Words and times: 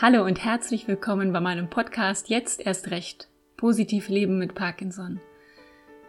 Hallo 0.00 0.24
und 0.24 0.44
herzlich 0.44 0.86
willkommen 0.86 1.32
bei 1.32 1.40
meinem 1.40 1.68
Podcast 1.70 2.28
Jetzt 2.28 2.64
erst 2.64 2.92
recht. 2.92 3.28
Positiv 3.56 4.08
Leben 4.08 4.38
mit 4.38 4.54
Parkinson. 4.54 5.20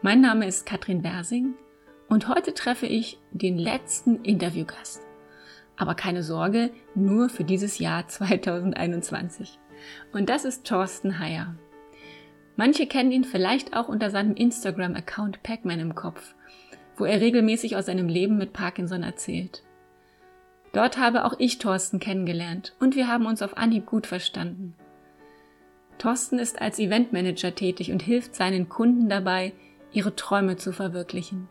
Mein 0.04 0.22
Name 0.22 0.46
ist 0.46 0.68
Katrin 0.68 1.04
Wersing 1.04 1.56
und 2.08 2.28
heute 2.28 2.54
treffe 2.54 2.86
ich 2.86 3.18
den 3.32 3.58
letzten 3.58 4.24
Interviewgast. 4.24 5.02
Aber 5.76 5.96
keine 5.96 6.22
Sorge, 6.22 6.70
nur 6.94 7.30
für 7.30 7.44
dieses 7.44 7.80
Jahr 7.80 8.08
2021. 8.08 9.58
Und 10.14 10.30
das 10.30 10.46
ist 10.46 10.68
Thorsten 10.68 11.18
Heyer. 11.18 11.56
Manche 12.58 12.86
kennen 12.86 13.12
ihn 13.12 13.24
vielleicht 13.24 13.76
auch 13.76 13.90
unter 13.90 14.12
seinem 14.12 14.36
Instagram-Account 14.36 15.42
Pacman 15.42 15.80
im 15.80 15.96
Kopf, 15.96 16.36
wo 16.96 17.06
er 17.06 17.22
regelmäßig 17.22 17.76
aus 17.76 17.88
seinem 17.88 18.08
Leben 18.08 18.38
mit 18.38 18.54
Parkinson 18.54 19.02
erzählt. 19.02 19.64
Dort 20.72 20.98
habe 20.98 21.26
auch 21.26 21.34
ich 21.40 21.58
Thorsten 21.58 22.00
kennengelernt 22.00 22.76
und 22.80 22.96
wir 22.96 23.08
haben 23.08 23.26
uns 23.26 23.42
auf 23.42 23.58
Anhieb 23.58 23.86
gut 23.86 24.06
verstanden. 24.06 24.76
Thorsten 25.98 26.40
ist 26.40 26.62
als 26.62 26.80
Eventmanager 26.80 27.56
tätig 27.56 27.92
und 27.92 28.02
hilft 28.02 28.36
seinen 28.36 28.70
Kunden 28.70 29.10
dabei, 29.10 29.54
ihre 29.92 30.16
Träume 30.16 30.56
zu 30.56 30.72
verwirklichen. 30.72 31.48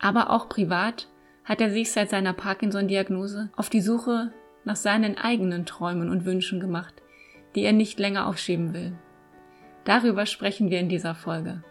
Aber 0.00 0.30
auch 0.30 0.48
privat 0.48 1.08
hat 1.44 1.60
er 1.60 1.70
sich 1.70 1.92
seit 1.92 2.10
seiner 2.10 2.32
Parkinson-Diagnose 2.32 3.50
auf 3.56 3.70
die 3.70 3.80
Suche 3.80 4.32
nach 4.64 4.76
seinen 4.76 5.16
eigenen 5.16 5.66
Träumen 5.66 6.10
und 6.10 6.24
Wünschen 6.24 6.60
gemacht, 6.60 6.94
die 7.54 7.62
er 7.62 7.72
nicht 7.72 7.98
länger 7.98 8.26
aufschieben 8.26 8.74
will. 8.74 8.92
Darüber 9.84 10.26
sprechen 10.26 10.70
wir 10.70 10.80
in 10.80 10.88
dieser 10.88 11.14
Folge. 11.14 11.62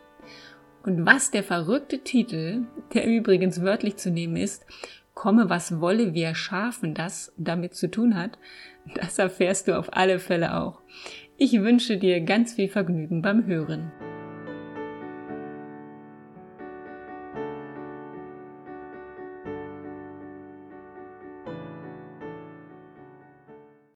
Und 0.83 1.05
was 1.05 1.31
der 1.31 1.43
verrückte 1.43 1.99
Titel, 1.99 2.63
der 2.93 3.07
übrigens 3.07 3.61
wörtlich 3.61 3.97
zu 3.97 4.11
nehmen 4.11 4.35
ist, 4.35 4.65
komme, 5.13 5.49
was 5.49 5.79
wolle, 5.79 6.13
wir 6.13 6.35
schaffen 6.35 6.93
das 6.93 7.33
damit 7.37 7.75
zu 7.75 7.89
tun 7.89 8.15
hat, 8.15 8.37
das 8.95 9.17
erfährst 9.19 9.67
du 9.67 9.77
auf 9.77 9.89
alle 9.93 10.19
Fälle 10.19 10.55
auch. 10.55 10.81
Ich 11.37 11.53
wünsche 11.53 11.97
dir 11.97 12.21
ganz 12.21 12.53
viel 12.53 12.69
Vergnügen 12.69 13.21
beim 13.21 13.45
Hören. 13.45 13.91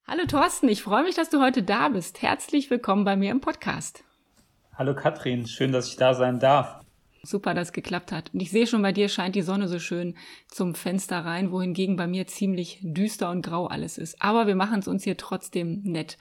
Hallo 0.08 0.26
Thorsten, 0.26 0.68
ich 0.68 0.82
freue 0.82 1.04
mich, 1.04 1.16
dass 1.16 1.30
du 1.30 1.42
heute 1.42 1.62
da 1.62 1.90
bist. 1.90 2.22
Herzlich 2.22 2.72
willkommen 2.72 3.04
bei 3.06 3.16
mir 3.16 3.30
im 3.30 3.40
Podcast. 3.40 4.04
Hallo 4.73 4.95
Katrin, 4.95 5.45
schön, 5.45 5.72
dass 5.72 5.88
ich 5.88 5.95
da 5.95 6.14
sein 6.14 6.40
darf. 6.40 6.86
Super, 7.23 7.54
dass 7.54 7.70
es 7.70 7.73
geklappt 7.73 8.12
hat. 8.12 8.34
Und 8.34 8.42
ich 8.42 8.52
sehe 8.52 8.68
schon, 8.68 8.82
bei 8.82 8.92
dir 8.92 9.10
scheint 9.10 9.36
die 9.36 9.42
Sonne 9.42 9.68
so 9.68 9.80
schön 9.80 10.16
zum 10.48 10.76
Fenster 10.76 11.26
rein, 11.26 11.52
wohingegen 11.52 11.96
bei 11.96 12.08
mir 12.08 12.28
ziemlich 12.28 12.80
düster 12.82 13.30
und 13.32 13.42
grau 13.42 13.68
alles 13.68 13.98
ist. 13.98 14.22
Aber 14.22 14.48
wir 14.48 14.56
machen 14.56 14.80
es 14.80 14.88
uns 14.88 15.04
hier 15.04 15.18
trotzdem 15.18 15.82
nett. 15.84 16.18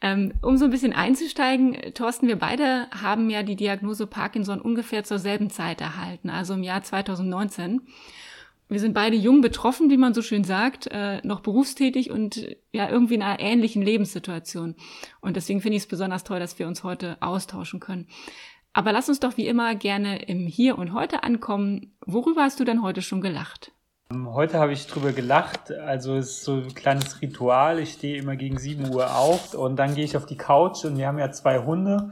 Ähm, 0.00 0.32
um 0.42 0.56
so 0.56 0.66
ein 0.66 0.70
bisschen 0.70 0.92
einzusteigen, 0.92 1.94
Thorsten, 1.94 2.28
wir 2.28 2.38
beide 2.38 2.88
haben 2.90 3.30
ja 3.30 3.42
die 3.42 3.56
Diagnose 3.56 4.06
Parkinson 4.06 4.60
ungefähr 4.60 5.04
zur 5.04 5.18
selben 5.18 5.50
Zeit 5.50 5.80
erhalten, 5.80 6.30
also 6.30 6.54
im 6.54 6.62
Jahr 6.62 6.82
2019. 6.82 7.80
Wir 8.68 8.80
sind 8.80 8.94
beide 8.94 9.16
jung 9.16 9.40
betroffen, 9.40 9.90
wie 9.90 9.96
man 9.96 10.14
so 10.14 10.22
schön 10.22 10.42
sagt, 10.42 10.88
äh, 10.90 11.20
noch 11.26 11.40
berufstätig 11.40 12.10
und 12.10 12.56
ja 12.72 12.88
irgendwie 12.88 13.14
in 13.14 13.22
einer 13.22 13.40
ähnlichen 13.40 13.82
Lebenssituation. 13.82 14.74
Und 15.20 15.36
deswegen 15.36 15.60
finde 15.60 15.76
ich 15.76 15.84
es 15.84 15.88
besonders 15.88 16.24
toll, 16.24 16.38
dass 16.38 16.58
wir 16.58 16.66
uns 16.66 16.82
heute 16.82 17.16
austauschen 17.20 17.78
können. 17.78 18.06
Aber 18.74 18.92
lass 18.92 19.08
uns 19.08 19.20
doch 19.20 19.36
wie 19.36 19.46
immer 19.46 19.76
gerne 19.76 20.24
im 20.24 20.46
Hier 20.48 20.76
und 20.76 20.92
Heute 20.92 21.22
ankommen. 21.22 21.94
Worüber 22.04 22.42
hast 22.42 22.58
du 22.58 22.64
denn 22.64 22.82
heute 22.82 23.02
schon 23.02 23.20
gelacht? 23.20 23.70
Ähm, 24.10 24.28
heute 24.34 24.58
habe 24.58 24.72
ich 24.72 24.88
drüber 24.88 25.12
gelacht. 25.12 25.70
Also 25.70 26.16
es 26.16 26.30
ist 26.30 26.44
so 26.44 26.56
ein 26.56 26.74
kleines 26.74 27.22
Ritual. 27.22 27.78
Ich 27.78 27.92
stehe 27.92 28.18
immer 28.18 28.34
gegen 28.34 28.58
7 28.58 28.92
Uhr 28.92 29.16
auf 29.16 29.54
und 29.54 29.76
dann 29.76 29.94
gehe 29.94 30.04
ich 30.04 30.16
auf 30.16 30.26
die 30.26 30.36
Couch 30.36 30.84
und 30.84 30.98
wir 30.98 31.06
haben 31.06 31.18
ja 31.18 31.30
zwei 31.30 31.60
Hunde. 31.60 32.10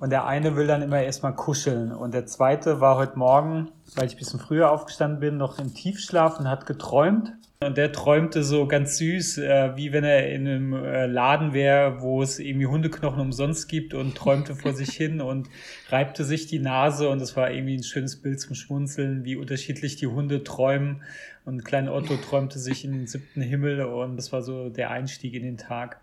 Und 0.00 0.08
der 0.10 0.24
eine 0.24 0.56
will 0.56 0.66
dann 0.66 0.80
immer 0.80 1.02
erstmal 1.02 1.34
kuscheln. 1.34 1.92
Und 1.92 2.14
der 2.14 2.24
zweite 2.24 2.80
war 2.80 2.96
heute 2.96 3.18
Morgen, 3.18 3.68
weil 3.94 4.06
ich 4.06 4.14
ein 4.14 4.18
bisschen 4.18 4.40
früher 4.40 4.70
aufgestanden 4.70 5.20
bin, 5.20 5.36
noch 5.36 5.58
im 5.58 5.74
Tiefschlaf 5.74 6.38
und 6.40 6.48
hat 6.48 6.64
geträumt. 6.64 7.34
Und 7.60 7.76
der 7.76 7.90
träumte 7.90 8.44
so 8.44 8.68
ganz 8.68 8.98
süß, 8.98 9.38
äh, 9.38 9.76
wie 9.76 9.92
wenn 9.92 10.04
er 10.04 10.30
in 10.32 10.46
einem 10.46 10.72
äh, 10.74 11.06
Laden 11.06 11.52
wäre, 11.52 12.00
wo 12.00 12.22
es 12.22 12.38
irgendwie 12.38 12.66
Hundeknochen 12.66 13.20
umsonst 13.20 13.68
gibt 13.68 13.94
und 13.94 14.14
träumte 14.14 14.54
vor 14.54 14.74
sich 14.74 14.90
hin 14.90 15.20
und 15.20 15.48
reibte 15.88 16.24
sich 16.24 16.46
die 16.46 16.60
Nase. 16.60 17.08
Und 17.08 17.20
es 17.20 17.36
war 17.36 17.50
irgendwie 17.50 17.74
ein 17.74 17.82
schönes 17.82 18.22
Bild 18.22 18.40
zum 18.40 18.54
Schmunzeln, 18.54 19.24
wie 19.24 19.34
unterschiedlich 19.34 19.96
die 19.96 20.06
Hunde 20.06 20.44
träumen. 20.44 21.02
Und 21.44 21.64
klein 21.64 21.88
Otto 21.88 22.16
träumte 22.16 22.60
sich 22.60 22.84
in 22.84 22.92
den 22.92 23.06
siebten 23.08 23.42
Himmel 23.42 23.80
und 23.80 24.16
das 24.16 24.32
war 24.32 24.42
so 24.42 24.68
der 24.68 24.90
Einstieg 24.90 25.34
in 25.34 25.42
den 25.42 25.56
Tag. 25.56 26.00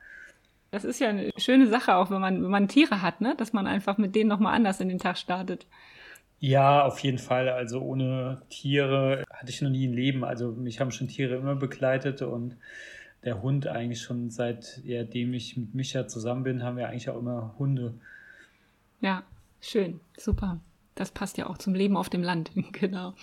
Das 0.71 0.83
ist 0.83 0.99
ja 0.99 1.07
eine 1.07 1.31
schöne 1.37 1.67
Sache, 1.67 1.95
auch 1.95 2.11
wenn 2.11 2.19
man, 2.19 2.43
wenn 2.43 2.51
man 2.51 2.67
Tiere 2.67 3.01
hat, 3.01 3.21
ne? 3.21 3.33
dass 3.37 3.53
man 3.53 3.65
einfach 3.65 3.97
mit 3.97 4.13
denen 4.13 4.27
nochmal 4.27 4.55
anders 4.55 4.81
in 4.81 4.89
den 4.89 4.99
Tag 4.99 5.17
startet. 5.17 5.67
Ja, 6.45 6.85
auf 6.85 6.99
jeden 6.99 7.17
Fall. 7.17 7.49
Also 7.49 7.81
ohne 7.81 8.39
Tiere 8.49 9.23
hatte 9.31 9.49
ich 9.49 9.63
noch 9.63 9.71
nie 9.71 9.87
ein 9.87 9.93
Leben. 9.93 10.23
Also 10.23 10.51
mich 10.51 10.79
haben 10.79 10.91
schon 10.91 11.07
Tiere 11.07 11.37
immer 11.37 11.55
begleitet 11.55 12.21
und 12.21 12.55
der 13.23 13.41
Hund 13.41 13.65
eigentlich 13.65 14.03
schon 14.03 14.29
seitdem 14.29 15.33
ich 15.33 15.57
mit 15.57 15.73
Micha 15.73 16.07
zusammen 16.07 16.43
bin, 16.43 16.61
haben 16.61 16.77
wir 16.77 16.87
eigentlich 16.87 17.09
auch 17.09 17.17
immer 17.17 17.55
Hunde. 17.57 17.95
Ja, 19.01 19.23
schön, 19.59 19.99
super. 20.19 20.59
Das 20.93 21.09
passt 21.09 21.39
ja 21.39 21.47
auch 21.47 21.57
zum 21.57 21.73
Leben 21.73 21.97
auf 21.97 22.09
dem 22.09 22.21
Land, 22.21 22.51
genau. 22.73 23.15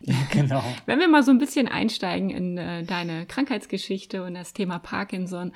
Genau. 0.32 0.64
Wenn 0.86 0.98
wir 0.98 1.06
mal 1.06 1.22
so 1.22 1.30
ein 1.30 1.38
bisschen 1.38 1.68
einsteigen 1.68 2.30
in 2.30 2.58
äh, 2.58 2.82
deine 2.82 3.26
Krankheitsgeschichte 3.26 4.24
und 4.24 4.34
das 4.34 4.54
Thema 4.54 4.80
Parkinson, 4.80 5.52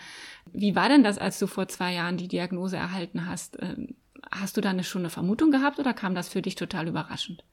wie 0.52 0.76
war 0.76 0.88
denn 0.88 1.02
das, 1.02 1.18
als 1.18 1.40
du 1.40 1.48
vor 1.48 1.66
zwei 1.66 1.92
Jahren 1.92 2.18
die 2.18 2.28
Diagnose 2.28 2.76
erhalten 2.76 3.26
hast? 3.26 3.60
Ähm, 3.60 3.96
Hast 4.30 4.56
du 4.56 4.60
da 4.60 4.80
schon 4.82 5.02
eine 5.02 5.10
Vermutung 5.10 5.50
gehabt 5.50 5.78
oder 5.78 5.94
kam 5.94 6.14
das 6.14 6.28
für 6.28 6.42
dich 6.42 6.54
total 6.54 6.88
überraschend? 6.88 7.44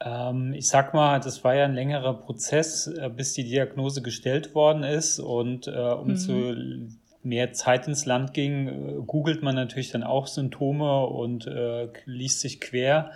Ähm, 0.00 0.52
ich 0.54 0.68
sag 0.68 0.94
mal, 0.94 1.20
das 1.20 1.44
war 1.44 1.54
ja 1.54 1.64
ein 1.64 1.74
längerer 1.74 2.14
Prozess, 2.14 2.86
äh, 2.86 3.08
bis 3.08 3.32
die 3.32 3.44
Diagnose 3.44 4.02
gestellt 4.02 4.54
worden 4.54 4.82
ist. 4.82 5.18
Und 5.18 5.66
äh, 5.66 5.70
umso 5.70 6.32
mhm. 6.32 6.98
mehr 7.22 7.52
Zeit 7.52 7.88
ins 7.88 8.06
Land 8.06 8.34
ging, 8.34 8.68
äh, 8.68 9.02
googelt 9.06 9.42
man 9.42 9.54
natürlich 9.54 9.90
dann 9.90 10.02
auch 10.02 10.26
Symptome 10.26 11.06
und 11.06 11.46
äh, 11.46 11.88
liest 12.06 12.40
sich 12.40 12.60
quer. 12.60 13.12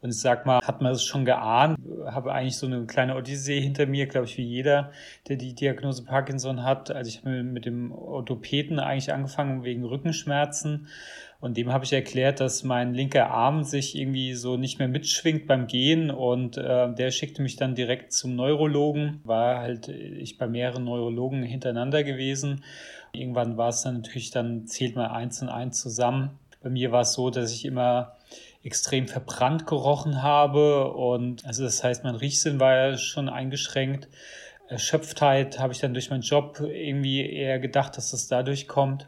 Und 0.00 0.10
ich 0.10 0.20
sag 0.20 0.44
mal, 0.44 0.60
hat 0.62 0.82
man 0.82 0.92
es 0.92 1.02
schon 1.02 1.24
geahnt, 1.24 1.78
habe 2.04 2.34
eigentlich 2.34 2.58
so 2.58 2.66
eine 2.66 2.84
kleine 2.84 3.16
Odyssee 3.16 3.58
hinter 3.58 3.86
mir, 3.86 4.06
glaube 4.06 4.26
ich, 4.26 4.36
wie 4.36 4.42
jeder, 4.42 4.92
der 5.28 5.36
die 5.36 5.54
Diagnose 5.54 6.04
Parkinson 6.04 6.62
hat. 6.62 6.90
Also 6.90 7.08
ich 7.08 7.20
habe 7.20 7.42
mit 7.42 7.64
dem 7.64 7.90
Orthopäden 7.90 8.78
eigentlich 8.78 9.14
angefangen 9.14 9.64
wegen 9.64 9.82
Rückenschmerzen 9.82 10.88
und 11.44 11.58
dem 11.58 11.70
habe 11.70 11.84
ich 11.84 11.92
erklärt, 11.92 12.40
dass 12.40 12.64
mein 12.64 12.94
linker 12.94 13.30
Arm 13.30 13.64
sich 13.64 13.98
irgendwie 13.98 14.32
so 14.32 14.56
nicht 14.56 14.78
mehr 14.78 14.88
mitschwingt 14.88 15.46
beim 15.46 15.66
Gehen. 15.66 16.10
Und 16.10 16.56
äh, 16.56 16.90
der 16.94 17.10
schickte 17.10 17.42
mich 17.42 17.56
dann 17.56 17.74
direkt 17.74 18.14
zum 18.14 18.34
Neurologen. 18.34 19.20
War 19.24 19.58
halt 19.58 19.88
ich 19.88 20.38
bei 20.38 20.46
mehreren 20.46 20.84
Neurologen 20.84 21.42
hintereinander 21.42 22.02
gewesen. 22.02 22.64
Irgendwann 23.12 23.58
war 23.58 23.68
es 23.68 23.82
dann 23.82 23.96
natürlich, 23.96 24.30
dann 24.30 24.66
zählt 24.66 24.96
man 24.96 25.10
eins 25.10 25.42
und 25.42 25.50
eins 25.50 25.82
zusammen. 25.82 26.30
Bei 26.62 26.70
mir 26.70 26.92
war 26.92 27.02
es 27.02 27.12
so, 27.12 27.28
dass 27.28 27.52
ich 27.52 27.66
immer 27.66 28.16
extrem 28.62 29.06
verbrannt 29.06 29.66
gerochen 29.66 30.22
habe. 30.22 30.94
Und 30.94 31.44
also 31.44 31.62
das 31.62 31.84
heißt, 31.84 32.04
mein 32.04 32.14
Riechsinn 32.14 32.58
war 32.58 32.74
ja 32.74 32.96
schon 32.96 33.28
eingeschränkt. 33.28 34.08
Erschöpftheit 34.68 35.58
habe 35.58 35.74
ich 35.74 35.80
dann 35.80 35.92
durch 35.92 36.08
meinen 36.08 36.22
Job 36.22 36.58
irgendwie 36.60 37.20
eher 37.20 37.58
gedacht, 37.58 37.98
dass 37.98 38.12
das 38.12 38.28
dadurch 38.28 38.66
kommt. 38.66 39.06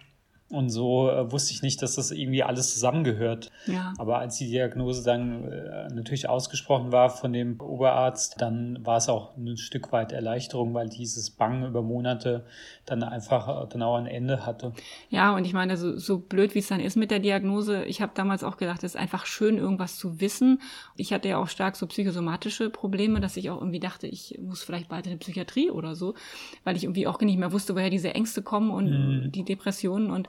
Und 0.49 0.71
so 0.71 1.11
äh, 1.11 1.33
wusste 1.33 1.53
ich 1.53 1.63
nicht, 1.63 1.83
dass 1.83 1.97
das 1.97 2.13
irgendwie 2.13 2.45
alles 2.45 2.73
zusammengehört. 2.73 3.51
Ja. 3.67 3.93
Aber 3.99 4.19
als 4.19 4.37
die 4.37 4.47
Diagnose 4.47 5.03
dann 5.03 5.51
äh, 5.51 5.89
natürlich 5.93 6.29
ausgesprochen 6.29 6.93
war 6.93 7.11
von 7.11 7.33
dem 7.33 7.61
Oberarzt, 7.61 8.37
dann 8.39 8.79
war 8.87 8.99
es 8.99 9.09
auch 9.09 9.37
ein 9.37 9.57
Stück 9.57 9.91
weit 9.91 10.13
Erleichterung, 10.13 10.73
weil 10.73 10.89
dieses 10.89 11.31
Bangen 11.31 11.67
über 11.67 11.83
Monate 11.83 12.45
dann 12.85 13.03
einfach 13.03 13.69
dann 13.69 13.83
auch 13.83 13.97
ein 13.97 14.07
Ende 14.07 14.47
hatte. 14.47 14.73
Ja, 15.11 15.35
und 15.35 15.45
ich 15.47 15.53
meine, 15.53 15.77
so, 15.77 15.99
so 15.99 16.19
blöd 16.19 16.55
wie 16.55 16.61
es 16.61 16.69
dann 16.69 16.79
ist 16.79 16.97
mit 16.97 17.11
der 17.11 17.19
Diagnose, 17.19 17.85
ich 17.85 18.01
habe 18.01 18.13
damals 18.15 18.45
auch 18.45 18.57
gedacht, 18.57 18.85
es 18.85 18.95
ist 18.95 19.01
einfach 19.01 19.27
schön, 19.27 19.59
irgendwas 19.59 19.97
zu 19.97 20.21
wissen. 20.21 20.61
Ich 20.97 21.13
hatte 21.13 21.29
ja 21.29 21.39
auch 21.39 21.49
stark 21.49 21.75
so 21.75 21.89
psychosomatische 21.89 22.71
Probleme, 22.71 23.19
dass 23.19 23.37
ich 23.37 23.51
auch 23.51 23.59
irgendwie 23.59 23.81
dachte, 23.81 24.07
ich 24.07 24.39
muss 24.41 24.63
vielleicht 24.63 24.89
bald 24.89 25.07
in 25.07 25.13
die 25.13 25.19
Psychiatrie 25.19 25.71
oder 25.71 25.97
so, 25.97 26.15
weil 26.63 26.77
ich 26.77 26.85
irgendwie 26.85 27.09
auch 27.09 27.21
nicht 27.21 27.39
mehr 27.39 27.51
wusste, 27.51 27.75
woher 27.75 27.91
diese 27.91 28.15
Ängste 28.15 28.43
kommen 28.43 28.71
und 28.71 28.91
mhm. 28.91 29.33
die 29.33 29.43
Depressionen 29.43 30.11
und 30.11 30.29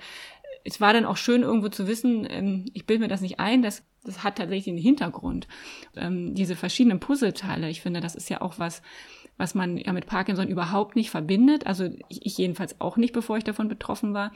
es 0.67 0.81
war 0.81 0.91
dann 0.91 1.05
auch 1.05 1.17
schön 1.17 1.43
irgendwo 1.43 1.69
zu 1.69 1.87
wissen, 1.87 2.27
ähm, 2.29 2.65
ich 2.73 2.85
bilde 2.85 3.03
mir 3.03 3.07
das 3.07 3.21
nicht 3.21 3.39
ein, 3.39 3.61
das, 3.61 3.83
das 4.03 4.23
hat 4.23 4.37
tatsächlich 4.37 4.67
einen 4.67 4.83
Hintergrund. 4.83 5.47
Ähm, 5.95 6.35
diese 6.35 6.55
verschiedenen 6.57 6.99
Puzzleteile, 6.99 7.69
ich 7.69 7.81
finde, 7.81 8.01
das 8.01 8.15
ist 8.15 8.29
ja 8.29 8.41
auch 8.41 8.59
was, 8.59 8.81
was 9.37 9.55
man 9.55 9.77
ja 9.77 9.93
mit 9.93 10.07
Parkinson 10.07 10.49
überhaupt 10.49 10.97
nicht 10.97 11.09
verbindet. 11.09 11.65
Also 11.65 11.85
ich, 12.09 12.25
ich 12.25 12.37
jedenfalls 12.37 12.81
auch 12.81 12.97
nicht, 12.97 13.13
bevor 13.13 13.37
ich 13.37 13.45
davon 13.45 13.69
betroffen 13.69 14.13
war. 14.13 14.33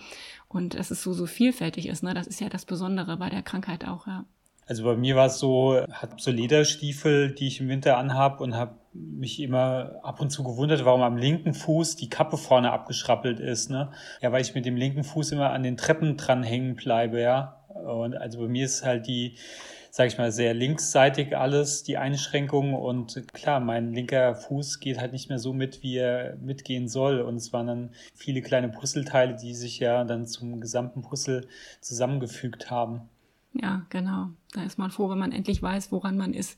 Und 0.48 0.76
dass 0.76 0.90
es 0.90 1.04
so, 1.04 1.12
so 1.12 1.26
vielfältig 1.26 1.88
ist, 1.88 2.02
ne? 2.02 2.14
Das 2.14 2.28
ist 2.28 2.40
ja 2.40 2.48
das 2.48 2.66
Besondere 2.66 3.18
bei 3.18 3.30
der 3.30 3.42
Krankheit 3.42 3.86
auch, 3.86 4.08
ja. 4.08 4.26
Also 4.68 4.86
bei 4.86 4.96
mir 4.96 5.18
war 5.18 5.26
es 5.26 5.38
so, 5.38 5.82
habe 5.92 6.16
so 6.18 6.32
Lederstiefel, 6.32 7.32
die 7.34 7.48
ich 7.48 7.60
im 7.60 7.68
Winter 7.68 7.98
anhab 7.98 8.40
und 8.40 8.56
habe 8.56 8.76
mich 8.94 9.40
immer 9.40 10.00
ab 10.04 10.22
und 10.22 10.32
zu 10.32 10.44
gewundert, 10.44 10.84
warum 10.86 11.02
am 11.02 11.18
linken 11.18 11.54
Fuß 11.54 11.96
die 11.96 12.10
Kappe 12.10 12.38
vorne 12.38 12.72
abgeschrappelt 12.72 13.40
ist. 13.40 13.70
Ne? 13.70 13.92
Ja, 14.22 14.32
weil 14.32 14.42
ich 14.42 14.56
mit 14.56 14.66
dem 14.66 14.76
linken 14.76 15.04
Fuß 15.04 15.32
immer 15.32 15.52
an 15.52 15.64
den 15.64 15.78
Treppen 15.78 16.18
dran 16.18 16.44
hängen 16.44 16.76
bleibe, 16.76 17.22
ja. 17.22 17.58
Und 17.70 18.16
also 18.16 18.40
bei 18.40 18.48
mir 18.48 18.66
ist 18.66 18.84
halt 18.84 19.08
die, 19.08 19.38
sage 19.92 20.10
ich 20.10 20.18
mal, 20.18 20.32
sehr 20.32 20.54
linksseitig 20.54 21.38
alles, 21.38 21.84
die 21.84 21.98
Einschränkung. 21.98 22.74
Und 22.74 23.28
klar, 23.34 23.60
mein 23.62 23.94
linker 23.94 24.36
Fuß 24.36 24.80
geht 24.80 25.00
halt 25.00 25.14
nicht 25.14 25.30
mehr 25.30 25.40
so 25.40 25.54
mit, 25.54 25.82
wie 25.84 25.98
er 25.98 26.36
mitgehen 26.38 26.90
soll. 26.90 27.22
Und 27.22 27.36
es 27.36 27.54
waren 27.54 27.68
dann 27.68 27.90
viele 28.14 28.42
kleine 28.42 28.70
Puzzleteile, 28.70 29.36
die 29.36 29.54
sich 29.54 29.80
ja 29.80 30.04
dann 30.04 30.28
zum 30.28 30.60
gesamten 30.60 31.02
Puzzle 31.02 31.48
zusammengefügt 31.80 32.70
haben. 32.70 33.10
Ja, 33.54 33.86
genau. 33.90 34.30
Da 34.54 34.64
ist 34.64 34.78
man 34.78 34.92
froh, 34.92 35.10
wenn 35.10 35.18
man 35.18 35.32
endlich 35.32 35.62
weiß, 35.62 35.92
woran 35.92 36.18
man 36.18 36.34
ist. 36.34 36.58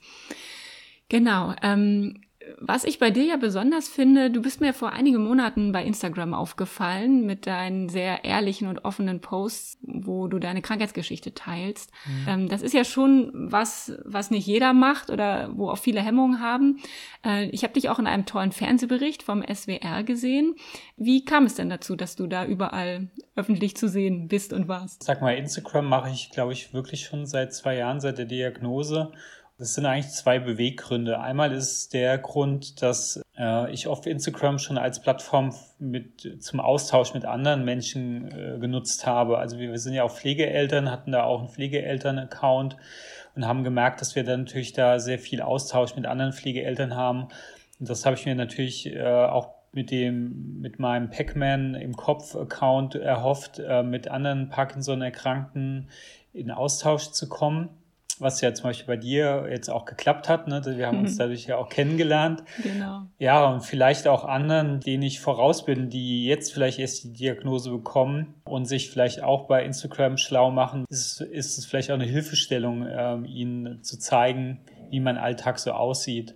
Genau. 1.13 1.53
Ähm, 1.61 2.21
was 2.59 2.85
ich 2.85 2.97
bei 2.97 3.11
dir 3.11 3.23
ja 3.23 3.37
besonders 3.37 3.87
finde, 3.87 4.31
du 4.31 4.41
bist 4.41 4.61
mir 4.61 4.73
vor 4.73 4.93
einigen 4.93 5.23
Monaten 5.23 5.71
bei 5.71 5.83
Instagram 5.85 6.33
aufgefallen 6.33 7.23
mit 7.23 7.45
deinen 7.45 7.87
sehr 7.87 8.25
ehrlichen 8.25 8.67
und 8.67 8.83
offenen 8.83 9.21
Posts, 9.21 9.77
wo 9.83 10.27
du 10.27 10.39
deine 10.39 10.63
Krankheitsgeschichte 10.63 11.35
teilst. 11.35 11.91
Mhm. 12.05 12.25
Ähm, 12.27 12.49
das 12.49 12.63
ist 12.63 12.73
ja 12.73 12.83
schon 12.83 13.31
was, 13.31 13.93
was 14.05 14.31
nicht 14.31 14.47
jeder 14.47 14.73
macht 14.73 15.11
oder 15.11 15.51
wo 15.55 15.69
auch 15.69 15.77
viele 15.77 16.01
Hemmungen 16.01 16.39
haben. 16.39 16.79
Äh, 17.23 17.45
ich 17.49 17.63
habe 17.63 17.73
dich 17.73 17.89
auch 17.89 17.99
in 17.99 18.07
einem 18.07 18.25
tollen 18.25 18.51
Fernsehbericht 18.51 19.21
vom 19.21 19.43
SWR 19.43 20.01
gesehen. 20.01 20.55
Wie 20.97 21.25
kam 21.25 21.45
es 21.45 21.53
denn 21.53 21.69
dazu, 21.69 21.95
dass 21.95 22.15
du 22.15 22.25
da 22.25 22.43
überall 22.43 23.11
öffentlich 23.35 23.77
zu 23.77 23.87
sehen 23.87 24.29
bist 24.29 24.51
und 24.51 24.67
warst? 24.67 25.03
Sag 25.03 25.21
mal, 25.21 25.35
Instagram 25.37 25.85
mache 25.85 26.09
ich, 26.09 26.31
glaube 26.31 26.53
ich, 26.53 26.73
wirklich 26.73 27.05
schon 27.05 27.27
seit 27.27 27.53
zwei 27.53 27.75
Jahren, 27.75 27.99
seit 27.99 28.17
der 28.17 28.25
Diagnose. 28.25 29.11
Das 29.59 29.75
sind 29.75 29.85
eigentlich 29.85 30.11
zwei 30.11 30.39
Beweggründe. 30.39 31.19
Einmal 31.19 31.53
ist 31.53 31.93
der 31.93 32.17
Grund, 32.17 32.81
dass 32.81 33.21
äh, 33.37 33.71
ich 33.71 33.87
auf 33.87 34.07
Instagram 34.07 34.57
schon 34.57 34.79
als 34.79 34.99
Plattform 34.99 35.53
mit, 35.77 36.41
zum 36.43 36.59
Austausch 36.59 37.13
mit 37.13 37.25
anderen 37.25 37.63
Menschen 37.63 38.31
äh, 38.31 38.57
genutzt 38.57 39.05
habe. 39.05 39.37
Also 39.37 39.59
wir, 39.59 39.69
wir 39.69 39.77
sind 39.77 39.93
ja 39.93 40.03
auch 40.03 40.11
Pflegeeltern, 40.11 40.89
hatten 40.89 41.11
da 41.11 41.23
auch 41.23 41.39
einen 41.39 41.49
Pflegeeltern-Account 41.49 42.77
und 43.35 43.47
haben 43.47 43.63
gemerkt, 43.63 44.01
dass 44.01 44.15
wir 44.15 44.23
dann 44.23 44.41
natürlich 44.41 44.73
da 44.73 44.99
sehr 44.99 45.19
viel 45.19 45.41
Austausch 45.41 45.95
mit 45.95 46.07
anderen 46.07 46.33
Pflegeeltern 46.33 46.95
haben. 46.95 47.27
Und 47.79 47.89
das 47.89 48.07
habe 48.07 48.15
ich 48.15 48.25
mir 48.25 48.35
natürlich 48.35 48.87
äh, 48.87 49.03
auch 49.03 49.49
mit 49.71 49.91
dem, 49.91 50.61
mit 50.61 50.79
meinem 50.79 51.11
Pac-Man 51.11 51.75
im 51.75 51.95
Kopf-Account 51.95 52.95
erhofft, 52.95 53.59
äh, 53.59 53.83
mit 53.83 54.07
anderen 54.07 54.49
Parkinson-Erkrankten 54.49 55.89
in 56.33 56.49
Austausch 56.49 57.11
zu 57.11 57.29
kommen 57.29 57.69
was 58.19 58.41
ja 58.41 58.53
zum 58.53 58.63
Beispiel 58.63 58.87
bei 58.87 58.97
dir 58.97 59.47
jetzt 59.49 59.69
auch 59.69 59.85
geklappt 59.85 60.29
hat. 60.29 60.47
Ne? 60.47 60.61
Wir 60.65 60.87
haben 60.87 60.99
uns 60.99 61.17
dadurch 61.17 61.45
ja 61.45 61.57
auch 61.57 61.69
kennengelernt. 61.69 62.43
Genau. 62.61 63.03
Ja, 63.19 63.45
und 63.47 63.61
vielleicht 63.61 64.07
auch 64.07 64.25
anderen, 64.25 64.79
denen 64.79 65.03
ich 65.03 65.19
voraus 65.19 65.65
bin, 65.65 65.89
die 65.89 66.25
jetzt 66.25 66.53
vielleicht 66.53 66.79
erst 66.79 67.03
die 67.03 67.13
Diagnose 67.13 67.71
bekommen 67.71 68.35
und 68.45 68.65
sich 68.65 68.89
vielleicht 68.89 69.23
auch 69.23 69.47
bei 69.47 69.63
Instagram 69.63 70.17
schlau 70.17 70.51
machen, 70.51 70.85
ist, 70.89 71.21
ist 71.21 71.57
es 71.57 71.65
vielleicht 71.65 71.91
auch 71.91 71.95
eine 71.95 72.05
Hilfestellung, 72.05 72.87
ähm, 72.89 73.25
ihnen 73.25 73.83
zu 73.83 73.97
zeigen, 73.97 74.59
wie 74.89 74.99
mein 74.99 75.17
Alltag 75.17 75.59
so 75.59 75.71
aussieht. 75.71 76.35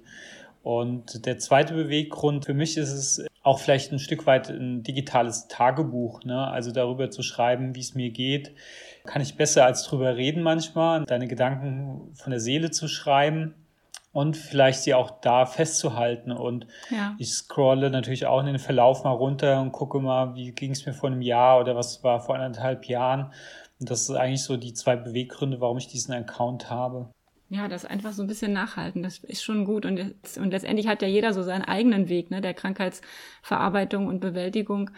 Und 0.63 1.25
der 1.25 1.37
zweite 1.37 1.73
Beweggrund 1.73 2.45
für 2.45 2.53
mich 2.53 2.75
ist 2.75 2.91
es 2.91 3.25
auch 3.41 3.59
vielleicht 3.59 3.93
ein 3.93 3.99
Stück 3.99 4.25
weit 4.25 4.49
ein 4.49 4.83
digitales 4.83 5.47
Tagebuch, 5.47 6.25
ne? 6.25 6.47
also 6.47 6.71
darüber 6.71 7.09
zu 7.09 7.23
schreiben, 7.23 7.75
wie 7.75 7.79
es 7.79 7.95
mir 7.95 8.09
geht, 8.09 8.51
kann 9.07 9.21
ich 9.21 9.35
besser 9.35 9.65
als 9.65 9.83
drüber 9.83 10.15
reden 10.15 10.43
manchmal, 10.43 11.05
deine 11.05 11.27
Gedanken 11.27 12.13
von 12.13 12.31
der 12.31 12.39
Seele 12.39 12.69
zu 12.69 12.87
schreiben 12.87 13.55
und 14.11 14.37
vielleicht 14.37 14.81
sie 14.81 14.93
auch 14.93 15.19
da 15.21 15.45
festzuhalten. 15.45 16.31
Und 16.31 16.67
ja. 16.89 17.15
ich 17.17 17.29
scrolle 17.33 17.89
natürlich 17.89 18.25
auch 18.25 18.39
in 18.39 18.47
den 18.47 18.59
Verlauf 18.59 19.03
mal 19.03 19.11
runter 19.11 19.61
und 19.61 19.71
gucke 19.71 19.99
mal, 19.99 20.35
wie 20.35 20.51
ging 20.51 20.71
es 20.71 20.85
mir 20.85 20.93
vor 20.93 21.09
einem 21.09 21.21
Jahr 21.21 21.59
oder 21.59 21.75
was 21.75 22.03
war 22.03 22.19
vor 22.19 22.35
anderthalb 22.35 22.85
Jahren. 22.85 23.31
Und 23.79 23.89
das 23.89 24.07
sind 24.07 24.17
eigentlich 24.17 24.43
so 24.43 24.57
die 24.57 24.73
zwei 24.73 24.95
Beweggründe, 24.95 25.61
warum 25.61 25.77
ich 25.77 25.87
diesen 25.87 26.13
Account 26.13 26.69
habe. 26.69 27.11
Ja, 27.49 27.67
das 27.69 27.85
einfach 27.85 28.11
so 28.11 28.23
ein 28.23 28.27
bisschen 28.27 28.51
nachhalten, 28.51 29.03
das 29.03 29.19
ist 29.19 29.41
schon 29.41 29.63
gut. 29.63 29.85
Und, 29.85 29.99
und 30.37 30.51
letztendlich 30.51 30.87
hat 30.87 31.01
ja 31.01 31.07
jeder 31.07 31.33
so 31.33 31.43
seinen 31.43 31.61
eigenen 31.61 32.09
Weg, 32.09 32.29
ne, 32.29 32.41
der 32.41 32.53
Krankheitsverarbeitung 32.53 34.07
und 34.07 34.19
Bewältigung. 34.19 34.89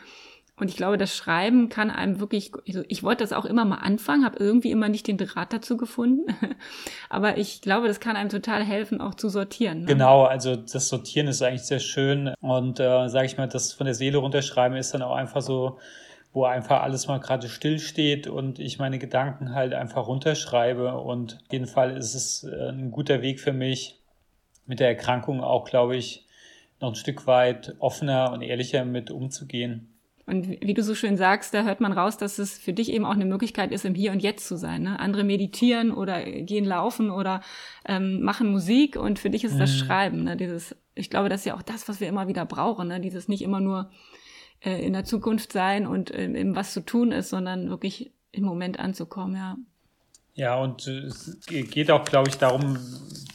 Und 0.59 0.69
ich 0.69 0.75
glaube, 0.75 0.97
das 0.97 1.15
Schreiben 1.15 1.69
kann 1.69 1.89
einem 1.89 2.19
wirklich, 2.19 2.51
also 2.67 2.83
ich 2.87 3.03
wollte 3.03 3.23
das 3.23 3.33
auch 3.33 3.45
immer 3.45 3.65
mal 3.65 3.77
anfangen, 3.77 4.25
habe 4.25 4.39
irgendwie 4.39 4.71
immer 4.71 4.89
nicht 4.89 5.07
den 5.07 5.17
Draht 5.17 5.53
dazu 5.53 5.77
gefunden. 5.77 6.25
Aber 7.09 7.37
ich 7.37 7.61
glaube, 7.61 7.87
das 7.87 7.99
kann 7.99 8.15
einem 8.15 8.29
total 8.29 8.63
helfen, 8.63 8.99
auch 8.99 9.15
zu 9.15 9.29
sortieren. 9.29 9.81
Ne? 9.81 9.85
Genau, 9.85 10.23
also 10.23 10.55
das 10.55 10.89
Sortieren 10.89 11.27
ist 11.27 11.41
eigentlich 11.41 11.63
sehr 11.63 11.79
schön. 11.79 12.33
Und 12.41 12.79
äh, 12.79 13.07
sage 13.07 13.25
ich 13.25 13.37
mal, 13.37 13.47
das 13.47 13.73
von 13.73 13.85
der 13.85 13.95
Seele 13.95 14.17
runterschreiben 14.17 14.77
ist 14.77 14.93
dann 14.93 15.01
auch 15.01 15.15
einfach 15.15 15.41
so, 15.41 15.79
wo 16.33 16.43
einfach 16.43 16.81
alles 16.81 17.07
mal 17.07 17.19
gerade 17.19 17.49
still 17.49 17.79
steht 17.79 18.27
und 18.27 18.59
ich 18.59 18.77
meine 18.77 18.99
Gedanken 18.99 19.55
halt 19.55 19.73
einfach 19.73 20.07
runterschreibe. 20.07 20.95
Und 20.99 21.39
auf 21.45 21.53
jeden 21.53 21.67
Fall 21.67 21.95
ist 21.97 22.15
es 22.15 22.43
äh, 22.43 22.69
ein 22.69 22.91
guter 22.91 23.21
Weg 23.21 23.39
für 23.39 23.53
mich, 23.53 23.99
mit 24.65 24.79
der 24.79 24.89
Erkrankung 24.89 25.41
auch, 25.41 25.65
glaube 25.65 25.95
ich, 25.95 26.27
noch 26.79 26.89
ein 26.89 26.95
Stück 26.95 27.27
weit 27.27 27.75
offener 27.79 28.31
und 28.31 28.41
ehrlicher 28.41 28.85
mit 28.85 29.09
umzugehen. 29.09 29.98
Und 30.29 30.61
wie 30.61 30.73
du 30.75 30.83
so 30.83 30.93
schön 30.93 31.17
sagst, 31.17 31.55
da 31.55 31.63
hört 31.63 31.81
man 31.81 31.91
raus, 31.91 32.17
dass 32.17 32.37
es 32.37 32.57
für 32.57 32.71
dich 32.71 32.91
eben 32.91 33.03
auch 33.03 33.13
eine 33.13 33.25
Möglichkeit 33.25 33.71
ist, 33.71 33.83
im 33.83 33.95
Hier 33.95 34.11
und 34.11 34.21
Jetzt 34.21 34.47
zu 34.47 34.57
sein. 34.57 34.83
Ne? 34.83 34.99
Andere 34.99 35.23
meditieren 35.23 35.91
oder 35.91 36.23
gehen 36.23 36.65
laufen 36.65 37.09
oder 37.09 37.41
ähm, 37.87 38.21
machen 38.21 38.51
Musik 38.51 38.95
und 38.95 39.17
für 39.17 39.31
dich 39.31 39.43
ist 39.43 39.55
mhm. 39.55 39.59
das 39.59 39.75
Schreiben. 39.75 40.23
Ne? 40.25 40.37
Dieses, 40.37 40.75
ich 40.93 41.09
glaube, 41.09 41.29
das 41.29 41.41
ist 41.41 41.45
ja 41.45 41.55
auch 41.55 41.63
das, 41.63 41.89
was 41.89 41.99
wir 41.99 42.07
immer 42.07 42.27
wieder 42.27 42.45
brauchen. 42.45 42.89
Ne? 42.89 42.99
Dieses 42.99 43.27
nicht 43.27 43.41
immer 43.41 43.59
nur 43.59 43.89
äh, 44.59 44.85
in 44.85 44.93
der 44.93 45.03
Zukunft 45.03 45.51
sein 45.51 45.87
und 45.87 46.11
äh, 46.11 46.25
eben 46.25 46.55
was 46.55 46.73
zu 46.73 46.85
tun 46.85 47.11
ist, 47.11 47.29
sondern 47.29 47.69
wirklich 47.69 48.11
im 48.31 48.43
Moment 48.43 48.79
anzukommen, 48.79 49.35
ja. 49.35 49.57
Ja, 50.35 50.57
und 50.57 50.87
äh, 50.87 51.05
es 51.07 51.39
geht 51.47 51.89
auch, 51.89 52.05
glaube 52.05 52.29
ich, 52.29 52.37
darum, 52.37 52.77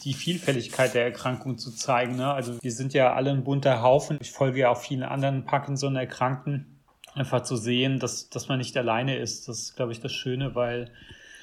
die 0.05 0.13
Vielfältigkeit 0.13 0.93
der 0.93 1.03
Erkrankung 1.03 1.57
zu 1.57 1.71
zeigen. 1.71 2.15
Ne? 2.15 2.31
Also 2.31 2.57
wir 2.61 2.71
sind 2.71 2.93
ja 2.93 3.13
alle 3.13 3.31
ein 3.31 3.43
bunter 3.43 3.81
Haufen. 3.81 4.17
Ich 4.21 4.31
folge 4.31 4.61
ja 4.61 4.69
auch 4.69 4.77
vielen 4.77 5.03
anderen 5.03 5.43
Parkinson-Erkrankten 5.43 6.74
einfach 7.15 7.41
zu 7.41 7.55
sehen, 7.55 7.99
dass, 7.99 8.29
dass 8.29 8.47
man 8.47 8.59
nicht 8.59 8.77
alleine 8.77 9.17
ist. 9.17 9.47
Das 9.47 9.59
ist, 9.59 9.75
glaube 9.75 9.91
ich, 9.91 9.99
das 9.99 10.11
Schöne, 10.11 10.53
weil 10.53 10.91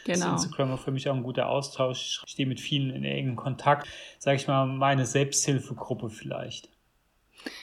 genau. 0.05 0.33
Instagram 0.33 0.71
war 0.71 0.79
für 0.79 0.93
mich 0.93 1.09
auch 1.09 1.17
ein 1.17 1.23
guter 1.23 1.49
Austausch. 1.49 2.21
Ich 2.25 2.31
stehe 2.31 2.49
mit 2.49 2.61
vielen 2.61 2.91
in 2.91 3.05
engem 3.05 3.37
Kontakt. 3.37 3.89
Sage 4.19 4.37
ich 4.37 4.47
mal, 4.47 4.67
meine 4.67 5.07
Selbsthilfegruppe 5.07 6.11
vielleicht. 6.11 6.69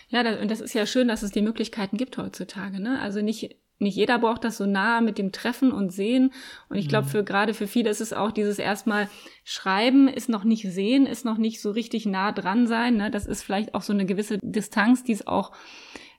Ja, 0.09 0.23
das, 0.23 0.41
und 0.41 0.51
das 0.51 0.59
ist 0.59 0.73
ja 0.73 0.85
schön, 0.85 1.07
dass 1.07 1.23
es 1.23 1.31
die 1.31 1.41
Möglichkeiten 1.41 1.95
gibt 1.95 2.17
heutzutage. 2.17 2.81
Ne? 2.81 2.99
Also 2.99 3.21
nicht 3.21 3.55
nicht 3.81 3.95
jeder 3.95 4.19
braucht 4.19 4.43
das 4.43 4.57
so 4.57 4.65
nah 4.65 4.99
mit 4.99 5.17
dem 5.17 5.31
Treffen 5.31 5.71
und 5.71 5.91
Sehen. 5.91 6.33
Und 6.67 6.77
ich 6.77 6.89
glaube, 6.89 7.05
mhm. 7.05 7.11
für 7.11 7.23
gerade 7.23 7.53
für 7.53 7.65
viele 7.65 7.89
ist 7.89 8.01
es 8.01 8.11
auch 8.11 8.31
dieses 8.31 8.59
erstmal 8.59 9.09
Schreiben 9.45 10.09
ist 10.09 10.27
noch 10.27 10.43
nicht 10.43 10.69
sehen, 10.69 11.05
ist 11.05 11.23
noch 11.23 11.37
nicht 11.37 11.61
so 11.61 11.71
richtig 11.71 12.05
nah 12.05 12.33
dran 12.33 12.67
sein. 12.67 12.97
Ne? 12.97 13.09
Das 13.09 13.25
ist 13.25 13.41
vielleicht 13.41 13.73
auch 13.73 13.81
so 13.81 13.93
eine 13.93 14.05
gewisse 14.05 14.37
Distanz, 14.41 15.05
die 15.05 15.13
es 15.13 15.27
auch 15.27 15.53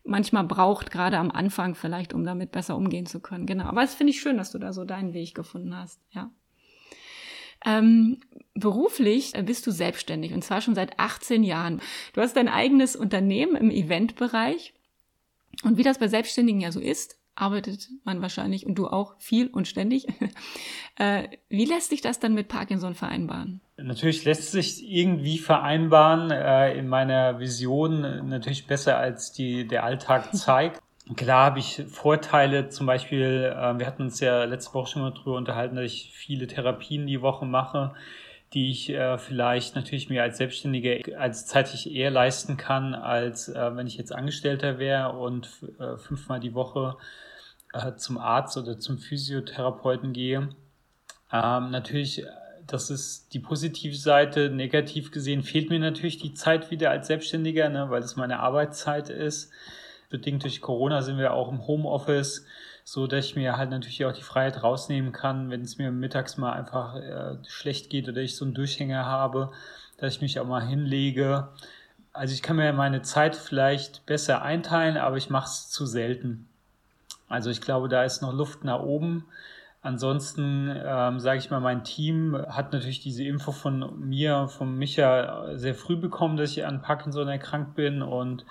manchmal 0.05 0.45
braucht, 0.45 0.91
gerade 0.91 1.19
am 1.19 1.31
Anfang 1.31 1.75
vielleicht, 1.75 2.15
um 2.15 2.25
damit 2.25 2.53
besser 2.53 2.77
umgehen 2.77 3.07
zu 3.07 3.21
können. 3.21 3.47
Genau. 3.47 3.65
Aber 3.65 3.83
es 3.83 3.95
finde 3.95 4.13
ich 4.13 4.21
schön, 4.21 4.39
dass 4.39 4.53
du 4.53 4.59
da 4.59 4.73
so 4.73 4.85
deinen 4.85 5.13
Weg 5.13 5.35
gefunden 5.35 5.77
hast. 5.77 6.01
Ja. 6.11 6.31
Ähm, 7.65 8.21
beruflich 8.55 9.33
bist 9.45 9.67
du 9.67 9.71
selbstständig 9.71 10.33
und 10.33 10.43
zwar 10.43 10.63
schon 10.63 10.75
seit 10.75 10.99
18 10.99 11.43
Jahren. 11.43 11.81
Du 12.15 12.23
hast 12.23 12.37
dein 12.37 12.49
eigenes 12.49 12.97
Unternehmen 12.97 13.57
im 13.57 13.71
Eventbereich. 13.71 14.75
Und 15.63 15.77
wie 15.77 15.83
das 15.83 15.99
bei 15.99 16.09
Selbstständigen 16.09 16.61
ja 16.61 16.73
so 16.73 16.81
ist, 16.81 17.20
arbeitet 17.41 17.89
man 18.05 18.23
wahrscheinlich 18.23 18.67
und 18.67 18.77
du 18.77 18.87
auch 18.87 19.15
viel 19.19 19.49
und 19.49 19.67
ständig. 19.67 20.07
äh, 20.97 21.29
wie 21.49 21.65
lässt 21.65 21.91
sich 21.91 22.01
das 22.01 22.21
dann 22.21 22.35
mit 22.35 22.49
Parkinson 22.49 22.95
vereinbaren? 22.95 23.61
Natürlich 23.77 24.25
lässt 24.25 24.53
sich 24.53 24.89
irgendwie 24.89 25.39
vereinbaren, 25.39 26.31
äh, 26.31 26.77
in 26.79 26.89
meiner 26.89 27.39
Vision 27.41 28.29
natürlich 28.29 28.67
besser 28.67 28.99
als 28.99 29.33
die, 29.33 29.67
der 29.67 29.85
Alltag 29.85 30.35
zeigt. 30.35 30.81
Klar 31.17 31.47
habe 31.47 31.59
ich 31.59 31.83
Vorteile, 31.89 32.69
zum 32.69 32.87
Beispiel, 32.87 33.53
äh, 33.53 33.79
wir 33.79 33.87
hatten 33.87 34.03
uns 34.03 34.21
ja 34.21 34.45
letzte 34.45 34.75
Woche 34.75 34.93
schon 34.93 35.03
mal 35.03 35.11
drüber 35.11 35.37
unterhalten, 35.37 35.77
dass 35.77 35.87
ich 35.87 36.13
viele 36.13 36.47
Therapien 36.47 37.07
die 37.07 37.23
Woche 37.23 37.47
mache, 37.47 37.95
die 38.53 38.71
ich 38.71 38.91
äh, 38.91 39.19
vielleicht 39.19 39.77
natürlich 39.77 40.09
mir 40.09 40.23
als 40.23 40.39
Selbstständiger 40.39 41.19
als 41.19 41.47
zeitlich 41.47 41.93
eher 41.93 42.11
leisten 42.11 42.57
kann, 42.57 42.95
als 42.95 43.49
äh, 43.49 43.77
wenn 43.77 43.87
ich 43.87 43.97
jetzt 43.97 44.13
Angestellter 44.13 44.79
wäre 44.79 45.13
und 45.13 45.49
äh, 45.79 45.97
fünfmal 45.97 46.41
die 46.41 46.55
Woche 46.55 46.97
äh, 47.73 47.95
zum 47.97 48.19
Arzt 48.19 48.57
oder 48.57 48.79
zum 48.79 48.99
Physiotherapeuten 48.99 50.13
gehe. 50.13 50.51
Ähm, 51.33 51.71
natürlich, 51.71 52.25
das 52.67 52.91
ist 52.91 53.33
die 53.35 53.39
positive 53.41 53.97
Seite. 53.97 54.51
Negativ 54.51 55.11
gesehen 55.11 55.43
fehlt 55.43 55.71
mir 55.71 55.79
natürlich 55.79 56.19
die 56.19 56.35
Zeit 56.35 56.71
wieder 56.71 56.91
als 56.91 57.07
Selbstständiger, 57.07 57.69
ne, 57.69 57.91
weil 57.91 58.03
es 58.03 58.17
meine 58.17 58.41
Arbeitszeit 58.41 59.09
ist. 59.09 59.53
Bedingt 60.09 60.43
durch 60.43 60.61
Corona 60.61 61.03
sind 61.03 61.19
wir 61.19 61.33
auch 61.33 61.53
im 61.53 61.67
Homeoffice, 61.67 62.45
so 62.85 63.07
dass 63.07 63.27
ich 63.27 63.37
mir 63.37 63.57
halt 63.57 63.71
natürlich 63.71 64.05
auch 64.05 64.13
die 64.13 64.23
Freiheit 64.23 64.63
rausnehmen 64.63 65.13
kann, 65.13 65.51
wenn 65.51 65.63
es 65.63 65.79
mir 65.79 65.93
mittags 65.93 66.37
mal 66.37 66.53
einfach 66.53 66.97
äh, 66.97 67.37
schlecht 67.47 67.91
geht 67.91 68.09
oder 68.09 68.21
ich 68.21 68.35
so 68.37 68.45
einen 68.45 68.55
Durchhänger 68.55 69.05
habe, 69.05 69.53
dass 69.99 70.15
ich 70.15 70.21
mich 70.21 70.41
auch 70.41 70.47
mal 70.47 70.67
hinlege 70.67 71.49
Also 72.13 72.35
ich 72.35 72.43
kann 72.43 72.57
mir 72.57 72.73
meine 72.73 73.03
Zeit 73.03 73.37
vielleicht 73.37 74.05
besser 74.07 74.43
einteilen, 74.43 74.97
aber 74.97 75.17
ich 75.17 75.31
mache 75.31 75.47
es 75.47 75.69
zu 75.71 75.87
selten. 75.87 76.50
Also 77.31 77.49
ich 77.49 77.61
glaube, 77.61 77.89
da 77.89 78.03
ist 78.03 78.21
noch 78.21 78.35
Luft 78.35 78.65
nach 78.65 78.81
oben. 78.81 79.25
Ansonsten 79.83 80.71
ähm, 80.85 81.21
sage 81.21 81.39
ich 81.39 81.51
mal, 81.51 81.61
mein 81.61 81.85
Team 81.85 82.37
hat 82.49 82.75
natürlich 82.75 83.01
diese 83.01 83.25
Info 83.25 83.53
von 83.53 83.99
mir, 83.99 84.49
von 84.49 84.77
Micha 84.77 85.57
sehr 85.57 85.75
früh 85.75 85.97
bekommen, 85.97 86.37
dass 86.37 86.51
ich 86.51 86.67
an 86.67 86.83
Parkinson 86.83 87.29
erkrankt 87.29 87.77
bin 87.77 88.03
und 88.03 88.45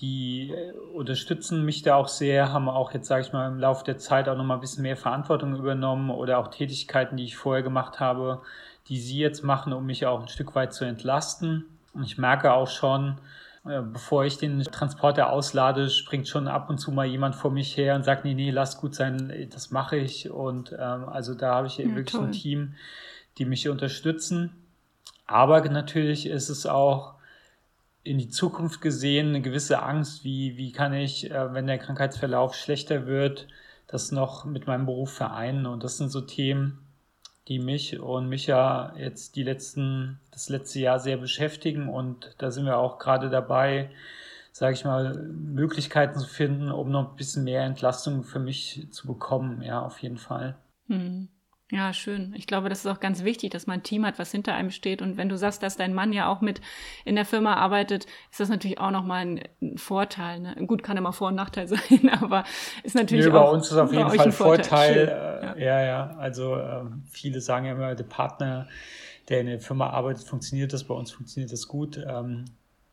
die 0.00 0.52
unterstützen 0.92 1.64
mich 1.64 1.80
da 1.80 1.94
auch 1.94 2.08
sehr, 2.08 2.52
haben 2.52 2.68
auch 2.68 2.92
jetzt, 2.92 3.06
sage 3.06 3.22
ich 3.22 3.32
mal, 3.32 3.48
im 3.48 3.58
Laufe 3.58 3.84
der 3.84 3.96
Zeit 3.96 4.28
auch 4.28 4.36
nochmal 4.36 4.58
ein 4.58 4.60
bisschen 4.60 4.82
mehr 4.82 4.98
Verantwortung 4.98 5.56
übernommen 5.56 6.10
oder 6.10 6.38
auch 6.38 6.48
Tätigkeiten, 6.48 7.16
die 7.16 7.24
ich 7.24 7.36
vorher 7.36 7.62
gemacht 7.62 8.00
habe, 8.00 8.42
die 8.88 9.00
sie 9.00 9.18
jetzt 9.18 9.44
machen, 9.44 9.72
um 9.72 9.86
mich 9.86 10.04
auch 10.04 10.20
ein 10.20 10.28
Stück 10.28 10.54
weit 10.54 10.74
zu 10.74 10.84
entlasten. 10.84 11.64
Und 11.94 12.02
ich 12.02 12.18
merke 12.18 12.52
auch 12.52 12.68
schon, 12.68 13.12
äh, 13.12 13.45
bevor 13.92 14.24
ich 14.24 14.38
den 14.38 14.62
Transporter 14.62 15.30
auslade, 15.32 15.90
springt 15.90 16.28
schon 16.28 16.48
ab 16.48 16.70
und 16.70 16.78
zu 16.78 16.92
mal 16.92 17.06
jemand 17.06 17.34
vor 17.34 17.50
mich 17.50 17.76
her 17.76 17.94
und 17.94 18.04
sagt, 18.04 18.24
nee, 18.24 18.34
nee, 18.34 18.50
lass 18.50 18.78
gut 18.78 18.94
sein, 18.94 19.48
das 19.50 19.70
mache 19.70 19.96
ich. 19.96 20.30
Und 20.30 20.72
ähm, 20.72 21.08
also 21.08 21.34
da 21.34 21.56
habe 21.56 21.66
ich 21.66 21.78
ja, 21.78 21.86
wirklich 21.86 22.06
toll. 22.06 22.26
ein 22.26 22.32
Team, 22.32 22.74
die 23.38 23.44
mich 23.44 23.68
unterstützen. 23.68 24.52
Aber 25.26 25.60
natürlich 25.68 26.26
ist 26.26 26.48
es 26.48 26.66
auch 26.66 27.14
in 28.04 28.18
die 28.18 28.28
Zukunft 28.28 28.80
gesehen 28.80 29.28
eine 29.30 29.42
gewisse 29.42 29.82
Angst, 29.82 30.22
wie, 30.22 30.56
wie 30.56 30.70
kann 30.70 30.94
ich, 30.94 31.30
äh, 31.30 31.52
wenn 31.52 31.66
der 31.66 31.78
Krankheitsverlauf 31.78 32.54
schlechter 32.54 33.06
wird, 33.06 33.48
das 33.88 34.12
noch 34.12 34.44
mit 34.44 34.68
meinem 34.68 34.86
Beruf 34.86 35.12
vereinen. 35.12 35.66
Und 35.66 35.82
das 35.82 35.98
sind 35.98 36.10
so 36.10 36.20
Themen, 36.20 36.85
die 37.48 37.58
mich 37.58 37.98
und 38.00 38.28
mich 38.28 38.46
ja 38.46 38.92
jetzt 38.96 39.36
die 39.36 39.42
letzten, 39.42 40.18
das 40.32 40.48
letzte 40.48 40.80
Jahr 40.80 40.98
sehr 40.98 41.16
beschäftigen. 41.16 41.88
Und 41.88 42.34
da 42.38 42.50
sind 42.50 42.64
wir 42.64 42.78
auch 42.78 42.98
gerade 42.98 43.30
dabei, 43.30 43.90
sage 44.52 44.74
ich 44.74 44.84
mal, 44.84 45.14
Möglichkeiten 45.14 46.18
zu 46.18 46.26
finden, 46.26 46.70
um 46.70 46.90
noch 46.90 47.10
ein 47.10 47.16
bisschen 47.16 47.44
mehr 47.44 47.62
Entlastung 47.62 48.24
für 48.24 48.40
mich 48.40 48.88
zu 48.90 49.06
bekommen. 49.06 49.62
Ja, 49.62 49.82
auf 49.82 49.98
jeden 50.02 50.18
Fall. 50.18 50.56
Hm. 50.88 51.28
Ja, 51.72 51.92
schön. 51.92 52.32
Ich 52.36 52.46
glaube, 52.46 52.68
das 52.68 52.80
ist 52.80 52.86
auch 52.86 53.00
ganz 53.00 53.24
wichtig, 53.24 53.50
dass 53.50 53.66
man 53.66 53.80
ein 53.80 53.82
Team 53.82 54.06
hat, 54.06 54.20
was 54.20 54.30
hinter 54.30 54.54
einem 54.54 54.70
steht. 54.70 55.02
Und 55.02 55.16
wenn 55.16 55.28
du 55.28 55.36
sagst, 55.36 55.64
dass 55.64 55.76
dein 55.76 55.94
Mann 55.94 56.12
ja 56.12 56.28
auch 56.28 56.40
mit 56.40 56.60
in 57.04 57.16
der 57.16 57.24
Firma 57.24 57.54
arbeitet, 57.54 58.06
ist 58.30 58.38
das 58.38 58.48
natürlich 58.48 58.78
auch 58.78 58.92
nochmal 58.92 59.26
ein, 59.26 59.76
Vorteil. 59.76 60.38
Ne? 60.38 60.54
Gut, 60.66 60.84
kann 60.84 60.96
immer 60.96 61.12
Vor- 61.12 61.28
und 61.28 61.34
Nachteil 61.34 61.66
sein, 61.66 62.08
aber 62.20 62.44
ist 62.84 62.94
natürlich 62.94 63.26
Nö, 63.26 63.32
auch. 63.32 63.46
Bei 63.46 63.50
uns 63.50 63.70
ist 63.70 63.76
auf 63.76 63.92
jeden 63.92 64.08
Fall 64.08 64.20
ein 64.20 64.32
Vorteil. 64.32 65.08
Vorteil. 65.08 65.56
Ja. 65.58 65.80
ja, 65.80 65.82
ja. 65.82 66.16
Also 66.18 66.54
äh, 66.54 66.84
viele 67.10 67.40
sagen 67.40 67.66
ja 67.66 67.72
immer, 67.72 67.96
der 67.96 68.04
Partner, 68.04 68.68
der 69.28 69.40
in 69.40 69.46
der 69.48 69.58
Firma 69.58 69.90
arbeitet, 69.90 70.22
funktioniert 70.22 70.72
das. 70.72 70.84
Bei 70.84 70.94
uns 70.94 71.10
funktioniert 71.10 71.52
das 71.52 71.66
gut. 71.66 71.98
Ähm, 71.98 72.44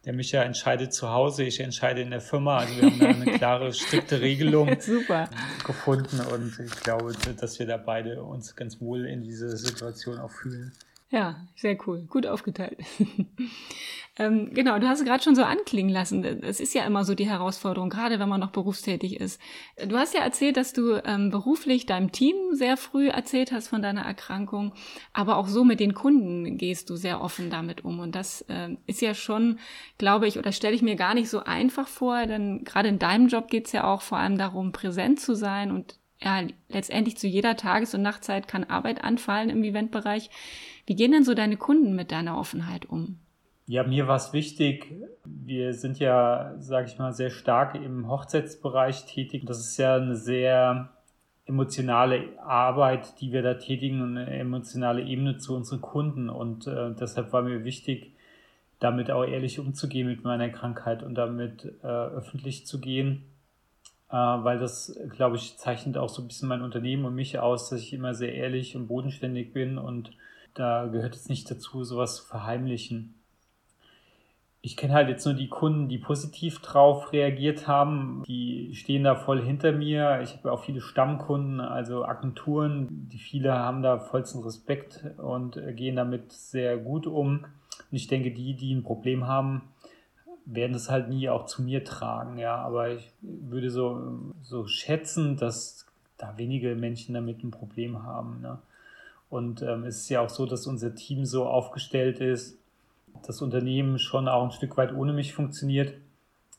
der 0.06 0.14
Micha 0.14 0.44
entscheidet 0.44 0.94
zu 0.94 1.10
Hause, 1.10 1.44
ich 1.44 1.60
entscheide 1.60 2.02
in 2.02 2.12
der 2.12 2.20
Firma. 2.20 2.58
Also 2.58 2.76
wir 2.76 2.84
haben 2.84 3.00
da 3.00 3.08
eine 3.08 3.38
klare, 3.38 3.74
strikte 3.74 4.20
Regelung 4.20 4.68
gefunden 5.66 6.20
und 6.20 6.60
ich 6.60 6.76
glaube, 6.82 7.14
dass 7.40 7.60
wir 7.60 7.66
da 7.66 7.78
beide 7.78 8.22
uns 8.22 8.56
ganz 8.56 8.82
wohl 8.82 9.06
in 9.06 9.24
dieser 9.24 9.56
Situation 9.56 10.20
auch 10.20 10.32
fühlen. 10.32 10.74
Ja, 11.14 11.36
sehr 11.56 11.78
cool. 11.86 12.08
Gut 12.10 12.26
aufgeteilt. 12.26 12.80
ähm, 14.18 14.50
genau, 14.52 14.80
du 14.80 14.88
hast 14.88 15.02
es 15.02 15.06
gerade 15.06 15.24
schon 15.24 15.36
so 15.36 15.44
anklingen 15.44 15.94
lassen. 15.94 16.24
Es 16.42 16.60
ist 16.60 16.74
ja 16.74 16.86
immer 16.86 17.06
so 17.06 17.14
die 17.14 17.30
Herausforderung, 17.30 17.92
gerade 17.92 18.18
wenn 18.18 18.28
man 18.28 18.40
noch 18.40 18.50
berufstätig 18.50 19.20
ist. 19.20 19.40
Du 19.88 19.96
hast 19.96 20.16
ja 20.16 20.22
erzählt, 20.22 20.58
dass 20.58 20.74
du 20.74 20.96
ähm, 21.06 21.30
beruflich 21.30 21.86
deinem 21.86 22.12
Team 22.12 22.36
sehr 22.54 22.78
früh 22.78 23.10
erzählt 23.10 23.52
hast 23.52 23.68
von 23.68 23.84
deiner 23.84 24.02
Erkrankung, 24.02 24.74
aber 25.14 25.38
auch 25.38 25.48
so 25.48 25.64
mit 25.64 25.80
den 25.80 25.94
Kunden 25.94 26.58
gehst 26.58 26.90
du 26.90 26.96
sehr 26.96 27.22
offen 27.22 27.52
damit 27.52 27.86
um. 27.86 28.00
Und 28.00 28.16
das 28.16 28.42
äh, 28.50 28.76
ist 28.88 29.02
ja 29.04 29.14
schon, 29.14 29.60
glaube 30.00 30.28
ich, 30.28 30.40
oder 30.40 30.52
stelle 30.52 30.74
ich 30.74 30.82
mir 30.82 30.96
gar 30.96 31.14
nicht 31.14 31.30
so 31.30 31.44
einfach 31.44 31.88
vor, 31.88 32.26
denn 32.26 32.64
gerade 32.64 32.90
in 32.90 32.98
deinem 32.98 33.28
Job 33.28 33.52
geht 33.52 33.68
es 33.68 33.72
ja 33.72 33.84
auch 33.84 34.02
vor 34.02 34.18
allem 34.18 34.40
darum, 34.40 34.72
präsent 34.72 35.20
zu 35.20 35.36
sein 35.36 35.70
und 35.70 36.00
ja, 36.24 36.42
letztendlich 36.70 37.18
zu 37.18 37.28
jeder 37.28 37.58
Tages- 37.58 37.94
und 37.94 38.02
Nachtzeit 38.02 38.48
kann 38.48 38.64
Arbeit 38.64 39.04
anfallen 39.04 39.50
im 39.50 39.64
Eventbereich. 39.64 40.30
Wie 40.86 40.96
gehen 40.96 41.12
denn 41.12 41.24
so 41.24 41.34
deine 41.34 41.58
Kunden 41.58 41.96
mit 41.96 42.12
deiner 42.12 42.38
Offenheit 42.38 42.86
um? 42.86 43.20
Ja, 43.66 43.84
mir 43.84 44.08
war 44.08 44.18
es 44.18 44.34
wichtig. 44.34 44.94
Wir 45.24 45.74
sind 45.74 45.98
ja, 46.00 46.56
sage 46.60 46.88
ich 46.88 47.00
mal, 47.00 47.14
sehr 47.14 47.30
stark 47.30 47.76
im 47.76 48.10
Hochzeitsbereich 48.10 49.06
tätig. 49.06 49.46
Das 49.46 49.60
ist 49.60 49.78
ja 49.78 49.96
eine 49.96 50.18
sehr 50.18 50.90
emotionale 51.46 52.38
Arbeit, 52.40 53.22
die 53.22 53.32
wir 53.32 53.42
da 53.42 53.54
tätigen 53.54 54.02
und 54.02 54.18
eine 54.18 54.38
emotionale 54.38 55.02
Ebene 55.04 55.38
zu 55.38 55.56
unseren 55.56 55.82
Kunden. 55.82 56.30
Und 56.30 56.68
äh, 56.68 56.94
deshalb 57.00 57.32
war 57.32 57.42
mir 57.42 57.64
wichtig, 57.64 58.12
damit 58.80 59.12
auch 59.12 59.24
ehrlich 59.24 59.60
umzugehen 59.60 60.08
mit 60.08 60.26
meiner 60.26 60.50
Krankheit 60.50 61.04
und 61.04 61.16
damit 61.16 61.66
äh, 61.84 61.88
öffentlich 61.88 62.68
zu 62.68 62.82
gehen, 62.82 63.24
äh, 64.10 64.16
weil 64.16 64.60
das, 64.60 65.00
glaube 65.16 65.38
ich, 65.38 65.58
zeichnet 65.58 65.98
auch 65.98 66.10
so 66.10 66.22
ein 66.22 66.28
bisschen 66.28 66.50
mein 66.50 66.62
Unternehmen 66.62 67.06
und 67.06 67.16
mich 67.16 67.40
aus, 67.40 67.70
dass 67.70 67.80
ich 67.80 67.94
immer 67.94 68.14
sehr 68.14 68.34
ehrlich 68.34 68.76
und 68.76 68.88
bodenständig 68.88 69.54
bin 69.54 69.78
und 69.78 70.12
da 70.54 70.88
gehört 70.88 71.16
es 71.16 71.30
nicht 71.30 71.50
dazu, 71.50 71.84
sowas 71.84 72.18
zu 72.18 72.26
verheimlichen. 72.26 73.16
Ich 74.62 74.78
kenne 74.78 74.94
halt 74.94 75.10
jetzt 75.10 75.26
nur 75.26 75.34
die 75.34 75.50
Kunden, 75.50 75.90
die 75.90 75.98
positiv 75.98 76.60
drauf 76.60 77.12
reagiert 77.12 77.68
haben. 77.68 78.24
Die 78.26 78.74
stehen 78.76 79.04
da 79.04 79.16
voll 79.16 79.42
hinter 79.42 79.74
mir. 79.74 80.22
Ich 80.22 80.38
habe 80.38 80.54
auch 80.54 80.64
viele 80.64 80.80
Stammkunden, 80.80 81.60
also 81.60 82.06
Agenturen. 82.06 83.10
Die 83.12 83.18
viele 83.18 83.54
haben 83.54 83.82
da 83.82 84.00
vollsten 84.00 84.42
Respekt 84.42 85.04
und 85.18 85.60
gehen 85.76 85.98
damit 85.98 86.32
sehr 86.32 86.78
gut 86.78 87.08
um. 87.08 87.40
Und 87.40 87.98
ich 87.98 88.08
denke, 88.08 88.32
die, 88.32 88.56
die 88.56 88.74
ein 88.74 88.84
Problem 88.84 89.28
haben, 89.28 89.64
werden 90.46 90.76
es 90.76 90.90
halt 90.90 91.10
nie 91.10 91.28
auch 91.28 91.46
zu 91.46 91.62
mir 91.62 91.84
tragen. 91.84 92.38
Ja, 92.38 92.56
aber 92.56 92.90
ich 92.90 93.12
würde 93.22 93.70
so, 93.70 94.34
so 94.42 94.66
schätzen, 94.68 95.36
dass 95.36 95.86
da 96.18 96.38
wenige 96.38 96.76
Menschen 96.76 97.14
damit 97.14 97.44
ein 97.44 97.52
Problem 97.52 98.04
haben. 98.04 98.40
Ne? 98.42 98.60
Und 99.34 99.64
ähm, 99.64 99.84
es 99.86 100.02
ist 100.02 100.10
ja 100.10 100.22
auch 100.22 100.30
so, 100.30 100.46
dass 100.46 100.68
unser 100.68 100.94
Team 100.94 101.26
so 101.26 101.48
aufgestellt 101.48 102.20
ist, 102.20 102.60
das 103.26 103.42
Unternehmen 103.42 103.98
schon 103.98 104.28
auch 104.28 104.44
ein 104.44 104.52
Stück 104.52 104.78
weit 104.78 104.94
ohne 104.94 105.12
mich 105.12 105.34
funktioniert. 105.34 105.96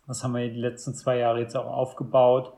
Das 0.09 0.25
haben 0.25 0.35
wir 0.35 0.51
die 0.51 0.59
letzten 0.59 0.93
zwei 0.93 1.19
Jahre 1.19 1.39
jetzt 1.39 1.57
auch 1.57 1.73
aufgebaut. 1.73 2.53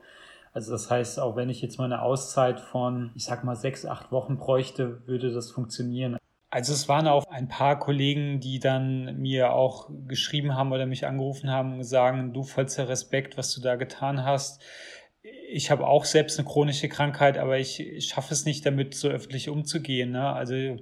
Also 0.53 0.71
das 0.71 0.89
heißt, 0.89 1.19
auch 1.19 1.35
wenn 1.35 1.51
ich 1.51 1.61
jetzt 1.61 1.77
mal 1.77 1.85
eine 1.85 2.01
Auszeit 2.01 2.59
von, 2.59 3.11
ich 3.13 3.25
sag 3.25 3.43
mal, 3.43 3.55
sechs, 3.55 3.85
acht 3.85 4.11
Wochen 4.11 4.37
bräuchte, 4.37 5.07
würde 5.07 5.31
das 5.31 5.51
funktionieren. 5.51 6.17
Also 6.49 6.73
es 6.73 6.89
waren 6.89 7.07
auch 7.07 7.25
ein 7.27 7.47
paar 7.47 7.77
Kollegen, 7.77 8.39
die 8.39 8.57
dann 8.57 9.19
mir 9.19 9.53
auch 9.53 9.87
geschrieben 10.07 10.55
haben 10.55 10.71
oder 10.71 10.87
mich 10.87 11.05
angerufen 11.05 11.51
haben 11.51 11.75
und 11.75 11.83
sagen, 11.83 12.33
du 12.33 12.41
vollster 12.41 12.89
Respekt, 12.89 13.37
was 13.37 13.53
du 13.53 13.61
da 13.61 13.75
getan 13.75 14.23
hast 14.23 14.63
ich 15.49 15.71
habe 15.71 15.87
auch 15.87 16.05
selbst 16.05 16.39
eine 16.39 16.47
chronische 16.47 16.89
Krankheit, 16.89 17.37
aber 17.37 17.57
ich, 17.57 18.05
schaffe 18.07 18.33
es 18.33 18.45
nicht, 18.45 18.65
damit 18.65 18.95
so 18.95 19.07
öffentlich 19.07 19.49
umzugehen. 19.49 20.11
Ne? 20.11 20.31
Also 20.31 20.77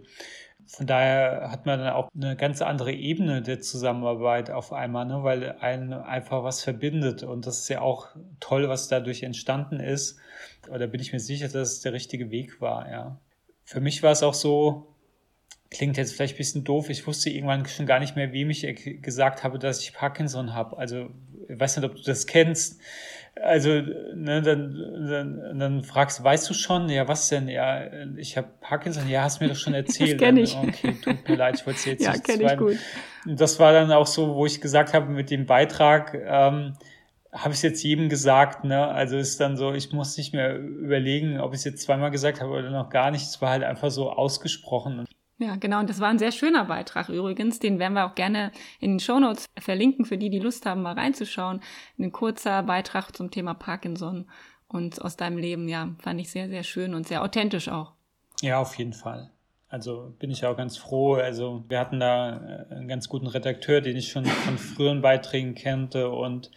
von 0.68 0.88
daher 0.88 1.52
hat 1.52 1.66
man 1.66 1.80
dann 1.80 1.94
auch 1.94 2.10
eine 2.16 2.36
ganz 2.36 2.62
andere 2.62 2.92
Ebene 2.92 3.42
der 3.42 3.60
Zusammenarbeit 3.60 4.50
auf 4.50 4.74
einmal, 4.74 5.06
ne? 5.06 5.24
weil 5.24 5.52
einen 5.60 5.94
einfach 5.94 6.44
was 6.44 6.64
verbindet. 6.64 7.24
Und 7.24 7.46
das 7.46 7.60
ist 7.60 7.70
ja 7.70 7.82
auch 7.82 8.10
toll, 8.40 8.68
was 8.68 8.88
dadurch 8.88 9.24
entstanden 9.24 9.80
ist. 9.80 10.20
Oder 10.70 10.88
bin 10.88 11.02
ich 11.02 11.14
mir 11.14 11.20
sicher, 11.20 11.48
dass 11.48 11.74
es 11.74 11.82
der 11.82 11.94
richtige 11.94 12.32
Weg 12.32 12.60
war, 12.62 12.90
ja. 12.90 13.20
Für 13.68 13.82
mich 13.82 14.04
war 14.04 14.12
es 14.12 14.22
auch 14.22 14.36
so, 14.36 14.95
klingt 15.78 15.98
jetzt 15.98 16.14
vielleicht 16.14 16.36
ein 16.36 16.38
bisschen 16.38 16.64
doof, 16.64 16.90
ich 16.90 17.06
wusste 17.06 17.30
irgendwann 17.30 17.66
schon 17.68 17.86
gar 17.86 18.00
nicht 18.00 18.16
mehr, 18.16 18.34
wem 18.34 18.50
ich 18.50 18.66
gesagt 19.02 19.44
habe, 19.44 19.60
dass 19.60 19.82
ich 19.82 19.94
Parkinson 19.94 20.54
habe. 20.54 20.78
Also, 20.78 21.10
ich 21.48 21.60
weiß 21.60 21.78
nicht, 21.78 21.86
ob 21.86 21.96
du 21.96 22.02
das 22.02 22.26
kennst 22.26 22.82
also, 23.42 23.70
ne, 23.70 24.42
dann, 24.42 25.08
dann, 25.10 25.60
dann 25.60 25.84
fragst 25.84 26.20
du, 26.20 26.24
weißt 26.24 26.50
du 26.50 26.54
schon? 26.54 26.90
Ja, 26.90 27.08
was 27.08 27.28
denn? 27.28 27.48
Ja, 27.50 27.84
ich 28.16 28.38
habe 28.38 28.48
Parkinson. 28.62 29.10
Ja, 29.10 29.24
hast 29.24 29.42
mir 29.42 29.50
doch 29.50 29.56
schon 29.56 29.74
erzählt. 29.74 30.14
Das 30.14 30.20
kenne 30.20 30.42
ich. 30.42 30.56
Okay, 30.56 30.96
tut 31.02 31.28
mir 31.28 31.36
leid, 31.36 31.60
ich 31.60 31.66
wollte 31.66 31.80
es 31.80 31.86
jetzt 31.86 32.04
ja, 32.04 32.14
nicht 32.14 32.24
kenne 32.24 32.44
ich 32.52 32.58
gut. 32.58 32.78
Das 33.26 33.60
war 33.60 33.74
dann 33.74 33.92
auch 33.92 34.08
so, 34.08 34.36
wo 34.36 34.46
ich 34.46 34.62
gesagt 34.62 34.94
habe, 34.94 35.12
mit 35.12 35.32
dem 35.32 35.46
Beitrag, 35.46 36.14
ähm, 36.14 36.74
habe 37.32 37.50
ich 37.50 37.58
es 37.58 37.62
jetzt 37.64 37.84
jedem 37.84 38.08
gesagt, 38.08 38.64
ne? 38.64 38.88
Also 38.88 39.18
ist 39.18 39.42
dann 39.42 39.58
so, 39.58 39.74
ich 39.74 39.92
muss 39.92 40.16
nicht 40.16 40.34
mehr 40.34 40.58
überlegen, 40.58 41.42
ob 41.42 41.52
ich 41.52 41.58
es 41.60 41.66
jetzt 41.66 41.82
zweimal 41.82 42.12
gesagt 42.12 42.40
habe 42.40 42.52
oder 42.52 42.70
noch 42.70 42.90
gar 42.90 43.12
nicht. 43.12 43.24
Es 43.24 43.42
war 43.42 43.50
halt 43.50 43.64
einfach 43.64 43.92
so 43.92 44.10
ausgesprochen. 44.10 45.06
Ja, 45.38 45.58
genau. 45.58 45.80
Und 45.80 45.90
das 45.90 46.00
war 46.00 46.10
ein 46.10 46.20
sehr 46.20 46.32
schöner 46.32 46.66
Beitrag 46.66 47.10
übrigens. 47.10 47.60
Den 47.60 47.78
werden 47.78 47.94
wir 47.94 48.06
auch 48.06 48.16
gerne 48.16 48.52
in 48.80 48.92
den 48.92 49.00
Shownotes 49.00 49.46
verlinken, 49.60 50.06
für 50.06 50.18
die, 50.18 50.30
die 50.30 50.40
Lust 50.40 50.66
haben, 50.66 50.82
mal 50.82 50.94
reinzuschauen. 50.94 51.62
Ein 52.00 52.12
kurzer 52.12 52.64
Beitrag 52.64 53.12
zum 53.16 53.32
Thema 53.32 53.54
Parkinson 53.54 54.30
und 54.68 55.02
aus 55.02 55.18
deinem 55.18 55.38
Leben. 55.38 55.68
Ja, 55.68 55.94
fand 56.00 56.22
ich 56.22 56.32
sehr, 56.32 56.48
sehr 56.48 56.64
schön 56.64 56.94
und 56.94 57.08
sehr 57.08 57.22
authentisch 57.22 57.68
auch. 57.68 57.94
Ja, 58.42 58.60
auf 58.60 58.78
jeden 58.78 58.94
Fall. 58.94 59.32
Also 59.68 60.14
bin 60.20 60.32
ich 60.32 60.46
auch 60.46 60.56
ganz 60.56 60.78
froh. 60.78 61.16
Also 61.16 61.66
wir 61.68 61.80
hatten 61.80 62.00
da 62.00 62.66
äh, 62.70 62.76
einen 62.76 62.88
ganz 62.88 63.10
guten 63.10 63.28
Redakteur, 63.28 63.82
den 63.82 63.98
ich 63.98 64.10
schon 64.10 64.26
von 64.26 64.58
früheren 64.58 65.02
Beiträgen 65.02 65.54
kannte 65.54 66.10
und 66.10 66.50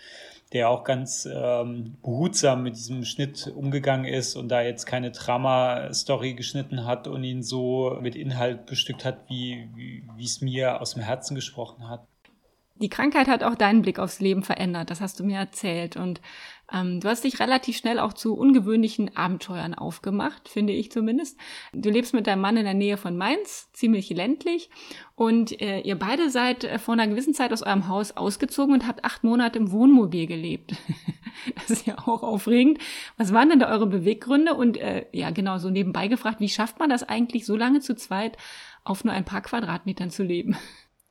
der 0.53 0.71
auch 0.71 0.85
ganz 0.85 1.29
ähm, 1.31 1.97
behutsam 2.03 2.63
mit 2.63 2.77
diesem 2.77 3.05
Schnitt 3.05 3.53
umgegangen 3.55 4.07
ist 4.07 4.35
und 4.35 4.49
da 4.49 4.63
jetzt 4.63 4.87
keine 4.87 5.11
Drama-Story 5.11 6.35
geschnitten 6.35 6.87
hat 6.87 7.07
und 7.07 7.23
ihn 7.23 7.43
so 7.43 7.99
mit 8.01 8.17
Inhalt 8.17 8.67
bestückt 8.67 9.05
hat, 9.05 9.29
wie, 9.29 9.69
es 10.19 10.41
mir 10.41 10.81
aus 10.81 10.95
dem 10.95 11.03
Herzen 11.03 11.35
gesprochen 11.35 11.89
hat. 11.89 12.07
Die 12.77 12.89
Krankheit 12.89 13.27
hat 13.27 13.43
auch 13.43 13.57
deinen 13.57 13.83
Blick 13.83 13.99
aufs 13.99 14.21
Leben 14.21 14.43
verändert, 14.43 14.91
das 14.91 15.01
hast 15.01 15.19
du 15.19 15.25
mir 15.25 15.39
erzählt. 15.39 15.97
Und 15.97 16.21
ähm, 16.73 17.01
du 17.01 17.09
hast 17.09 17.25
dich 17.25 17.41
relativ 17.41 17.77
schnell 17.77 17.99
auch 17.99 18.13
zu 18.13 18.35
ungewöhnlichen 18.35 19.17
Abenteuern 19.17 19.75
aufgemacht, 19.75 20.49
finde 20.49 20.75
ich 20.75 20.93
zumindest. 20.93 21.39
Du 21.73 21.89
lebst 21.91 22.13
mit 22.13 22.27
deinem 22.27 22.43
Mann 22.43 22.57
in 22.57 22.65
der 22.65 22.75
Nähe 22.75 22.97
von 22.97 23.17
Mainz, 23.17 23.71
ziemlich 23.73 24.11
ländlich. 24.11 24.69
Und 25.15 25.61
äh, 25.61 25.81
ihr 25.81 25.99
beide 25.99 26.31
seid 26.31 26.65
äh, 26.65 26.79
vor 26.79 26.95
einer 26.95 27.09
gewissen 27.09 27.35
Zeit 27.35 27.53
aus 27.53 27.63
eurem 27.63 27.89
Haus 27.89 28.17
ausgezogen 28.17 28.75
und 28.75 28.87
habt 28.87 29.05
acht 29.05 29.25
Monate 29.25 29.59
im 29.59 29.73
Wohnmobil 29.73 30.27
gelebt. 30.27 30.75
das 31.55 31.71
ist 31.71 31.87
ja 31.87 31.97
auch 31.99 32.23
aufregend. 32.23 32.79
Was 33.17 33.33
waren 33.33 33.49
denn 33.49 33.61
da 33.61 33.71
eure 33.71 33.87
Beweggründe? 33.87 34.55
Und 34.55 34.77
äh, 34.77 35.07
ja, 35.13 35.31
genau, 35.31 35.59
so 35.59 35.71
nebenbei 35.71 36.09
gefragt, 36.09 36.41
wie 36.41 36.49
schafft 36.49 36.79
man 36.79 36.91
das 36.91 37.03
eigentlich, 37.03 37.47
so 37.47 37.57
lange 37.57 37.81
zu 37.81 37.97
zweit 37.97 38.37
auf 38.85 39.05
nur 39.05 39.15
ein 39.15 39.25
paar 39.25 39.41
Quadratmetern 39.41 40.11
zu 40.11 40.23
leben? 40.23 40.57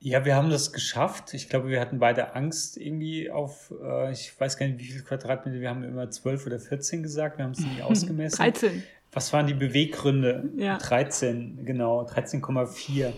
Ja, 0.00 0.24
wir 0.24 0.36
haben 0.36 0.48
das 0.48 0.72
geschafft. 0.72 1.34
Ich 1.34 1.48
glaube, 1.48 1.68
wir 1.68 1.80
hatten 1.80 1.98
beide 1.98 2.36
Angst 2.36 2.76
irgendwie 2.76 3.30
auf, 3.30 3.72
äh, 3.82 4.12
ich 4.12 4.38
weiß 4.38 4.56
gar 4.56 4.66
nicht, 4.66 4.78
wie 4.78 4.84
viele 4.84 5.02
Quadratmeter, 5.02 5.60
wir 5.60 5.68
haben 5.68 5.82
immer 5.82 6.08
12 6.08 6.46
oder 6.46 6.60
14 6.60 7.02
gesagt, 7.02 7.38
wir 7.38 7.44
haben 7.44 7.52
es 7.52 7.60
nie 7.60 7.82
ausgemessen. 7.82 8.36
13. 8.36 8.82
Was 9.10 9.32
waren 9.32 9.48
die 9.48 9.54
Beweggründe? 9.54 10.50
Ja. 10.56 10.78
13, 10.78 11.64
genau, 11.64 12.02
13,4. 12.02 13.12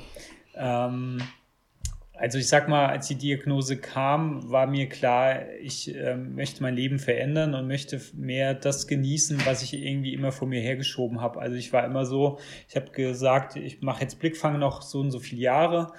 Ähm, 0.54 1.20
also 2.14 2.38
ich 2.38 2.48
sag 2.48 2.68
mal, 2.68 2.86
als 2.86 3.08
die 3.08 3.16
Diagnose 3.16 3.76
kam, 3.76 4.50
war 4.50 4.66
mir 4.66 4.88
klar, 4.88 5.50
ich 5.60 5.94
äh, 5.94 6.16
möchte 6.16 6.62
mein 6.62 6.76
Leben 6.76 6.98
verändern 6.98 7.54
und 7.54 7.66
möchte 7.66 8.00
mehr 8.14 8.54
das 8.54 8.86
genießen, 8.86 9.44
was 9.44 9.62
ich 9.62 9.74
irgendwie 9.74 10.14
immer 10.14 10.32
vor 10.32 10.48
mir 10.48 10.60
hergeschoben 10.60 11.20
habe. 11.20 11.40
Also 11.40 11.56
ich 11.56 11.74
war 11.74 11.84
immer 11.84 12.06
so, 12.06 12.38
ich 12.68 12.76
habe 12.76 12.90
gesagt, 12.90 13.56
ich 13.56 13.82
mache 13.82 14.02
jetzt 14.02 14.18
Blickfang 14.18 14.58
noch 14.58 14.80
so 14.80 15.00
und 15.00 15.10
so 15.10 15.18
viele 15.18 15.42
Jahre 15.42 15.92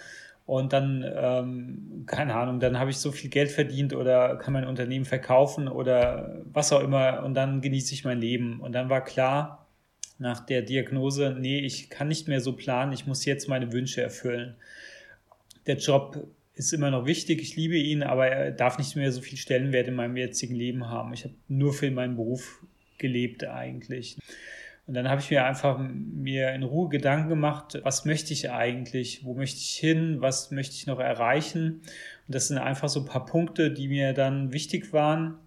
und 0.52 0.74
dann, 0.74 1.06
ähm, 1.16 2.04
keine 2.08 2.36
Ahnung, 2.36 2.60
dann 2.60 2.78
habe 2.78 2.92
ich 2.92 2.98
so 2.98 3.14
viel 3.14 3.30
Geld 3.30 3.50
verdient 3.50 3.94
oder 3.94 4.36
kann 4.36 4.52
mein 4.52 4.68
Unternehmen 4.68 5.06
verkaufen 5.06 5.70
oder 5.70 6.42
was 6.44 6.74
auch 6.74 6.82
immer 6.82 7.24
und 7.24 7.36
dann 7.36 7.62
genieße 7.62 7.94
ich 7.94 8.04
mein 8.04 8.20
Leben. 8.20 8.60
Und 8.60 8.74
dann 8.74 8.90
war 8.90 9.02
klar 9.02 9.70
nach 10.18 10.46
der 10.46 10.62
Diagnose, 10.62 11.38
nee, 11.40 11.60
ich 11.60 11.90
kann 11.90 12.10
nicht 12.10 12.28
mehr 12.28 12.42
so 12.42 12.52
planen, 12.52 12.92
ich 12.92 13.08
muss 13.08 13.24
jetzt 13.24 13.48
meine 13.48 13.72
Wünsche 13.72 14.02
erfüllen. 14.02 14.58
Der 15.68 15.78
Job 15.78 16.28
ist 16.54 16.74
immer 16.74 16.92
noch 16.92 17.06
wichtig, 17.06 17.42
ich 17.42 17.56
liebe 17.56 17.78
ihn, 17.78 18.04
aber 18.04 18.28
er 18.28 18.52
darf 18.52 18.78
nicht 18.78 18.98
mehr 18.98 19.14
so 19.14 19.22
viel 19.22 19.38
Stellenwert 19.38 19.88
in 19.88 19.96
meinem 19.96 20.18
jetzigen 20.18 20.56
Leben 20.56 20.90
haben. 20.90 21.14
Ich 21.14 21.24
habe 21.24 21.36
nur 21.48 21.72
für 21.72 21.90
meinen 21.92 22.18
Beruf 22.18 22.62
gelebt 22.98 23.46
eigentlich. 23.46 24.18
Und 24.88 24.96
dann 24.96 25.10
habe 25.10 25.22
ich 25.22 25.30
mir 25.30 25.46
einfach 25.46 25.78
mir 25.80 26.52
in 26.54 26.64
Ruhe 26.64 26.90
Gedanken 26.90 27.30
gemacht, 27.30 27.80
was 27.84 28.04
möchte 28.04 28.34
ich 28.34 28.52
eigentlich, 28.52 29.24
wo 29.24 29.34
möchte 29.34 29.60
ich 29.60 29.76
hin, 29.76 30.18
was 30.20 30.52
möchte 30.52 30.76
ich 30.76 30.88
noch 30.88 31.00
erreichen. 31.00 31.82
Und 32.28 32.36
das 32.36 32.48
sind 32.48 32.58
einfach 32.58 32.90
so 32.90 33.02
ein 33.02 33.06
paar 33.06 33.26
Punkte, 33.26 33.72
die 33.72 33.88
mir 33.88 34.14
dann 34.14 34.52
wichtig 34.52 34.92
waren. 34.92 35.38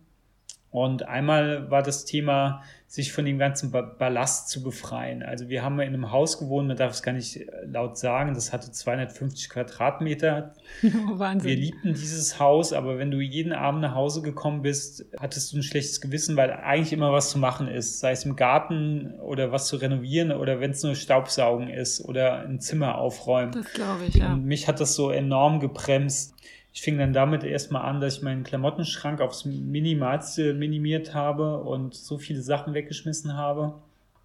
Und 0.74 1.06
einmal 1.06 1.70
war 1.70 1.84
das 1.84 2.04
Thema, 2.04 2.60
sich 2.88 3.12
von 3.12 3.24
dem 3.24 3.38
ganzen 3.38 3.70
Ballast 3.70 4.48
zu 4.48 4.60
befreien. 4.60 5.22
Also 5.22 5.48
wir 5.48 5.62
haben 5.62 5.78
in 5.78 5.94
einem 5.94 6.10
Haus 6.10 6.36
gewohnt, 6.36 6.66
man 6.66 6.76
darf 6.76 6.94
es 6.94 7.04
gar 7.04 7.12
nicht 7.12 7.36
äh, 7.36 7.64
laut 7.64 7.96
sagen, 7.96 8.34
das 8.34 8.52
hatte 8.52 8.72
250 8.72 9.50
Quadratmeter. 9.50 10.52
Oh, 10.82 10.88
Wahnsinn. 11.20 11.48
Wir 11.48 11.56
liebten 11.56 11.94
dieses 11.94 12.40
Haus, 12.40 12.72
aber 12.72 12.98
wenn 12.98 13.12
du 13.12 13.20
jeden 13.20 13.52
Abend 13.52 13.82
nach 13.82 13.94
Hause 13.94 14.20
gekommen 14.20 14.62
bist, 14.62 15.06
hattest 15.16 15.52
du 15.52 15.58
ein 15.58 15.62
schlechtes 15.62 16.00
Gewissen, 16.00 16.36
weil 16.36 16.50
eigentlich 16.50 16.92
immer 16.92 17.12
was 17.12 17.30
zu 17.30 17.38
machen 17.38 17.68
ist, 17.68 18.00
sei 18.00 18.10
es 18.10 18.24
im 18.24 18.34
Garten 18.34 19.14
oder 19.20 19.52
was 19.52 19.68
zu 19.68 19.76
renovieren 19.76 20.32
oder 20.32 20.58
wenn 20.58 20.72
es 20.72 20.82
nur 20.82 20.96
Staubsaugen 20.96 21.68
ist 21.68 22.04
oder 22.04 22.40
ein 22.40 22.58
Zimmer 22.58 22.98
aufräumen. 22.98 23.52
Das 23.52 23.72
glaube 23.74 24.06
ich, 24.08 24.16
ja. 24.16 24.32
Und 24.32 24.44
mich 24.44 24.66
hat 24.66 24.80
das 24.80 24.96
so 24.96 25.12
enorm 25.12 25.60
gebremst. 25.60 26.34
Ich 26.74 26.82
fing 26.82 26.98
dann 26.98 27.12
damit 27.12 27.44
erstmal 27.44 27.82
an, 27.82 28.00
dass 28.00 28.16
ich 28.16 28.22
meinen 28.22 28.42
Klamottenschrank 28.42 29.20
aufs 29.20 29.44
Minimalste 29.44 30.54
minimiert 30.54 31.14
habe 31.14 31.58
und 31.60 31.94
so 31.94 32.18
viele 32.18 32.42
Sachen 32.42 32.74
weggeschmissen 32.74 33.36
habe. 33.36 33.74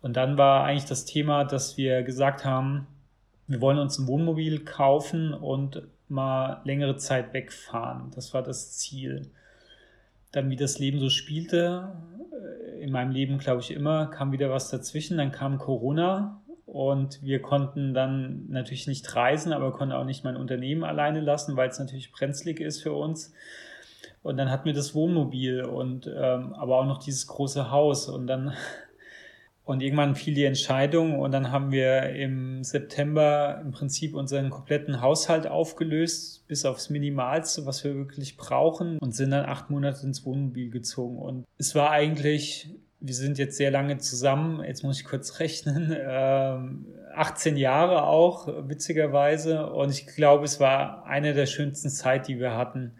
Und 0.01 0.17
dann 0.17 0.35
war 0.35 0.63
eigentlich 0.63 0.89
das 0.89 1.05
Thema, 1.05 1.43
dass 1.43 1.77
wir 1.77 2.01
gesagt 2.01 2.45
haben, 2.45 2.87
wir 3.45 3.61
wollen 3.61 3.77
uns 3.77 3.99
ein 3.99 4.07
Wohnmobil 4.07 4.65
kaufen 4.65 5.31
und 5.31 5.83
mal 6.07 6.61
längere 6.63 6.97
Zeit 6.97 7.33
wegfahren. 7.33 8.09
Das 8.15 8.33
war 8.33 8.41
das 8.41 8.75
Ziel. 8.77 9.29
Dann, 10.31 10.49
wie 10.49 10.55
das 10.55 10.79
Leben 10.79 10.99
so 10.99 11.09
spielte, 11.09 11.91
äh, 12.33 12.81
in 12.81 12.91
meinem 12.91 13.11
Leben 13.11 13.37
glaube 13.37 13.61
ich 13.61 13.69
immer, 13.69 14.07
kam 14.07 14.31
wieder 14.31 14.49
was 14.49 14.71
dazwischen. 14.71 15.17
Dann 15.17 15.31
kam 15.31 15.59
Corona 15.59 16.41
und 16.71 17.23
wir 17.23 17.41
konnten 17.41 17.93
dann 17.95 18.45
natürlich 18.47 18.85
nicht 18.85 19.15
reisen, 19.15 19.53
aber 19.53 19.71
konnten 19.71 19.93
auch 19.93 20.05
nicht 20.05 20.23
mein 20.23 20.37
Unternehmen 20.37 20.83
alleine 20.83 21.19
lassen, 21.19 21.57
weil 21.57 21.69
es 21.69 21.79
natürlich 21.79 22.11
brenzlig 22.11 22.59
ist 22.59 22.83
für 22.83 22.93
uns. 22.93 23.33
Und 24.21 24.37
dann 24.37 24.51
hatten 24.51 24.65
wir 24.65 24.73
das 24.73 24.93
Wohnmobil 24.93 25.63
und 25.63 26.05
ähm, 26.07 26.53
aber 26.53 26.79
auch 26.79 26.85
noch 26.85 26.99
dieses 26.99 27.25
große 27.25 27.71
Haus. 27.71 28.07
Und 28.07 28.27
dann 28.27 28.53
und 29.63 29.81
irgendwann 29.81 30.15
fiel 30.15 30.35
die 30.35 30.45
Entscheidung 30.45 31.19
und 31.19 31.31
dann 31.31 31.51
haben 31.51 31.71
wir 31.71 32.09
im 32.09 32.63
September 32.63 33.59
im 33.63 33.71
Prinzip 33.71 34.13
unseren 34.13 34.51
kompletten 34.51 35.01
Haushalt 35.01 35.47
aufgelöst, 35.47 36.47
bis 36.47 36.65
aufs 36.65 36.89
Minimalste, 36.89 37.65
was 37.65 37.83
wir 37.83 37.95
wirklich 37.95 38.37
brauchen 38.37 38.99
und 38.99 39.15
sind 39.15 39.31
dann 39.31 39.45
acht 39.45 39.71
Monate 39.71 40.05
ins 40.05 40.25
Wohnmobil 40.25 40.69
gezogen. 40.69 41.17
Und 41.17 41.45
es 41.57 41.73
war 41.73 41.89
eigentlich 41.89 42.69
wir 43.01 43.13
sind 43.13 43.37
jetzt 43.37 43.57
sehr 43.57 43.71
lange 43.71 43.97
zusammen, 43.97 44.63
jetzt 44.63 44.83
muss 44.83 44.99
ich 44.99 45.05
kurz 45.05 45.39
rechnen, 45.39 45.95
ähm, 45.97 46.85
18 47.15 47.57
Jahre 47.57 48.03
auch, 48.03 48.47
witzigerweise. 48.67 49.67
Und 49.67 49.89
ich 49.91 50.07
glaube, 50.07 50.45
es 50.45 50.59
war 50.59 51.05
eine 51.05 51.33
der 51.33 51.47
schönsten 51.47 51.89
Zeit, 51.89 52.27
die 52.27 52.39
wir 52.39 52.55
hatten. 52.55 52.93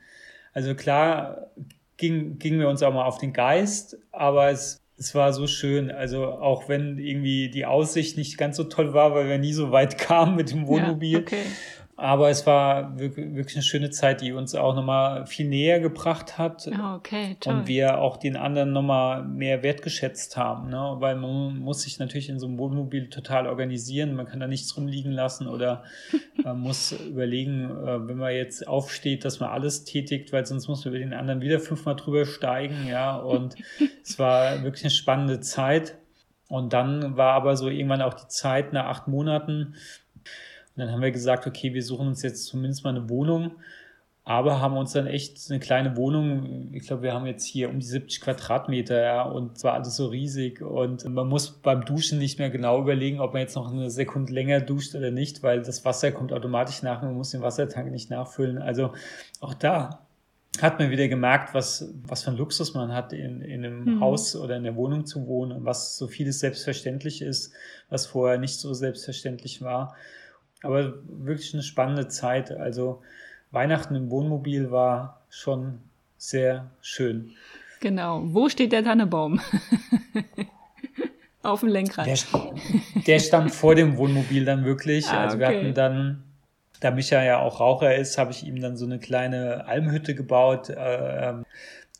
Also 0.51 0.75
klar 0.75 1.47
ging, 1.97 2.39
gingen 2.39 2.59
wir 2.59 2.69
uns 2.69 2.81
auch 2.81 2.93
mal 2.93 3.05
auf 3.05 3.17
den 3.17 3.33
Geist, 3.33 3.97
aber 4.11 4.49
es, 4.49 4.81
es 4.97 5.13
war 5.15 5.31
so 5.31 5.47
schön. 5.47 5.91
Also 5.91 6.25
auch 6.25 6.67
wenn 6.67 6.97
irgendwie 6.97 7.49
die 7.49 7.65
Aussicht 7.65 8.17
nicht 8.17 8.37
ganz 8.37 8.57
so 8.57 8.63
toll 8.65 8.93
war, 8.93 9.13
weil 9.13 9.27
wir 9.27 9.37
nie 9.37 9.53
so 9.53 9.71
weit 9.71 9.97
kamen 9.99 10.35
mit 10.35 10.51
dem 10.51 10.67
Wohnmobil. 10.67 11.13
Ja, 11.13 11.19
okay. 11.19 11.43
Aber 11.99 12.29
es 12.29 12.47
war 12.47 12.97
wirklich 12.97 13.55
eine 13.55 13.63
schöne 13.63 13.89
Zeit, 13.89 14.21
die 14.21 14.31
uns 14.31 14.55
auch 14.55 14.73
nochmal 14.73 15.25
viel 15.25 15.49
näher 15.49 15.81
gebracht 15.81 16.37
hat. 16.37 16.65
Oh, 16.71 16.95
okay, 16.95 17.35
toll. 17.41 17.53
Und 17.55 17.67
wir 17.67 17.99
auch 17.99 18.15
den 18.15 18.37
anderen 18.37 18.71
nochmal 18.71 19.23
mehr 19.23 19.63
wertgeschätzt 19.63 20.37
haben. 20.37 20.69
Ne? 20.69 20.95
Weil 20.99 21.17
man 21.17 21.59
muss 21.59 21.81
sich 21.81 21.99
natürlich 21.99 22.29
in 22.29 22.39
so 22.39 22.47
einem 22.47 22.57
Wohnmobil 22.57 23.09
total 23.09 23.47
organisieren. 23.47 24.15
Man 24.15 24.27
kann 24.27 24.39
da 24.39 24.47
nichts 24.47 24.77
rumliegen 24.77 25.11
lassen 25.11 25.47
oder 25.47 25.83
man 26.41 26.61
muss 26.61 26.93
überlegen, 26.93 27.65
äh, 27.65 28.07
wenn 28.07 28.17
man 28.17 28.33
jetzt 28.33 28.65
aufsteht, 28.65 29.25
dass 29.25 29.41
man 29.41 29.49
alles 29.49 29.83
tätigt, 29.83 30.31
weil 30.31 30.45
sonst 30.45 30.69
muss 30.69 30.85
man 30.85 30.93
über 30.93 31.03
den 31.03 31.13
anderen 31.13 31.41
wieder 31.41 31.59
fünfmal 31.59 31.97
drüber 31.97 32.25
steigen. 32.25 32.87
Ja, 32.87 33.17
und 33.17 33.57
es 34.03 34.17
war 34.17 34.63
wirklich 34.63 34.85
eine 34.85 34.91
spannende 34.91 35.41
Zeit. 35.41 35.97
Und 36.47 36.71
dann 36.71 37.17
war 37.17 37.33
aber 37.33 37.57
so 37.57 37.67
irgendwann 37.67 38.01
auch 38.01 38.15
die 38.15 38.27
Zeit 38.27 38.71
nach 38.71 38.85
acht 38.85 39.07
Monaten, 39.07 39.75
und 40.79 40.85
dann 40.85 40.93
haben 40.93 41.01
wir 41.01 41.11
gesagt, 41.11 41.45
okay, 41.45 41.73
wir 41.73 41.83
suchen 41.83 42.07
uns 42.07 42.21
jetzt 42.21 42.45
zumindest 42.45 42.85
mal 42.85 42.91
eine 42.91 43.09
Wohnung, 43.09 43.51
aber 44.23 44.61
haben 44.61 44.77
uns 44.77 44.93
dann 44.93 45.07
echt 45.07 45.49
eine 45.49 45.59
kleine 45.59 45.97
Wohnung, 45.97 46.69
ich 46.71 46.87
glaube, 46.87 47.01
wir 47.01 47.13
haben 47.13 47.25
jetzt 47.25 47.45
hier 47.45 47.69
um 47.69 47.79
die 47.79 47.85
70 47.85 48.21
Quadratmeter, 48.21 49.01
ja, 49.01 49.23
und 49.23 49.57
zwar 49.57 49.73
alles 49.73 49.97
so 49.97 50.07
riesig 50.07 50.61
und 50.61 51.03
man 51.09 51.27
muss 51.27 51.51
beim 51.51 51.83
Duschen 51.83 52.17
nicht 52.17 52.39
mehr 52.39 52.49
genau 52.49 52.79
überlegen, 52.79 53.19
ob 53.19 53.33
man 53.33 53.41
jetzt 53.41 53.55
noch 53.55 53.69
eine 53.69 53.89
Sekunde 53.89 54.31
länger 54.31 54.61
duscht 54.61 54.95
oder 54.95 55.11
nicht, 55.11 55.43
weil 55.43 55.61
das 55.61 55.83
Wasser 55.83 56.13
kommt 56.13 56.31
automatisch 56.31 56.81
nach, 56.81 57.01
man 57.01 57.15
muss 57.15 57.31
den 57.31 57.41
Wassertank 57.41 57.91
nicht 57.91 58.09
nachfüllen. 58.09 58.57
Also 58.57 58.93
auch 59.41 59.53
da 59.53 60.05
hat 60.61 60.79
man 60.79 60.89
wieder 60.89 61.07
gemerkt, 61.07 61.53
was, 61.53 61.93
was 62.05 62.23
für 62.23 62.31
ein 62.31 62.37
Luxus 62.37 62.73
man 62.73 62.93
hat, 62.93 63.13
in, 63.13 63.41
in 63.41 63.65
einem 63.65 63.85
mhm. 63.85 63.99
Haus 63.99 64.35
oder 64.35 64.57
in 64.57 64.63
der 64.63 64.75
Wohnung 64.75 65.05
zu 65.05 65.27
wohnen 65.27 65.51
und 65.51 65.65
was 65.65 65.97
so 65.97 66.07
vieles 66.07 66.39
selbstverständlich 66.39 67.21
ist, 67.21 67.53
was 67.89 68.05
vorher 68.05 68.37
nicht 68.37 68.59
so 68.59 68.73
selbstverständlich 68.73 69.61
war. 69.61 69.95
Aber 70.63 70.93
wirklich 71.05 71.53
eine 71.53 71.63
spannende 71.63 72.07
Zeit. 72.07 72.51
Also 72.51 73.01
Weihnachten 73.51 73.95
im 73.95 74.09
Wohnmobil 74.11 74.71
war 74.71 75.21
schon 75.29 75.79
sehr 76.17 76.69
schön. 76.81 77.31
Genau. 77.79 78.21
Wo 78.25 78.49
steht 78.49 78.71
der 78.71 78.83
Tannebaum? 78.83 79.39
Auf 81.41 81.61
dem 81.61 81.69
Lenkrad. 81.69 82.05
Der, 82.05 82.17
der, 83.07 83.19
stand 83.19 83.51
vor 83.51 83.73
dem 83.73 83.95
Wohnmobil 83.95 84.43
dann 84.43 84.65
wirklich. 84.65 85.07
Ah, 85.07 85.23
also 85.23 85.39
wir 85.39 85.47
hatten 85.47 85.73
dann, 85.73 86.23
da 86.81 86.91
Micha 86.91 87.23
ja 87.23 87.39
auch 87.39 87.61
Raucher 87.61 87.95
ist, 87.95 88.17
habe 88.17 88.31
ich 88.31 88.45
ihm 88.45 88.59
dann 88.59 88.75
so 88.75 88.85
eine 88.85 88.99
kleine 88.99 89.65
Almhütte 89.65 90.15
gebaut. 90.15 90.69
Äh, 90.69 91.29
ähm, 91.29 91.45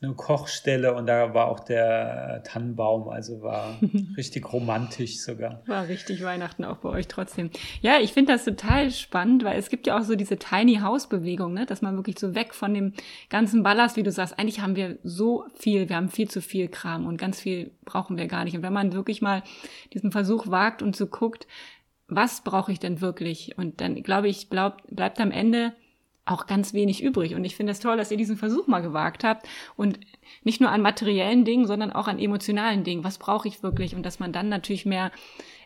eine 0.01 0.13
Kochstelle 0.13 0.93
und 0.93 1.07
da 1.07 1.33
war 1.33 1.49
auch 1.49 1.59
der 1.59 2.41
Tannenbaum, 2.45 3.09
also 3.09 3.41
war 3.41 3.77
richtig 4.17 4.51
romantisch 4.53 5.19
sogar. 5.19 5.61
War 5.67 5.89
richtig 5.89 6.23
Weihnachten 6.23 6.63
auch 6.63 6.77
bei 6.77 6.89
euch 6.89 7.09
trotzdem. 7.09 7.49
Ja, 7.81 7.99
ich 7.99 8.13
finde 8.13 8.31
das 8.31 8.45
total 8.45 8.91
spannend, 8.91 9.43
weil 9.43 9.59
es 9.59 9.69
gibt 9.69 9.87
ja 9.87 9.99
auch 9.99 10.03
so 10.03 10.15
diese 10.15 10.37
Tiny 10.37 10.77
House 10.77 11.09
Bewegung, 11.09 11.53
ne, 11.53 11.65
dass 11.65 11.81
man 11.81 11.97
wirklich 11.97 12.17
so 12.17 12.33
weg 12.33 12.53
von 12.53 12.73
dem 12.73 12.93
ganzen 13.29 13.61
Ballast, 13.61 13.97
wie 13.97 14.03
du 14.03 14.11
sagst, 14.11 14.39
eigentlich 14.39 14.61
haben 14.61 14.77
wir 14.77 14.97
so 15.03 15.45
viel, 15.55 15.89
wir 15.89 15.97
haben 15.97 16.09
viel 16.09 16.29
zu 16.29 16.41
viel 16.41 16.69
Kram 16.69 17.05
und 17.05 17.17
ganz 17.17 17.41
viel 17.41 17.71
brauchen 17.83 18.17
wir 18.17 18.27
gar 18.27 18.45
nicht. 18.45 18.55
Und 18.55 18.63
wenn 18.63 18.73
man 18.73 18.93
wirklich 18.93 19.21
mal 19.21 19.43
diesen 19.93 20.13
Versuch 20.13 20.47
wagt 20.47 20.81
und 20.81 20.95
so 20.95 21.07
guckt, 21.07 21.45
was 22.07 22.41
brauche 22.41 22.71
ich 22.71 22.79
denn 22.79 23.01
wirklich? 23.01 23.57
Und 23.57 23.81
dann 23.81 24.01
glaube 24.01 24.29
ich, 24.29 24.49
bleib, 24.49 24.81
bleibt 24.87 25.19
am 25.19 25.31
Ende 25.31 25.73
auch 26.29 26.47
ganz 26.47 26.73
wenig 26.73 27.03
übrig. 27.03 27.35
Und 27.35 27.43
ich 27.43 27.55
finde 27.55 27.71
es 27.71 27.79
toll, 27.79 27.97
dass 27.97 28.11
ihr 28.11 28.17
diesen 28.17 28.37
Versuch 28.37 28.67
mal 28.67 28.81
gewagt 28.81 29.23
habt 29.23 29.47
und 29.75 29.99
nicht 30.43 30.61
nur 30.61 30.69
an 30.69 30.81
materiellen 30.81 31.45
Dingen, 31.45 31.65
sondern 31.65 31.91
auch 31.91 32.07
an 32.07 32.19
emotionalen 32.19 32.83
Dingen. 32.83 33.03
Was 33.03 33.17
brauche 33.17 33.47
ich 33.47 33.63
wirklich? 33.63 33.95
Und 33.95 34.05
dass 34.05 34.19
man 34.19 34.31
dann 34.31 34.49
natürlich 34.49 34.85
mehr 34.85 35.11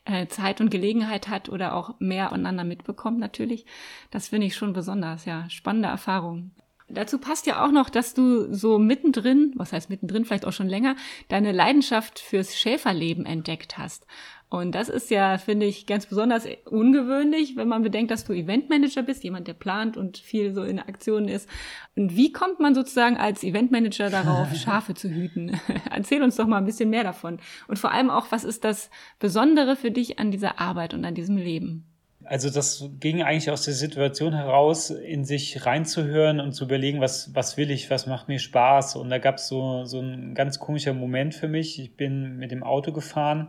äh, 0.05 0.27
Zeit 0.27 0.61
und 0.61 0.69
Gelegenheit 0.69 1.27
hat 1.27 1.49
oder 1.49 1.75
auch 1.75 1.95
mehr 1.99 2.29
voneinander 2.29 2.63
mitbekommt 2.63 3.19
natürlich. 3.19 3.65
Das 4.11 4.29
finde 4.29 4.47
ich 4.47 4.55
schon 4.55 4.73
besonders, 4.73 5.25
ja. 5.25 5.49
Spannende 5.49 5.89
Erfahrung. 5.89 6.51
Dazu 6.89 7.17
passt 7.17 7.47
ja 7.47 7.65
auch 7.65 7.71
noch, 7.71 7.89
dass 7.89 8.13
du 8.13 8.53
so 8.53 8.77
mittendrin, 8.77 9.53
was 9.55 9.73
heißt 9.73 9.89
mittendrin, 9.89 10.25
vielleicht 10.25 10.45
auch 10.45 10.53
schon 10.53 10.67
länger, 10.67 10.95
deine 11.29 11.51
Leidenschaft 11.51 12.19
fürs 12.19 12.57
Schäferleben 12.57 13.25
entdeckt 13.25 13.77
hast. 13.77 14.05
Und 14.53 14.75
das 14.75 14.87
ist 14.87 15.09
ja, 15.09 15.39
finde 15.39 15.65
ich, 15.65 15.87
ganz 15.87 16.05
besonders 16.05 16.47
ungewöhnlich, 16.65 17.55
wenn 17.55 17.67
man 17.67 17.81
bedenkt, 17.81 18.11
dass 18.11 18.23
du 18.23 18.33
Eventmanager 18.33 19.01
bist, 19.01 19.23
jemand, 19.23 19.47
der 19.47 19.55
plant 19.55 19.97
und 19.97 20.19
viel 20.19 20.53
so 20.53 20.61
in 20.61 20.77
Aktionen 20.77 21.27
ist. 21.27 21.49
Und 21.95 22.15
wie 22.15 22.31
kommt 22.31 22.59
man 22.59 22.75
sozusagen 22.75 23.17
als 23.17 23.43
Eventmanager 23.43 24.11
darauf, 24.11 24.53
Schafe 24.63 24.93
zu 24.93 25.09
hüten? 25.09 25.59
Erzähl 25.91 26.21
uns 26.21 26.35
doch 26.35 26.45
mal 26.45 26.59
ein 26.59 26.65
bisschen 26.65 26.91
mehr 26.91 27.03
davon. 27.03 27.39
Und 27.67 27.79
vor 27.79 27.91
allem 27.91 28.11
auch, 28.11 28.27
was 28.29 28.43
ist 28.43 28.63
das 28.63 28.91
Besondere 29.17 29.75
für 29.75 29.89
dich 29.89 30.19
an 30.19 30.29
dieser 30.29 30.59
Arbeit 30.59 30.93
und 30.93 31.03
an 31.03 31.15
diesem 31.15 31.37
Leben? 31.37 31.87
Also 32.23 32.51
das 32.51 32.87
ging 32.99 33.23
eigentlich 33.23 33.49
aus 33.49 33.63
der 33.63 33.73
Situation 33.73 34.33
heraus, 34.33 34.91
in 34.91 35.25
sich 35.25 35.65
reinzuhören 35.65 36.39
und 36.39 36.51
zu 36.51 36.65
überlegen, 36.65 37.01
was, 37.01 37.33
was 37.33 37.57
will 37.57 37.71
ich, 37.71 37.89
was 37.89 38.05
macht 38.05 38.27
mir 38.27 38.37
Spaß. 38.37 38.97
Und 38.97 39.09
da 39.09 39.17
gab 39.17 39.37
es 39.37 39.47
so, 39.47 39.85
so 39.85 39.99
ein 39.99 40.35
ganz 40.35 40.59
komischer 40.59 40.93
Moment 40.93 41.33
für 41.33 41.47
mich. 41.47 41.79
Ich 41.79 41.97
bin 41.97 42.37
mit 42.37 42.51
dem 42.51 42.61
Auto 42.61 42.91
gefahren 42.91 43.47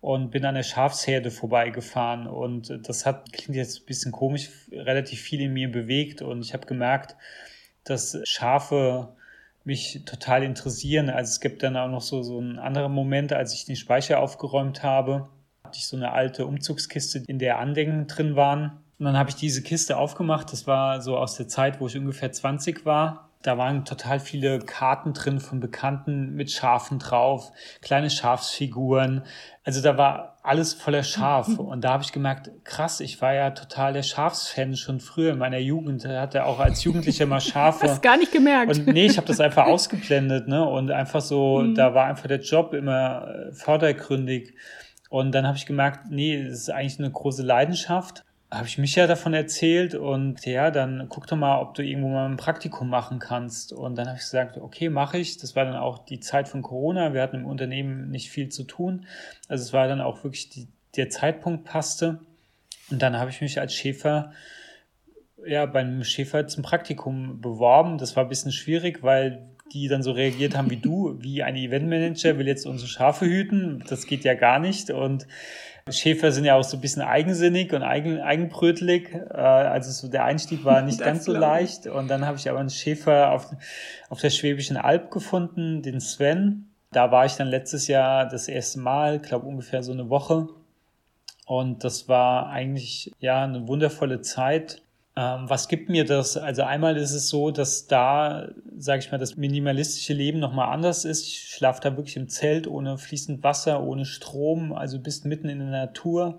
und 0.00 0.30
bin 0.30 0.44
an 0.44 0.54
der 0.54 0.62
Schafsherde 0.62 1.30
vorbeigefahren. 1.30 2.26
Und 2.26 2.88
das 2.88 3.04
hat, 3.04 3.32
klingt 3.32 3.56
jetzt 3.56 3.82
ein 3.82 3.86
bisschen 3.86 4.12
komisch, 4.12 4.50
relativ 4.72 5.20
viel 5.20 5.40
in 5.40 5.52
mir 5.52 5.70
bewegt. 5.70 6.22
Und 6.22 6.42
ich 6.42 6.54
habe 6.54 6.66
gemerkt, 6.66 7.16
dass 7.84 8.18
Schafe 8.24 9.14
mich 9.64 10.02
total 10.06 10.42
interessieren. 10.42 11.10
Also 11.10 11.30
es 11.30 11.40
gibt 11.40 11.62
dann 11.62 11.76
auch 11.76 11.88
noch 11.88 12.00
so, 12.00 12.22
so 12.22 12.38
einen 12.38 12.58
anderen 12.58 12.92
Moment, 12.92 13.32
als 13.32 13.52
ich 13.54 13.66
den 13.66 13.76
Speicher 13.76 14.20
aufgeräumt 14.20 14.82
habe, 14.82 15.28
hatte 15.64 15.78
ich 15.78 15.86
so 15.86 15.96
eine 15.96 16.12
alte 16.12 16.46
Umzugskiste, 16.46 17.22
in 17.26 17.38
der 17.38 17.58
Andenken 17.58 18.06
drin 18.06 18.36
waren. 18.36 18.80
Und 18.98 19.06
dann 19.06 19.16
habe 19.16 19.30
ich 19.30 19.36
diese 19.36 19.62
Kiste 19.62 19.96
aufgemacht. 19.96 20.52
Das 20.52 20.66
war 20.66 21.00
so 21.02 21.16
aus 21.16 21.36
der 21.36 21.48
Zeit, 21.48 21.80
wo 21.80 21.86
ich 21.86 21.96
ungefähr 21.96 22.32
20 22.32 22.84
war. 22.84 23.29
Da 23.42 23.56
waren 23.56 23.86
total 23.86 24.20
viele 24.20 24.58
Karten 24.58 25.14
drin 25.14 25.40
von 25.40 25.60
Bekannten 25.60 26.34
mit 26.34 26.50
Schafen 26.50 26.98
drauf, 26.98 27.52
kleine 27.80 28.10
Schafsfiguren. 28.10 29.22
Also 29.64 29.80
da 29.80 29.96
war 29.96 30.36
alles 30.42 30.74
voller 30.74 31.02
Schaf. 31.02 31.48
Und 31.58 31.82
da 31.82 31.92
habe 31.94 32.02
ich 32.02 32.12
gemerkt, 32.12 32.50
krass, 32.64 33.00
ich 33.00 33.22
war 33.22 33.32
ja 33.32 33.50
total 33.50 33.94
der 33.94 34.02
Schafsfan 34.02 34.76
schon 34.76 35.00
früher 35.00 35.32
in 35.32 35.38
meiner 35.38 35.58
Jugend. 35.58 36.04
Da 36.04 36.20
hatte 36.20 36.44
auch 36.44 36.60
als 36.60 36.84
Jugendlicher 36.84 37.24
mal 37.24 37.40
Schafe. 37.40 37.88
Hast 37.88 38.02
gar 38.02 38.18
nicht 38.18 38.32
gemerkt. 38.32 38.76
Und 38.76 38.86
nee, 38.88 39.06
ich 39.06 39.16
habe 39.16 39.26
das 39.26 39.40
einfach 39.40 39.66
ausgeblendet, 39.66 40.46
ne? 40.46 40.62
Und 40.62 40.90
einfach 40.90 41.22
so, 41.22 41.60
mhm. 41.60 41.74
da 41.74 41.94
war 41.94 42.06
einfach 42.06 42.26
der 42.26 42.40
Job 42.40 42.74
immer 42.74 43.26
äh, 43.26 43.52
vordergründig. 43.52 44.54
Und 45.08 45.32
dann 45.32 45.46
habe 45.46 45.56
ich 45.56 45.64
gemerkt, 45.64 46.10
nee, 46.10 46.44
das 46.44 46.60
ist 46.60 46.70
eigentlich 46.70 46.98
eine 46.98 47.10
große 47.10 47.42
Leidenschaft 47.42 48.24
habe 48.50 48.66
ich 48.66 48.78
mich 48.78 48.96
ja 48.96 49.06
davon 49.06 49.32
erzählt 49.32 49.94
und 49.94 50.44
ja, 50.44 50.70
dann 50.70 51.06
guck 51.08 51.26
doch 51.28 51.36
mal, 51.36 51.60
ob 51.60 51.74
du 51.74 51.82
irgendwo 51.82 52.08
mal 52.08 52.28
ein 52.28 52.36
Praktikum 52.36 52.88
machen 52.88 53.20
kannst. 53.20 53.72
Und 53.72 53.96
dann 53.96 54.08
habe 54.08 54.16
ich 54.16 54.24
gesagt, 54.24 54.58
okay, 54.58 54.88
mache 54.88 55.18
ich. 55.18 55.38
Das 55.38 55.54
war 55.54 55.64
dann 55.64 55.76
auch 55.76 56.04
die 56.04 56.18
Zeit 56.18 56.48
von 56.48 56.62
Corona. 56.62 57.14
Wir 57.14 57.22
hatten 57.22 57.36
im 57.36 57.46
Unternehmen 57.46 58.10
nicht 58.10 58.30
viel 58.30 58.48
zu 58.48 58.64
tun. 58.64 59.06
Also 59.48 59.62
es 59.62 59.72
war 59.72 59.86
dann 59.86 60.00
auch 60.00 60.24
wirklich 60.24 60.48
die, 60.48 60.66
der 60.96 61.10
Zeitpunkt 61.10 61.64
passte. 61.64 62.18
Und 62.90 63.00
dann 63.00 63.16
habe 63.16 63.30
ich 63.30 63.40
mich 63.40 63.60
als 63.60 63.72
Schäfer 63.72 64.32
ja, 65.46 65.66
beim 65.66 66.02
Schäfer 66.04 66.46
zum 66.48 66.62
Praktikum 66.62 67.40
beworben. 67.40 67.98
Das 67.98 68.16
war 68.16 68.24
ein 68.24 68.28
bisschen 68.28 68.52
schwierig, 68.52 69.02
weil 69.02 69.46
die 69.72 69.88
dann 69.88 70.02
so 70.02 70.12
reagiert 70.12 70.56
haben 70.56 70.70
wie 70.70 70.76
du, 70.76 71.16
wie 71.20 71.42
ein 71.42 71.56
Eventmanager 71.56 72.38
will 72.38 72.48
jetzt 72.48 72.66
unsere 72.66 72.88
Schafe 72.88 73.26
hüten. 73.26 73.84
Das 73.88 74.06
geht 74.06 74.24
ja 74.24 74.34
gar 74.34 74.58
nicht. 74.58 74.90
Und 74.90 75.26
Schäfer 75.88 76.32
sind 76.32 76.44
ja 76.44 76.56
auch 76.56 76.64
so 76.64 76.76
ein 76.76 76.80
bisschen 76.80 77.02
eigensinnig 77.02 77.72
und 77.72 77.82
eigen, 77.82 78.20
eigenbrötelig. 78.20 79.14
Äh, 79.14 79.36
also 79.36 79.90
so 79.90 80.08
der 80.08 80.24
Einstieg 80.24 80.64
war 80.64 80.82
nicht 80.82 81.00
ganz 81.00 81.24
so 81.24 81.32
leicht. 81.32 81.86
Und 81.86 82.08
dann 82.08 82.26
habe 82.26 82.36
ich 82.36 82.48
aber 82.48 82.60
einen 82.60 82.70
Schäfer 82.70 83.32
auf, 83.32 83.50
auf 84.08 84.20
der 84.20 84.30
Schwäbischen 84.30 84.76
Alb 84.76 85.10
gefunden, 85.10 85.82
den 85.82 86.00
Sven. 86.00 86.70
Da 86.92 87.10
war 87.10 87.24
ich 87.24 87.34
dann 87.34 87.48
letztes 87.48 87.86
Jahr 87.86 88.28
das 88.28 88.48
erste 88.48 88.80
Mal, 88.80 89.20
glaube 89.20 89.46
ungefähr 89.46 89.82
so 89.82 89.92
eine 89.92 90.10
Woche. 90.10 90.48
Und 91.46 91.82
das 91.84 92.08
war 92.08 92.48
eigentlich 92.48 93.12
ja 93.18 93.42
eine 93.42 93.66
wundervolle 93.66 94.20
Zeit. 94.20 94.82
Ähm, 95.16 95.48
was 95.48 95.68
gibt 95.68 95.88
mir 95.88 96.04
das? 96.04 96.36
Also 96.36 96.62
einmal 96.62 96.96
ist 96.96 97.12
es 97.12 97.28
so, 97.28 97.50
dass 97.50 97.86
da, 97.86 98.48
sage 98.76 99.00
ich 99.00 99.10
mal, 99.10 99.18
das 99.18 99.36
minimalistische 99.36 100.12
Leben 100.12 100.38
nochmal 100.38 100.72
anders 100.72 101.04
ist. 101.04 101.26
Ich 101.26 101.48
schlafe 101.50 101.80
da 101.82 101.96
wirklich 101.96 102.16
im 102.16 102.28
Zelt 102.28 102.68
ohne 102.68 102.96
fließend 102.96 103.42
Wasser, 103.42 103.82
ohne 103.82 104.04
Strom, 104.04 104.72
also 104.72 105.00
bist 105.00 105.24
mitten 105.24 105.48
in 105.48 105.58
der 105.58 105.68
Natur. 105.68 106.38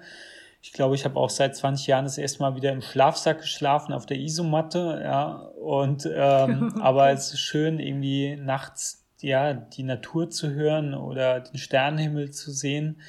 Ich 0.62 0.74
glaube, 0.74 0.96
ich 0.96 1.06
habe 1.06 1.20
auch 1.20 1.30
seit 1.30 1.56
20 1.56 1.88
Jahren 1.88 2.06
das 2.06 2.18
erste 2.18 2.42
Mal 2.44 2.56
wieder 2.56 2.72
im 2.72 2.82
Schlafsack 2.82 3.42
geschlafen 3.42 3.94
auf 3.94 4.06
der 4.06 4.18
Isomatte, 4.18 5.02
ja. 5.04 5.34
Und 5.60 6.08
ähm, 6.14 6.76
aber 6.82 7.12
es 7.12 7.34
ist 7.34 7.40
schön, 7.40 7.80
irgendwie 7.80 8.38
nachts 8.38 9.06
ja 9.20 9.54
die 9.54 9.84
Natur 9.84 10.30
zu 10.30 10.52
hören 10.52 10.94
oder 10.94 11.42
den 11.42 11.58
Sternenhimmel 11.58 12.32
zu 12.32 12.52
sehen. 12.52 13.02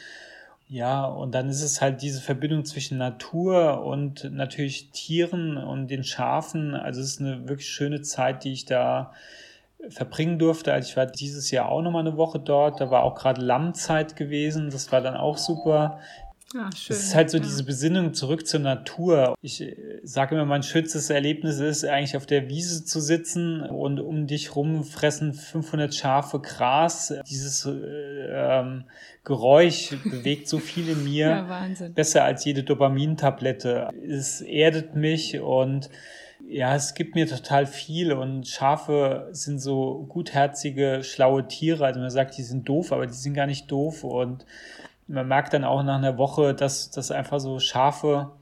Ja, 0.72 1.04
und 1.04 1.34
dann 1.34 1.50
ist 1.50 1.60
es 1.60 1.82
halt 1.82 2.00
diese 2.00 2.22
Verbindung 2.22 2.64
zwischen 2.64 2.96
Natur 2.96 3.84
und 3.84 4.32
natürlich 4.32 4.90
Tieren 4.90 5.58
und 5.58 5.88
den 5.88 6.02
Schafen. 6.02 6.74
Also 6.74 7.02
es 7.02 7.08
ist 7.08 7.20
eine 7.20 7.46
wirklich 7.46 7.68
schöne 7.68 8.00
Zeit, 8.00 8.42
die 8.44 8.54
ich 8.54 8.64
da 8.64 9.12
verbringen 9.90 10.38
durfte. 10.38 10.72
Also 10.72 10.88
ich 10.88 10.96
war 10.96 11.04
dieses 11.04 11.50
Jahr 11.50 11.68
auch 11.68 11.82
nochmal 11.82 12.06
eine 12.06 12.16
Woche 12.16 12.40
dort. 12.40 12.80
Da 12.80 12.90
war 12.90 13.02
auch 13.02 13.16
gerade 13.16 13.42
Lammzeit 13.42 14.16
gewesen. 14.16 14.70
Das 14.70 14.90
war 14.92 15.02
dann 15.02 15.14
auch 15.14 15.36
super. 15.36 16.00
Ah, 16.54 16.70
schön. 16.76 16.96
Es 16.96 17.04
ist 17.04 17.14
halt 17.14 17.30
so 17.30 17.38
ja. 17.38 17.42
diese 17.42 17.64
Besinnung 17.64 18.12
zurück 18.14 18.46
zur 18.46 18.60
Natur. 18.60 19.34
Ich 19.40 19.62
äh, 19.62 19.74
sage 20.02 20.34
immer, 20.34 20.44
mein 20.44 20.62
schönstes 20.62 21.08
Erlebnis 21.08 21.58
ist 21.58 21.84
eigentlich 21.84 22.16
auf 22.16 22.26
der 22.26 22.48
Wiese 22.48 22.84
zu 22.84 23.00
sitzen 23.00 23.62
und 23.62 24.00
um 24.00 24.26
dich 24.26 24.54
rum 24.54 24.84
fressen 24.84 25.32
500 25.32 25.94
Schafe 25.94 26.40
Gras. 26.40 27.14
Dieses 27.28 27.64
äh, 27.64 27.70
ähm, 27.70 28.84
Geräusch 29.24 29.96
bewegt 30.04 30.48
so 30.48 30.58
viel 30.58 30.88
in 30.88 31.04
mir. 31.04 31.26
ja, 31.28 31.48
Wahnsinn. 31.48 31.94
Besser 31.94 32.24
als 32.24 32.44
jede 32.44 32.62
Dopamintablette. 32.62 33.88
Es 34.06 34.40
erdet 34.40 34.94
mich 34.94 35.40
und 35.40 35.88
ja, 36.48 36.74
es 36.74 36.94
gibt 36.94 37.14
mir 37.14 37.26
total 37.26 37.66
viel 37.66 38.12
und 38.12 38.46
Schafe 38.46 39.28
sind 39.32 39.60
so 39.60 40.06
gutherzige, 40.08 41.02
schlaue 41.02 41.46
Tiere. 41.46 41.84
Also 41.84 42.00
man 42.00 42.10
sagt, 42.10 42.36
die 42.36 42.42
sind 42.42 42.68
doof, 42.68 42.92
aber 42.92 43.06
die 43.06 43.14
sind 43.14 43.34
gar 43.34 43.46
nicht 43.46 43.70
doof 43.70 44.04
und 44.04 44.44
man 45.06 45.28
merkt 45.28 45.52
dann 45.52 45.64
auch 45.64 45.82
nach 45.82 45.96
einer 45.96 46.18
Woche, 46.18 46.54
dass, 46.54 46.90
dass 46.90 47.10
einfach 47.10 47.40
so 47.40 47.58
Schafe, 47.58 48.32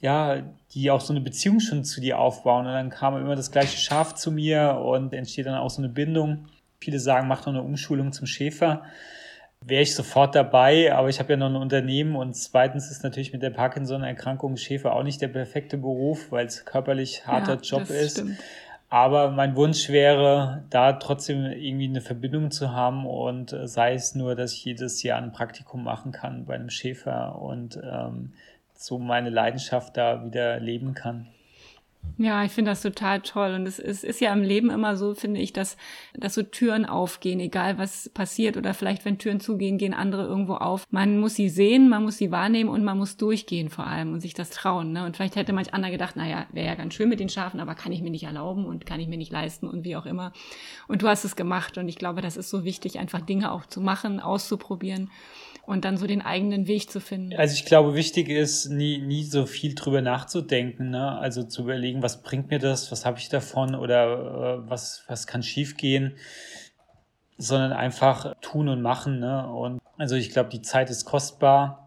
ja, 0.00 0.42
die 0.72 0.90
auch 0.90 1.00
so 1.00 1.12
eine 1.12 1.20
Beziehung 1.20 1.60
schon 1.60 1.84
zu 1.84 2.00
dir 2.00 2.18
aufbauen. 2.18 2.66
Und 2.66 2.72
dann 2.72 2.90
kam 2.90 3.16
immer 3.16 3.36
das 3.36 3.50
gleiche 3.50 3.78
Schaf 3.78 4.14
zu 4.14 4.30
mir 4.30 4.80
und 4.84 5.12
entsteht 5.12 5.46
dann 5.46 5.54
auch 5.54 5.70
so 5.70 5.80
eine 5.80 5.88
Bindung. 5.88 6.46
Viele 6.80 6.98
sagen, 6.98 7.28
mach 7.28 7.40
doch 7.40 7.48
eine 7.48 7.62
Umschulung 7.62 8.12
zum 8.12 8.26
Schäfer. 8.26 8.82
Wäre 9.66 9.82
ich 9.82 9.94
sofort 9.94 10.34
dabei, 10.34 10.94
aber 10.94 11.08
ich 11.08 11.20
habe 11.20 11.32
ja 11.32 11.36
noch 11.38 11.48
ein 11.48 11.56
Unternehmen 11.56 12.16
und 12.16 12.34
zweitens 12.34 12.90
ist 12.90 13.02
natürlich 13.02 13.32
mit 13.32 13.42
der 13.42 13.48
Parkinson-Erkrankung 13.48 14.58
Schäfer 14.58 14.94
auch 14.94 15.04
nicht 15.04 15.22
der 15.22 15.28
perfekte 15.28 15.78
Beruf, 15.78 16.30
weil 16.30 16.44
es 16.44 16.66
körperlich 16.66 17.26
harter 17.26 17.54
ja, 17.54 17.60
Job 17.60 17.88
ist. 17.88 18.18
Stimmt. 18.18 18.38
Aber 18.94 19.32
mein 19.32 19.56
Wunsch 19.56 19.88
wäre, 19.88 20.62
da 20.70 20.92
trotzdem 20.92 21.46
irgendwie 21.46 21.88
eine 21.88 22.00
Verbindung 22.00 22.52
zu 22.52 22.70
haben 22.70 23.06
und 23.06 23.52
äh, 23.52 23.66
sei 23.66 23.94
es 23.94 24.14
nur, 24.14 24.36
dass 24.36 24.52
ich 24.52 24.64
jedes 24.64 25.02
Jahr 25.02 25.20
ein 25.20 25.32
Praktikum 25.32 25.82
machen 25.82 26.12
kann 26.12 26.44
bei 26.44 26.54
einem 26.54 26.70
Schäfer 26.70 27.42
und 27.42 27.76
ähm, 27.82 28.34
so 28.72 29.00
meine 29.00 29.30
Leidenschaft 29.30 29.96
da 29.96 30.24
wieder 30.24 30.60
leben 30.60 30.94
kann. 30.94 31.26
Ja, 32.16 32.44
ich 32.44 32.52
finde 32.52 32.70
das 32.70 32.82
total 32.82 33.22
toll. 33.22 33.54
Und 33.54 33.66
es 33.66 33.80
ist, 33.80 34.04
ist 34.04 34.20
ja 34.20 34.32
im 34.32 34.42
Leben 34.42 34.70
immer 34.70 34.96
so, 34.96 35.14
finde 35.14 35.40
ich, 35.40 35.52
dass, 35.52 35.76
dass 36.14 36.34
so 36.34 36.44
Türen 36.44 36.86
aufgehen, 36.86 37.40
egal 37.40 37.76
was 37.76 38.08
passiert 38.08 38.56
oder 38.56 38.72
vielleicht, 38.72 39.04
wenn 39.04 39.18
Türen 39.18 39.40
zugehen, 39.40 39.78
gehen 39.78 39.94
andere 39.94 40.22
irgendwo 40.22 40.54
auf. 40.54 40.86
Man 40.90 41.18
muss 41.18 41.34
sie 41.34 41.48
sehen, 41.48 41.88
man 41.88 42.04
muss 42.04 42.16
sie 42.16 42.30
wahrnehmen 42.30 42.70
und 42.70 42.84
man 42.84 42.98
muss 42.98 43.16
durchgehen 43.16 43.68
vor 43.68 43.88
allem 43.88 44.12
und 44.12 44.20
sich 44.20 44.32
das 44.32 44.50
trauen. 44.50 44.92
Ne? 44.92 45.04
Und 45.04 45.16
vielleicht 45.16 45.34
hätte 45.34 45.52
manch 45.52 45.74
anderer 45.74 45.90
gedacht, 45.90 46.14
naja, 46.14 46.46
wäre 46.52 46.68
ja 46.68 46.74
ganz 46.76 46.94
schön 46.94 47.08
mit 47.08 47.18
den 47.18 47.28
Schafen, 47.28 47.58
aber 47.58 47.74
kann 47.74 47.90
ich 47.90 48.00
mir 48.00 48.10
nicht 48.10 48.24
erlauben 48.24 48.64
und 48.64 48.86
kann 48.86 49.00
ich 49.00 49.08
mir 49.08 49.18
nicht 49.18 49.32
leisten 49.32 49.66
und 49.66 49.82
wie 49.82 49.96
auch 49.96 50.06
immer. 50.06 50.32
Und 50.86 51.02
du 51.02 51.08
hast 51.08 51.24
es 51.24 51.34
gemacht 51.34 51.78
und 51.78 51.88
ich 51.88 51.96
glaube, 51.96 52.20
das 52.20 52.36
ist 52.36 52.48
so 52.48 52.64
wichtig, 52.64 53.00
einfach 53.00 53.22
Dinge 53.22 53.50
auch 53.50 53.66
zu 53.66 53.80
machen, 53.80 54.20
auszuprobieren 54.20 55.10
und 55.66 55.84
dann 55.84 55.96
so 55.96 56.06
den 56.06 56.22
eigenen 56.22 56.66
Weg 56.66 56.90
zu 56.90 57.00
finden. 57.00 57.34
Also 57.36 57.54
ich 57.54 57.64
glaube, 57.64 57.94
wichtig 57.94 58.28
ist, 58.28 58.68
nie, 58.68 58.98
nie 58.98 59.24
so 59.24 59.46
viel 59.46 59.74
drüber 59.74 60.02
nachzudenken, 60.02 60.90
ne? 60.90 61.18
Also 61.18 61.42
zu 61.42 61.62
überlegen, 61.62 62.02
was 62.02 62.22
bringt 62.22 62.50
mir 62.50 62.58
das, 62.58 62.92
was 62.92 63.04
habe 63.04 63.18
ich 63.18 63.28
davon 63.28 63.74
oder 63.74 64.58
äh, 64.64 64.70
was, 64.70 65.04
was 65.08 65.26
kann 65.26 65.42
schiefgehen, 65.42 66.16
sondern 67.38 67.72
einfach 67.72 68.34
tun 68.40 68.68
und 68.68 68.82
machen, 68.82 69.20
ne? 69.20 69.48
Und 69.48 69.80
also 69.96 70.16
ich 70.16 70.30
glaube, 70.30 70.50
die 70.50 70.62
Zeit 70.62 70.90
ist 70.90 71.04
kostbar 71.04 71.83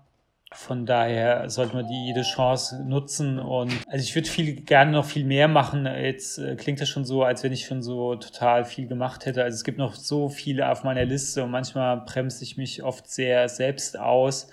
Von 0.54 0.86
daher 0.86 1.50
sollte 1.50 1.76
man 1.76 1.88
die 1.88 2.06
jede 2.06 2.22
Chance 2.22 2.82
nutzen. 2.86 3.38
Und 3.38 3.74
also 3.88 4.04
ich 4.04 4.16
würde 4.16 4.30
viel 4.30 4.56
gerne 4.62 4.92
noch 4.92 5.06
viel 5.06 5.26
mehr 5.26 5.50
machen. 5.50 5.86
Jetzt 5.86 6.38
äh, 6.38 6.56
klingt 6.56 6.80
das 6.80 6.88
schon 6.88 7.04
so, 7.04 7.24
als 7.24 7.44
wenn 7.44 7.52
ich 7.52 7.66
schon 7.66 7.82
so 7.82 8.16
total 8.16 8.64
viel 8.64 8.88
gemacht 8.88 9.26
hätte. 9.26 9.44
Also 9.44 9.56
es 9.56 9.66
gibt 9.66 9.78
noch 9.78 9.96
so 9.96 10.30
viele 10.30 10.72
auf 10.72 10.84
meiner 10.84 11.04
Liste 11.04 11.44
und 11.44 11.52
manchmal 11.52 12.02
bremse 12.02 12.44
ich 12.44 12.56
mich 12.56 12.82
oft 12.82 13.10
sehr 13.10 13.50
selbst 13.50 14.00
aus. 14.00 14.48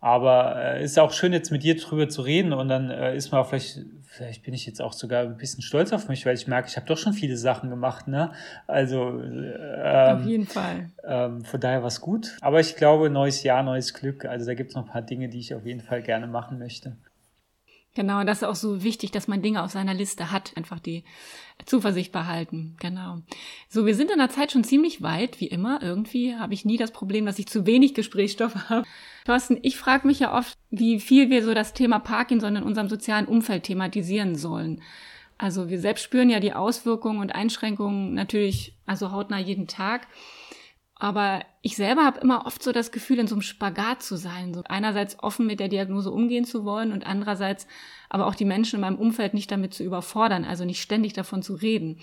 Aber 0.00 0.56
äh, 0.56 0.84
ist 0.84 0.98
auch 0.98 1.12
schön, 1.12 1.34
jetzt 1.34 1.50
mit 1.50 1.62
dir 1.62 1.76
drüber 1.76 2.08
zu 2.08 2.22
reden 2.22 2.52
und 2.52 2.68
dann 2.68 2.90
äh, 2.90 3.14
ist 3.14 3.30
man 3.30 3.42
auch 3.42 3.48
vielleicht, 3.48 3.80
vielleicht 4.16 4.42
bin 4.42 4.54
ich 4.54 4.66
jetzt 4.66 4.80
auch 4.80 4.92
sogar 4.92 5.22
ein 5.22 5.36
bisschen 5.36 5.62
stolz 5.62 5.92
auf 5.92 6.08
mich, 6.08 6.24
weil 6.26 6.34
ich 6.34 6.46
merke, 6.46 6.68
ich 6.68 6.76
habe 6.76 6.86
doch 6.86 6.96
schon 6.96 7.12
viele 7.12 7.36
Sachen 7.36 7.70
gemacht, 7.70 8.08
ne? 8.08 8.32
Also 8.66 9.20
ähm, 9.20 10.18
auf 10.18 10.24
jeden 10.24 10.46
Fall. 10.46 10.90
Ähm, 11.04 11.44
von 11.44 11.60
daher 11.60 11.82
war 11.82 11.88
es 11.88 12.00
gut. 12.00 12.36
Aber 12.40 12.60
ich 12.60 12.76
glaube, 12.76 13.10
neues 13.10 13.42
Jahr, 13.42 13.62
neues 13.62 13.94
Glück. 13.94 14.24
Also 14.24 14.46
da 14.46 14.54
gibt 14.54 14.70
es 14.70 14.76
noch 14.76 14.86
ein 14.86 14.90
paar 14.90 15.02
Dinge, 15.02 15.28
die 15.28 15.38
ich 15.38 15.54
auf 15.54 15.66
jeden 15.66 15.80
Fall 15.80 16.02
gerne 16.02 16.26
machen 16.26 16.58
möchte. 16.58 16.96
Genau, 17.96 18.24
das 18.24 18.42
ist 18.42 18.44
auch 18.44 18.54
so 18.54 18.82
wichtig, 18.82 19.10
dass 19.10 19.26
man 19.26 19.40
Dinge 19.40 19.64
auf 19.64 19.70
seiner 19.70 19.94
Liste 19.94 20.30
hat, 20.30 20.52
einfach 20.54 20.78
die 20.78 21.02
Zuversicht 21.64 22.12
behalten. 22.12 22.76
Genau. 22.78 23.22
So, 23.70 23.86
wir 23.86 23.94
sind 23.94 24.10
in 24.10 24.18
der 24.18 24.28
Zeit 24.28 24.52
schon 24.52 24.64
ziemlich 24.64 25.00
weit, 25.00 25.40
wie 25.40 25.46
immer. 25.46 25.82
Irgendwie 25.82 26.34
habe 26.34 26.52
ich 26.52 26.66
nie 26.66 26.76
das 26.76 26.90
Problem, 26.90 27.24
dass 27.24 27.38
ich 27.38 27.46
zu 27.46 27.64
wenig 27.64 27.94
Gesprächsstoff 27.94 28.54
habe. 28.68 28.86
Thorsten, 29.24 29.58
ich 29.62 29.78
frage 29.78 30.06
mich 30.06 30.20
ja 30.20 30.36
oft, 30.36 30.58
wie 30.68 31.00
viel 31.00 31.30
wir 31.30 31.42
so 31.42 31.54
das 31.54 31.72
Thema 31.72 31.98
Parkinson 31.98 32.56
in 32.56 32.64
unserem 32.64 32.90
sozialen 32.90 33.24
Umfeld 33.24 33.62
thematisieren 33.62 34.36
sollen. 34.36 34.82
Also 35.38 35.70
wir 35.70 35.80
selbst 35.80 36.04
spüren 36.04 36.28
ja 36.28 36.38
die 36.38 36.52
Auswirkungen 36.52 37.20
und 37.20 37.34
Einschränkungen 37.34 38.12
natürlich, 38.12 38.74
also 38.84 39.10
hautnah 39.10 39.38
jeden 39.38 39.68
Tag. 39.68 40.06
Aber 40.98 41.44
ich 41.60 41.76
selber 41.76 42.04
habe 42.04 42.20
immer 42.20 42.46
oft 42.46 42.62
so 42.62 42.72
das 42.72 42.90
Gefühl, 42.90 43.18
in 43.18 43.26
so 43.26 43.34
einem 43.34 43.42
Spagat 43.42 44.02
zu 44.02 44.16
sein. 44.16 44.54
So 44.54 44.62
einerseits 44.64 45.22
offen 45.22 45.46
mit 45.46 45.60
der 45.60 45.68
Diagnose 45.68 46.10
umgehen 46.10 46.46
zu 46.46 46.64
wollen 46.64 46.90
und 46.90 47.06
andererseits 47.06 47.66
aber 48.08 48.26
auch 48.26 48.34
die 48.34 48.46
Menschen 48.46 48.76
in 48.76 48.80
meinem 48.80 48.98
Umfeld 48.98 49.34
nicht 49.34 49.50
damit 49.50 49.74
zu 49.74 49.84
überfordern, 49.84 50.44
also 50.44 50.64
nicht 50.64 50.80
ständig 50.80 51.12
davon 51.12 51.42
zu 51.42 51.54
reden. 51.54 51.98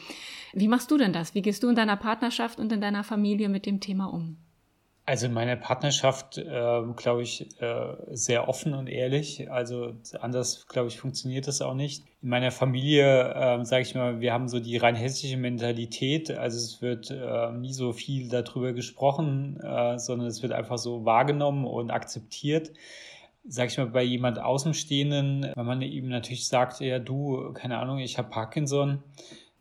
Wie 0.53 0.67
machst 0.67 0.91
du 0.91 0.97
denn 0.97 1.11
das? 1.11 1.33
Wie 1.33 1.41
gehst 1.41 1.63
du 1.63 1.69
in 1.69 1.75
deiner 1.75 1.97
Partnerschaft 1.97 2.59
und 2.59 2.71
in 2.71 2.81
deiner 2.81 3.03
Familie 3.03 3.49
mit 3.49 3.65
dem 3.65 3.79
Thema 3.79 4.05
um? 4.05 4.37
Also 5.05 5.25
in 5.25 5.33
meiner 5.33 5.57
Partnerschaft, 5.57 6.37
äh, 6.37 6.81
glaube 6.95 7.23
ich, 7.23 7.61
äh, 7.61 7.95
sehr 8.11 8.47
offen 8.47 8.73
und 8.73 8.87
ehrlich. 8.87 9.51
Also 9.51 9.95
anders, 10.21 10.65
glaube 10.67 10.87
ich, 10.87 10.97
funktioniert 10.97 11.45
das 11.45 11.61
auch 11.61 11.73
nicht. 11.73 12.05
In 12.21 12.29
meiner 12.29 12.51
Familie, 12.51 13.33
äh, 13.33 13.65
sage 13.65 13.81
ich 13.81 13.95
mal, 13.95 14.21
wir 14.21 14.31
haben 14.31 14.47
so 14.47 14.61
die 14.61 14.77
rein 14.77 14.95
hessische 14.95 15.35
Mentalität. 15.35 16.31
Also 16.31 16.57
es 16.57 16.81
wird 16.81 17.11
äh, 17.11 17.51
nie 17.51 17.73
so 17.73 17.91
viel 17.91 18.29
darüber 18.29 18.71
gesprochen, 18.71 19.59
äh, 19.59 19.99
sondern 19.99 20.27
es 20.27 20.41
wird 20.41 20.53
einfach 20.53 20.77
so 20.77 21.03
wahrgenommen 21.03 21.65
und 21.65 21.91
akzeptiert. 21.91 22.71
Sag 23.45 23.71
ich 23.71 23.77
mal, 23.77 23.87
bei 23.87 24.03
jemand 24.03 24.39
Außenstehenden, 24.39 25.51
wenn 25.53 25.65
man 25.65 25.81
ihm 25.81 26.07
natürlich 26.07 26.47
sagt, 26.47 26.79
ja 26.79 26.99
du, 26.99 27.51
keine 27.51 27.79
Ahnung, 27.79 27.99
ich 27.99 28.17
habe 28.17 28.29
Parkinson, 28.29 29.03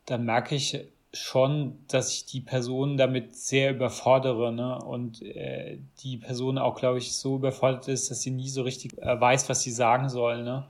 dann 0.07 0.25
merke 0.25 0.55
ich, 0.55 0.87
schon, 1.15 1.79
dass 1.89 2.13
ich 2.13 2.25
die 2.25 2.41
Person 2.41 2.97
damit 2.97 3.37
sehr 3.37 3.71
überfordere 3.71 4.53
ne? 4.53 4.79
und 4.79 5.21
äh, 5.23 5.79
die 6.03 6.17
Person 6.17 6.57
auch, 6.57 6.77
glaube 6.77 6.99
ich, 6.99 7.15
so 7.17 7.37
überfordert 7.37 7.89
ist, 7.89 8.11
dass 8.11 8.23
sie 8.23 8.31
nie 8.31 8.49
so 8.49 8.63
richtig 8.63 8.97
äh, 8.99 9.21
weiß, 9.21 9.49
was 9.51 9.63
sie 9.63 9.73
sagen 9.73 10.09
soll. 10.09 10.43
Ne? 10.43 10.67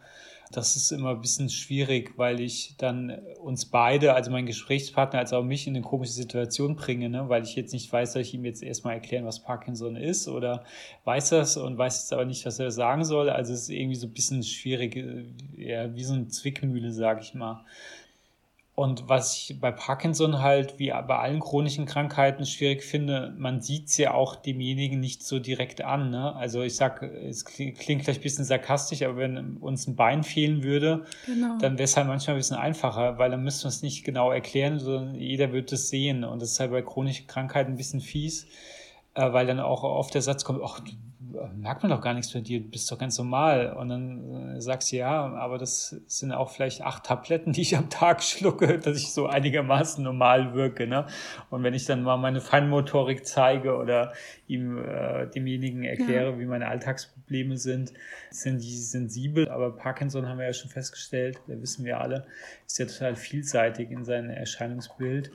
Das 0.50 0.74
ist 0.74 0.90
immer 0.90 1.10
ein 1.10 1.20
bisschen 1.20 1.48
schwierig, 1.48 2.14
weil 2.18 2.40
ich 2.40 2.74
dann 2.76 3.20
uns 3.40 3.66
beide, 3.66 4.14
also 4.14 4.32
meinen 4.32 4.46
Gesprächspartner, 4.46 5.20
als 5.20 5.32
auch 5.32 5.44
mich 5.44 5.68
in 5.68 5.76
eine 5.76 5.84
komische 5.84 6.12
Situation 6.12 6.74
bringe, 6.74 7.08
ne? 7.08 7.28
weil 7.28 7.44
ich 7.44 7.54
jetzt 7.54 7.72
nicht 7.72 7.92
weiß, 7.92 8.14
soll 8.14 8.22
ich 8.22 8.34
ihm 8.34 8.44
jetzt 8.44 8.64
erstmal 8.64 8.94
erklären, 8.94 9.24
was 9.24 9.44
Parkinson 9.44 9.94
ist 9.94 10.26
oder 10.26 10.64
weiß 11.04 11.30
das 11.30 11.56
und 11.56 11.78
weiß 11.78 12.02
jetzt 12.02 12.12
aber 12.12 12.24
nicht, 12.24 12.44
was 12.46 12.58
er 12.58 12.72
sagen 12.72 13.04
soll. 13.04 13.30
Also 13.30 13.52
es 13.52 13.62
ist 13.62 13.70
irgendwie 13.70 13.94
so 13.94 14.08
ein 14.08 14.12
bisschen 14.12 14.42
schwierig, 14.42 14.96
äh, 14.96 15.24
ja, 15.56 15.94
wie 15.94 16.02
so 16.02 16.14
eine 16.14 16.26
Zwickmühle, 16.26 16.90
sage 16.90 17.20
ich 17.22 17.32
mal. 17.32 17.64
Und 18.74 19.06
was 19.06 19.36
ich 19.36 19.60
bei 19.60 19.70
Parkinson 19.70 20.40
halt, 20.40 20.78
wie 20.78 20.88
bei 20.88 21.18
allen 21.18 21.40
chronischen 21.40 21.84
Krankheiten, 21.84 22.46
schwierig 22.46 22.82
finde, 22.82 23.34
man 23.36 23.60
sieht 23.60 23.88
es 23.88 23.98
ja 23.98 24.14
auch 24.14 24.34
demjenigen 24.34 24.98
nicht 24.98 25.22
so 25.24 25.38
direkt 25.38 25.82
an. 25.82 26.08
Ne? 26.08 26.34
Also 26.34 26.62
ich 26.62 26.76
sag, 26.76 27.02
es 27.02 27.44
klingt 27.44 27.76
vielleicht 27.76 28.20
ein 28.20 28.22
bisschen 28.22 28.46
sarkastisch, 28.46 29.02
aber 29.02 29.18
wenn 29.18 29.58
uns 29.58 29.86
ein 29.86 29.94
Bein 29.94 30.22
fehlen 30.22 30.62
würde, 30.62 31.04
genau. 31.26 31.58
dann 31.58 31.74
wäre 31.74 31.84
es 31.84 31.98
halt 31.98 32.06
manchmal 32.06 32.36
ein 32.36 32.38
bisschen 32.38 32.56
einfacher, 32.56 33.18
weil 33.18 33.30
dann 33.30 33.44
müssten 33.44 33.64
wir 33.64 33.68
es 33.68 33.82
nicht 33.82 34.04
genau 34.04 34.32
erklären, 34.32 34.78
sondern 34.78 35.16
jeder 35.16 35.52
wird 35.52 35.70
es 35.72 35.90
sehen. 35.90 36.24
Und 36.24 36.40
das 36.40 36.52
ist 36.52 36.60
halt 36.60 36.70
bei 36.70 36.80
chronischen 36.80 37.26
Krankheiten 37.26 37.72
ein 37.72 37.76
bisschen 37.76 38.00
fies, 38.00 38.46
äh, 39.12 39.34
weil 39.34 39.46
dann 39.46 39.60
auch 39.60 39.82
oft 39.82 40.14
der 40.14 40.22
Satz 40.22 40.44
kommt, 40.44 40.62
ach, 40.64 40.80
merkt 41.56 41.82
man 41.82 41.90
doch 41.90 42.00
gar 42.00 42.14
nichts 42.14 42.32
bei 42.32 42.40
dir, 42.40 42.60
du 42.60 42.68
bist 42.68 42.90
doch 42.90 42.98
ganz 42.98 43.18
normal. 43.18 43.72
Und 43.72 43.88
dann 43.88 44.56
äh, 44.56 44.60
sagst 44.60 44.92
du, 44.92 44.96
ja, 44.96 45.26
aber 45.34 45.58
das 45.58 45.96
sind 46.06 46.32
auch 46.32 46.50
vielleicht 46.50 46.82
acht 46.82 47.04
Tabletten, 47.04 47.52
die 47.52 47.62
ich 47.62 47.76
am 47.76 47.90
Tag 47.90 48.22
schlucke, 48.22 48.78
dass 48.78 48.96
ich 48.96 49.12
so 49.12 49.26
einigermaßen 49.26 50.02
normal 50.02 50.54
wirke. 50.54 50.86
Ne? 50.86 51.06
Und 51.50 51.62
wenn 51.62 51.74
ich 51.74 51.86
dann 51.86 52.02
mal 52.02 52.16
meine 52.16 52.40
Feinmotorik 52.40 53.26
zeige 53.26 53.76
oder 53.76 54.12
ihm 54.46 54.78
äh, 54.78 55.26
demjenigen 55.28 55.84
erkläre, 55.84 56.32
ja. 56.32 56.38
wie 56.38 56.46
meine 56.46 56.68
Alltagsprobleme 56.68 57.56
sind, 57.56 57.92
sind 58.30 58.62
die 58.62 58.76
sensibel. 58.76 59.48
Aber 59.48 59.76
Parkinson 59.76 60.28
haben 60.28 60.38
wir 60.38 60.46
ja 60.46 60.52
schon 60.52 60.70
festgestellt, 60.70 61.40
da 61.46 61.60
wissen 61.60 61.84
wir 61.84 62.00
alle, 62.00 62.26
ist 62.66 62.78
ja 62.78 62.86
total 62.86 63.16
vielseitig 63.16 63.90
in 63.90 64.04
seinem 64.04 64.30
Erscheinungsbild. 64.30 65.30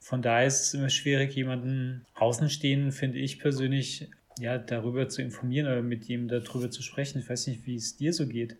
Von 0.00 0.22
daher 0.22 0.46
ist 0.46 0.60
es 0.60 0.74
immer 0.74 0.90
schwierig, 0.90 1.34
jemanden 1.34 2.06
außenstehenden, 2.14 2.92
finde 2.92 3.18
ich 3.18 3.40
persönlich, 3.40 4.10
ja, 4.38 4.58
darüber 4.58 5.08
zu 5.08 5.22
informieren 5.22 5.66
oder 5.66 5.82
mit 5.82 6.08
ihm 6.08 6.28
darüber 6.28 6.70
zu 6.70 6.82
sprechen. 6.82 7.18
Ich 7.18 7.28
weiß 7.28 7.46
nicht, 7.48 7.66
wie 7.66 7.76
es 7.76 7.96
dir 7.96 8.12
so 8.12 8.26
geht. 8.26 8.56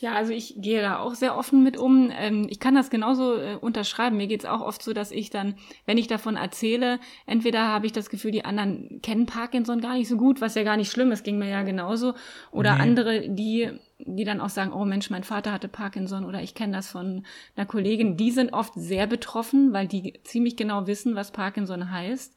Ja, 0.00 0.14
also 0.14 0.32
ich 0.32 0.54
gehe 0.56 0.80
da 0.80 0.98
auch 0.98 1.14
sehr 1.14 1.36
offen 1.36 1.62
mit 1.62 1.76
um. 1.76 2.10
Ähm, 2.10 2.46
ich 2.48 2.58
kann 2.58 2.74
das 2.74 2.88
genauso 2.88 3.36
äh, 3.36 3.56
unterschreiben. 3.60 4.16
Mir 4.16 4.26
geht 4.26 4.40
es 4.40 4.46
auch 4.46 4.62
oft 4.62 4.82
so, 4.82 4.94
dass 4.94 5.10
ich 5.10 5.28
dann, 5.28 5.56
wenn 5.84 5.98
ich 5.98 6.06
davon 6.06 6.36
erzähle, 6.36 6.98
entweder 7.26 7.68
habe 7.68 7.84
ich 7.84 7.92
das 7.92 8.08
Gefühl, 8.08 8.30
die 8.30 8.44
anderen 8.44 9.00
kennen 9.02 9.26
Parkinson 9.26 9.82
gar 9.82 9.94
nicht 9.94 10.08
so 10.08 10.16
gut, 10.16 10.40
was 10.40 10.54
ja 10.54 10.62
gar 10.62 10.78
nicht 10.78 10.90
schlimm 10.90 11.12
ist, 11.12 11.22
ging 11.22 11.38
mir 11.38 11.50
ja 11.50 11.62
genauso. 11.62 12.14
Oder 12.50 12.76
nee. 12.76 12.80
andere, 12.80 13.28
die, 13.28 13.70
die 13.98 14.24
dann 14.24 14.40
auch 14.40 14.48
sagen, 14.48 14.72
oh 14.72 14.86
Mensch, 14.86 15.10
mein 15.10 15.24
Vater 15.24 15.52
hatte 15.52 15.68
Parkinson 15.68 16.24
oder 16.24 16.42
ich 16.42 16.54
kenne 16.54 16.72
das 16.74 16.88
von 16.88 17.26
einer 17.54 17.66
Kollegin. 17.66 18.16
Die 18.16 18.30
sind 18.30 18.54
oft 18.54 18.72
sehr 18.76 19.06
betroffen, 19.06 19.74
weil 19.74 19.86
die 19.86 20.14
ziemlich 20.24 20.56
genau 20.56 20.86
wissen, 20.86 21.14
was 21.14 21.30
Parkinson 21.30 21.90
heißt. 21.90 22.34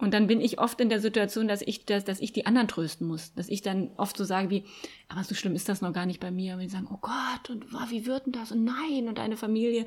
Und 0.00 0.14
dann 0.14 0.28
bin 0.28 0.40
ich 0.40 0.60
oft 0.60 0.80
in 0.80 0.88
der 0.88 1.00
Situation, 1.00 1.48
dass 1.48 1.60
ich, 1.60 1.84
dass, 1.84 2.04
dass 2.04 2.20
ich 2.20 2.32
die 2.32 2.46
anderen 2.46 2.68
trösten 2.68 3.06
muss. 3.06 3.34
Dass 3.34 3.48
ich 3.48 3.62
dann 3.62 3.90
oft 3.96 4.16
so 4.16 4.22
sage 4.22 4.48
wie, 4.48 4.64
aber 5.08 5.24
so 5.24 5.34
schlimm 5.34 5.56
ist 5.56 5.68
das 5.68 5.82
noch 5.82 5.92
gar 5.92 6.06
nicht 6.06 6.20
bei 6.20 6.30
mir. 6.30 6.54
Und 6.54 6.60
die 6.60 6.68
sagen, 6.68 6.88
oh 6.92 6.98
Gott, 7.00 7.50
und 7.50 7.72
wow, 7.72 7.90
wie 7.90 8.06
wird 8.06 8.26
denn 8.26 8.32
das? 8.32 8.52
Und 8.52 8.62
nein, 8.62 9.08
und 9.08 9.18
deine 9.18 9.36
Familie. 9.36 9.86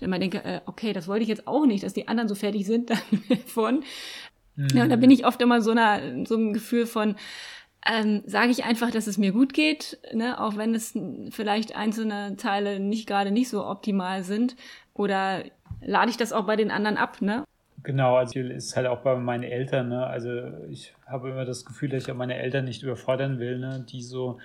Dann 0.00 0.10
mal 0.10 0.18
denke, 0.18 0.44
äh, 0.44 0.60
okay, 0.66 0.92
das 0.92 1.08
wollte 1.08 1.22
ich 1.22 1.28
jetzt 1.30 1.48
auch 1.48 1.64
nicht, 1.64 1.84
dass 1.84 1.94
die 1.94 2.06
anderen 2.06 2.28
so 2.28 2.34
fertig 2.34 2.66
sind 2.66 2.90
davon. 3.28 3.82
Mhm. 4.56 4.68
Ja, 4.74 4.82
und 4.82 4.90
da 4.90 4.96
bin 4.96 5.10
ich 5.10 5.24
oft 5.24 5.40
immer 5.40 5.62
so, 5.62 5.70
einer, 5.70 6.26
so 6.26 6.34
einem 6.34 6.52
Gefühl 6.52 6.86
von, 6.86 7.16
ähm, 7.86 8.24
sage 8.26 8.50
ich 8.50 8.64
einfach, 8.64 8.90
dass 8.90 9.06
es 9.06 9.16
mir 9.16 9.32
gut 9.32 9.54
geht, 9.54 9.98
ne? 10.12 10.38
auch 10.40 10.56
wenn 10.56 10.74
es 10.74 10.98
vielleicht 11.30 11.76
einzelne 11.76 12.36
Teile 12.36 12.78
nicht 12.78 13.06
gerade 13.06 13.30
nicht 13.30 13.48
so 13.48 13.64
optimal 13.64 14.22
sind. 14.22 14.54
Oder 14.92 15.44
lade 15.80 16.10
ich 16.10 16.18
das 16.18 16.32
auch 16.32 16.44
bei 16.44 16.56
den 16.56 16.70
anderen 16.70 16.96
ab, 16.96 17.22
ne? 17.22 17.44
Genau, 17.86 18.16
also 18.16 18.40
ist 18.40 18.74
halt 18.74 18.88
auch 18.88 19.02
bei 19.02 19.14
meinen 19.14 19.44
Eltern, 19.44 19.90
ne? 19.90 20.04
Also 20.04 20.28
ich 20.68 20.92
habe 21.06 21.30
immer 21.30 21.44
das 21.44 21.64
Gefühl, 21.64 21.88
dass 21.88 22.02
ich 22.02 22.10
auch 22.10 22.16
meine 22.16 22.36
Eltern 22.36 22.64
nicht 22.64 22.82
überfordern 22.82 23.38
will, 23.38 23.60
ne? 23.60 23.86
Die 23.88 24.02
so 24.02 24.40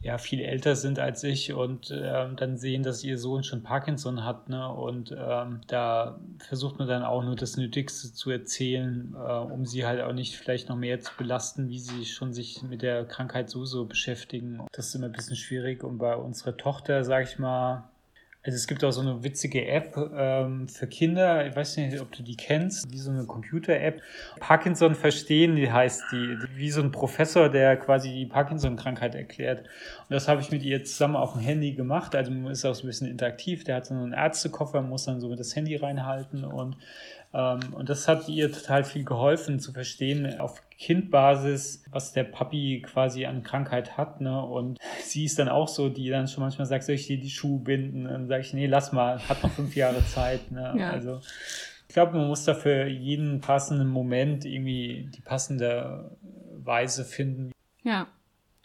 ja 0.00 0.18
viel 0.18 0.40
älter 0.40 0.74
sind 0.74 0.98
als 0.98 1.22
ich 1.22 1.52
und 1.52 1.92
ähm, 1.96 2.34
dann 2.34 2.56
sehen, 2.56 2.82
dass 2.82 3.04
ihr 3.04 3.16
Sohn 3.16 3.44
schon 3.44 3.62
Parkinson 3.62 4.24
hat, 4.24 4.48
ne? 4.48 4.68
Und 4.68 5.14
ähm, 5.16 5.60
da 5.68 6.18
versucht 6.38 6.80
man 6.80 6.88
dann 6.88 7.04
auch 7.04 7.22
nur 7.22 7.36
das 7.36 7.56
Nötigste 7.56 8.12
zu 8.12 8.32
erzählen, 8.32 9.14
äh, 9.14 9.34
um 9.34 9.66
sie 9.66 9.86
halt 9.86 10.00
auch 10.00 10.12
nicht 10.12 10.36
vielleicht 10.36 10.68
noch 10.68 10.76
mehr 10.76 10.98
zu 10.98 11.12
belasten, 11.16 11.68
wie 11.68 11.78
sie 11.78 12.04
schon 12.04 12.32
sich 12.32 12.60
mit 12.64 12.82
der 12.82 13.04
Krankheit 13.04 13.50
so 13.50 13.64
so 13.66 13.84
beschäftigen. 13.84 14.66
Das 14.72 14.88
ist 14.88 14.96
immer 14.96 15.06
ein 15.06 15.12
bisschen 15.12 15.36
schwierig 15.36 15.84
und 15.84 15.98
bei 15.98 16.16
unserer 16.16 16.56
Tochter, 16.56 17.04
sag 17.04 17.22
ich 17.22 17.38
mal, 17.38 17.84
also 18.42 18.56
es 18.56 18.66
gibt 18.66 18.82
auch 18.84 18.90
so 18.90 19.02
eine 19.02 19.22
witzige 19.22 19.66
App 19.66 19.94
ähm, 20.16 20.66
für 20.66 20.86
Kinder, 20.86 21.46
ich 21.46 21.54
weiß 21.54 21.76
nicht, 21.76 22.00
ob 22.00 22.10
du 22.12 22.22
die 22.22 22.36
kennst, 22.36 22.90
wie 22.90 22.96
so 22.96 23.10
eine 23.10 23.26
Computer-App. 23.26 24.00
Parkinson 24.38 24.94
verstehen, 24.94 25.56
die 25.56 25.70
heißt 25.70 26.04
die, 26.10 26.38
wie 26.54 26.70
so 26.70 26.80
ein 26.80 26.90
Professor, 26.90 27.50
der 27.50 27.76
quasi 27.76 28.10
die 28.10 28.24
Parkinson-Krankheit 28.24 29.14
erklärt. 29.14 29.60
Und 29.60 30.10
das 30.14 30.26
habe 30.26 30.40
ich 30.40 30.50
mit 30.50 30.62
ihr 30.62 30.82
zusammen 30.84 31.16
auf 31.16 31.34
dem 31.34 31.42
Handy 31.42 31.72
gemacht. 31.72 32.14
Also 32.14 32.32
ist 32.48 32.64
auch 32.64 32.74
so 32.74 32.84
ein 32.84 32.86
bisschen 32.86 33.08
interaktiv. 33.08 33.64
Der 33.64 33.76
hat 33.76 33.86
so 33.86 33.94
einen 33.94 34.14
Ärztekoffer, 34.14 34.80
muss 34.80 35.04
dann 35.04 35.20
so 35.20 35.28
mit 35.28 35.38
das 35.38 35.54
Handy 35.54 35.76
reinhalten 35.76 36.44
und 36.44 36.76
und 37.32 37.88
das 37.88 38.08
hat 38.08 38.28
ihr 38.28 38.50
total 38.50 38.82
viel 38.82 39.04
geholfen 39.04 39.60
zu 39.60 39.72
verstehen 39.72 40.40
auf 40.40 40.62
Kindbasis, 40.78 41.84
was 41.90 42.12
der 42.12 42.24
Papi 42.24 42.82
quasi 42.84 43.26
an 43.26 43.44
Krankheit 43.44 43.96
hat. 43.96 44.20
Ne? 44.20 44.44
Und 44.44 44.78
sie 45.02 45.26
ist 45.26 45.38
dann 45.38 45.48
auch 45.48 45.68
so, 45.68 45.88
die 45.88 46.08
dann 46.08 46.26
schon 46.26 46.42
manchmal 46.42 46.66
sagt, 46.66 46.84
soll 46.84 46.96
ich 46.96 47.06
dir 47.06 47.18
die 47.18 47.30
Schuhe 47.30 47.60
binden? 47.60 48.06
Und 48.06 48.12
dann 48.12 48.28
sage 48.28 48.42
ich, 48.42 48.52
nee, 48.52 48.66
lass 48.66 48.92
mal, 48.92 49.20
hat 49.28 49.42
noch 49.42 49.52
fünf 49.52 49.76
Jahre 49.76 50.04
Zeit. 50.06 50.50
Ne? 50.50 50.74
Ja. 50.76 50.90
Also 50.90 51.20
ich 51.86 51.94
glaube, 51.94 52.16
man 52.16 52.26
muss 52.26 52.44
dafür 52.44 52.86
jeden 52.86 53.40
passenden 53.40 53.88
Moment 53.88 54.44
irgendwie 54.44 55.08
die 55.14 55.22
passende 55.22 56.16
Weise 56.56 57.04
finden. 57.04 57.52
Ja, 57.82 58.08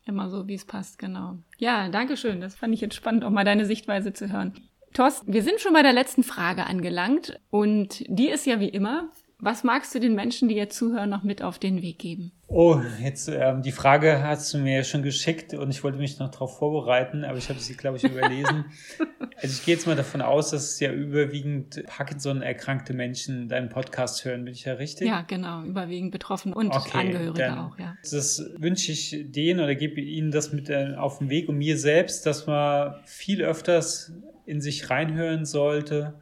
Immer 0.08 0.30
so, 0.30 0.48
wie 0.48 0.54
es 0.54 0.66
passt, 0.66 1.00
genau. 1.00 1.40
Ja, 1.58 1.90
danke 1.90 2.16
schön. 2.16 2.40
Das 2.40 2.56
fand 2.56 2.74
ich 2.76 2.82
jetzt 2.82 2.94
spannend, 2.94 3.24
auch 3.24 3.32
mal 3.32 3.44
deine 3.44 3.66
Sichtweise 3.66 4.14
zu 4.14 4.32
hören. 4.32 4.54
Thorsten, 4.96 5.34
wir 5.34 5.44
sind 5.44 5.60
schon 5.60 5.74
bei 5.74 5.82
der 5.82 5.92
letzten 5.92 6.24
Frage 6.24 6.66
angelangt 6.66 7.38
und 7.50 8.04
die 8.08 8.30
ist 8.30 8.46
ja 8.46 8.62
wie 8.62 8.70
immer, 8.70 9.10
was 9.40 9.66
magst 9.66 9.94
du 9.94 10.00
den 10.00 10.16
Menschen, 10.16 10.48
die 10.48 10.56
jetzt 10.56 10.78
zuhören, 10.78 11.10
noch 11.10 11.24
mit 11.24 11.42
auf 11.42 11.60
den 11.60 11.82
Weg 11.82 12.00
geben? 12.00 12.32
Oh, 12.48 12.80
jetzt 13.04 13.28
ähm, 13.28 13.62
die 13.62 13.74
Frage 13.74 14.24
hast 14.24 14.54
du 14.54 14.60
mir 14.60 14.78
ja 14.78 14.84
schon 14.86 15.04
geschickt 15.04 15.54
und 15.54 15.70
ich 15.70 15.84
wollte 15.84 15.98
mich 15.98 16.18
noch 16.20 16.32
darauf 16.32 16.58
vorbereiten, 16.58 17.26
aber 17.26 17.38
ich 17.38 17.50
habe 17.50 17.60
sie, 17.60 17.76
glaube 17.76 17.98
ich, 17.98 18.06
überlesen. 18.06 18.66
also 19.36 19.48
ich 19.48 19.66
gehe 19.66 19.76
jetzt 19.76 19.86
mal 19.86 19.98
davon 19.98 20.22
aus, 20.22 20.52
dass 20.52 20.64
es 20.64 20.80
ja 20.80 20.94
überwiegend 20.94 21.84
Parkinson-erkrankte 21.88 22.94
Menschen 22.94 23.50
deinen 23.50 23.68
Podcast 23.68 24.24
hören. 24.24 24.46
Bin 24.46 24.54
ich 24.54 24.64
ja 24.64 24.74
richtig? 24.74 25.08
Ja, 25.08 25.24
genau, 25.24 25.64
überwiegend 25.64 26.12
Betroffene 26.12 26.56
und 26.56 26.74
okay, 26.74 26.98
Angehörige 26.98 27.60
auch, 27.60 27.78
ja. 27.78 27.98
Das 28.10 28.42
wünsche 28.58 28.94
ich 28.94 29.26
denen 29.28 29.60
oder 29.60 29.76
gebe 29.76 30.00
ihnen 30.00 30.32
das 30.32 30.54
mit 30.54 30.70
äh, 30.70 30.94
auf 30.96 31.18
den 31.18 31.30
Weg 31.30 31.50
und 31.50 31.58
mir 31.58 31.78
selbst, 31.78 32.26
dass 32.26 32.48
man 32.48 32.96
viel 33.06 33.44
öfters 33.44 34.14
in 34.46 34.62
sich 34.62 34.90
reinhören 34.90 35.46
sollte 35.46 36.16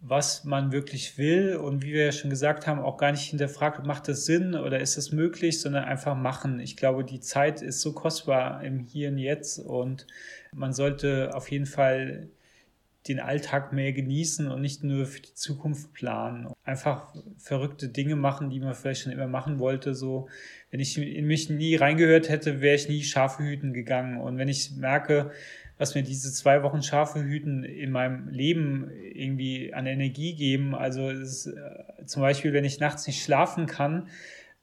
was 0.00 0.44
man 0.44 0.72
wirklich 0.72 1.18
will 1.18 1.56
und 1.56 1.82
wie 1.82 1.92
wir 1.92 2.04
ja 2.06 2.12
schon 2.12 2.30
gesagt 2.30 2.66
haben, 2.66 2.80
auch 2.80 2.96
gar 2.96 3.12
nicht 3.12 3.28
hinterfragt, 3.30 3.84
macht 3.84 4.08
das 4.08 4.24
Sinn 4.24 4.54
oder 4.54 4.80
ist 4.80 4.96
es 4.96 5.10
möglich, 5.10 5.60
sondern 5.60 5.84
einfach 5.84 6.14
machen. 6.14 6.60
Ich 6.60 6.76
glaube, 6.76 7.04
die 7.04 7.20
Zeit 7.20 7.62
ist 7.62 7.80
so 7.80 7.92
kostbar 7.92 8.62
im 8.62 8.78
Hier 8.78 9.08
und 9.08 9.18
Jetzt 9.18 9.58
und 9.58 10.06
man 10.52 10.72
sollte 10.72 11.34
auf 11.34 11.50
jeden 11.50 11.66
Fall 11.66 12.28
den 13.08 13.20
Alltag 13.20 13.72
mehr 13.72 13.92
genießen 13.92 14.48
und 14.48 14.60
nicht 14.60 14.82
nur 14.82 15.06
für 15.06 15.20
die 15.20 15.34
Zukunft 15.34 15.92
planen. 15.92 16.48
Einfach 16.64 17.14
verrückte 17.38 17.88
Dinge 17.88 18.16
machen, 18.16 18.50
die 18.50 18.60
man 18.60 18.74
vielleicht 18.74 19.02
schon 19.02 19.12
immer 19.12 19.28
machen 19.28 19.58
wollte. 19.58 19.94
So, 19.94 20.28
wenn 20.70 20.80
ich 20.80 20.98
in 20.98 21.26
mich 21.26 21.48
nie 21.48 21.76
reingehört 21.76 22.28
hätte, 22.28 22.60
wäre 22.60 22.74
ich 22.74 22.88
nie 22.88 23.02
Schafe 23.04 23.44
hüten 23.44 23.72
gegangen. 23.72 24.20
Und 24.20 24.38
wenn 24.38 24.48
ich 24.48 24.72
merke, 24.72 25.30
was 25.78 25.94
mir 25.94 26.02
diese 26.02 26.32
zwei 26.32 26.62
Wochen 26.62 26.82
Schafe 26.82 27.22
hüten 27.22 27.64
in 27.64 27.90
meinem 27.90 28.28
Leben 28.28 28.90
irgendwie 29.12 29.74
an 29.74 29.86
Energie 29.86 30.34
geben. 30.34 30.74
Also 30.74 31.10
ist, 31.10 31.46
äh, 31.46 32.04
zum 32.06 32.22
Beispiel, 32.22 32.52
wenn 32.52 32.64
ich 32.64 32.80
nachts 32.80 33.06
nicht 33.06 33.22
schlafen 33.22 33.66
kann, 33.66 34.08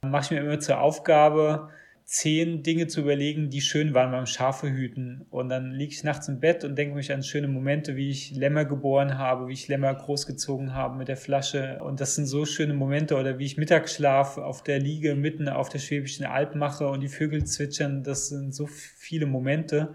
mache 0.02 0.23
ich 0.26 0.32
mir 0.32 0.39
immer 0.39 0.60
zur 0.60 0.80
Aufgabe, 0.80 1.69
zehn 2.06 2.63
Dinge 2.63 2.88
zu 2.88 3.02
überlegen, 3.02 3.49
die 3.49 3.62
schön 3.62 3.93
waren 3.93 4.12
beim 4.12 4.26
Schafe 4.26 4.69
hüten. 4.69 5.26
Und 5.30 5.49
dann 5.49 5.71
liege 5.71 5.93
ich 5.93 6.04
nachts 6.04 6.28
im 6.28 6.39
Bett 6.39 6.63
und 6.63 6.76
denke 6.76 6.95
mich 6.95 7.13
an 7.13 7.23
schöne 7.23 7.47
Momente, 7.47 7.95
wie 7.95 8.10
ich 8.10 8.36
Lämmer 8.36 8.65
geboren 8.65 9.17
habe, 9.17 9.47
wie 9.47 9.54
ich 9.54 9.67
Lämmer 9.67 9.93
großgezogen 9.93 10.73
habe 10.73 10.97
mit 10.97 11.08
der 11.08 11.15
Flasche. 11.15 11.80
Und 11.82 12.02
das 12.02 12.15
sind 12.15 12.26
so 12.26 12.45
schöne 12.45 12.73
Momente. 12.73 13.15
Oder 13.15 13.39
wie 13.39 13.45
ich 13.45 13.58
Mittagsschlaf 13.58 14.38
auf 14.38 14.63
der 14.63 14.80
Liege 14.80 15.15
mitten 15.15 15.47
auf 15.47 15.69
der 15.69 15.80
Schwäbischen 15.80 16.26
Alb 16.26 16.56
mache 16.56 16.88
und 16.88 17.02
die 17.02 17.08
Vögel 17.08 17.45
zwitschern. 17.45 18.04
Das 18.04 18.28
sind 18.28 18.54
so 18.54 18.67
viele 18.67 19.26
Momente 19.26 19.93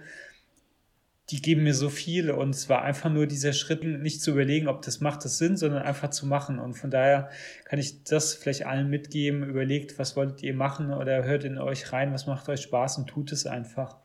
die 1.30 1.42
geben 1.42 1.64
mir 1.64 1.74
so 1.74 1.90
viel 1.90 2.30
und 2.30 2.50
es 2.50 2.68
war 2.70 2.82
einfach 2.82 3.10
nur 3.10 3.26
dieser 3.26 3.52
Schritt, 3.52 3.84
nicht 3.84 4.22
zu 4.22 4.30
überlegen, 4.30 4.66
ob 4.66 4.80
das 4.80 5.00
macht 5.00 5.24
das 5.24 5.36
Sinn, 5.36 5.58
sondern 5.58 5.82
einfach 5.82 6.08
zu 6.08 6.26
machen. 6.26 6.58
Und 6.58 6.74
von 6.74 6.90
daher 6.90 7.28
kann 7.64 7.78
ich 7.78 8.02
das 8.04 8.32
vielleicht 8.32 8.64
allen 8.64 8.88
mitgeben. 8.88 9.42
Überlegt, 9.42 9.98
was 9.98 10.16
wolltet 10.16 10.42
ihr 10.42 10.54
machen 10.54 10.90
oder 10.90 11.24
hört 11.24 11.44
in 11.44 11.58
euch 11.58 11.92
rein, 11.92 12.14
was 12.14 12.26
macht 12.26 12.48
euch 12.48 12.62
Spaß 12.62 12.96
und 12.98 13.08
tut 13.08 13.30
es 13.32 13.46
einfach. 13.46 13.96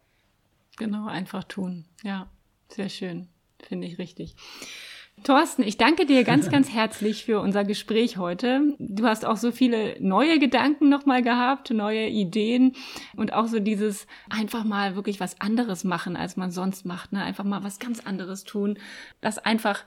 Genau, 0.78 1.08
einfach 1.08 1.46
tun. 1.46 1.86
Ja, 2.04 2.30
sehr 2.68 2.90
schön. 2.90 3.30
Finde 3.62 3.88
ich 3.88 4.00
richtig. 4.00 4.36
Thorsten, 5.22 5.64
ich 5.64 5.78
danke 5.78 6.06
dir 6.06 6.26
ganz, 6.26 6.50
ganz 6.50 6.74
herzlich 6.74 7.24
für 7.24 7.40
unser 7.40 7.64
Gespräch 7.64 8.18
heute. 8.18 8.74
Du 8.78 9.06
hast 9.06 9.26
auch 9.26 9.38
so 9.38 9.52
viele 9.52 9.96
neue 10.02 10.38
Gedanken 10.38 10.90
nochmal 10.90 11.22
gehabt, 11.22 11.72
neue 11.72 12.08
Ideen 12.08 12.74
und 13.16 13.32
auch 13.32 13.48
so 13.48 13.60
dieses 13.60 14.06
einfach 14.30 14.66
mal 14.66 14.96
wirklich 14.96 15.22
was 15.22 15.40
anderes 15.40 15.86
machen, 15.86 16.18
als 16.18 16.36
man 16.36 16.52
sonst 16.52 16.86
macht. 16.86 17.14
Ne? 17.14 17.24
Einfach 17.24 17.46
mal 17.46 17.64
was 17.64 17.80
ganz 17.80 18.02
anderes 18.06 18.44
tun. 18.44 18.78
Das 19.22 19.38
einfach 19.38 19.86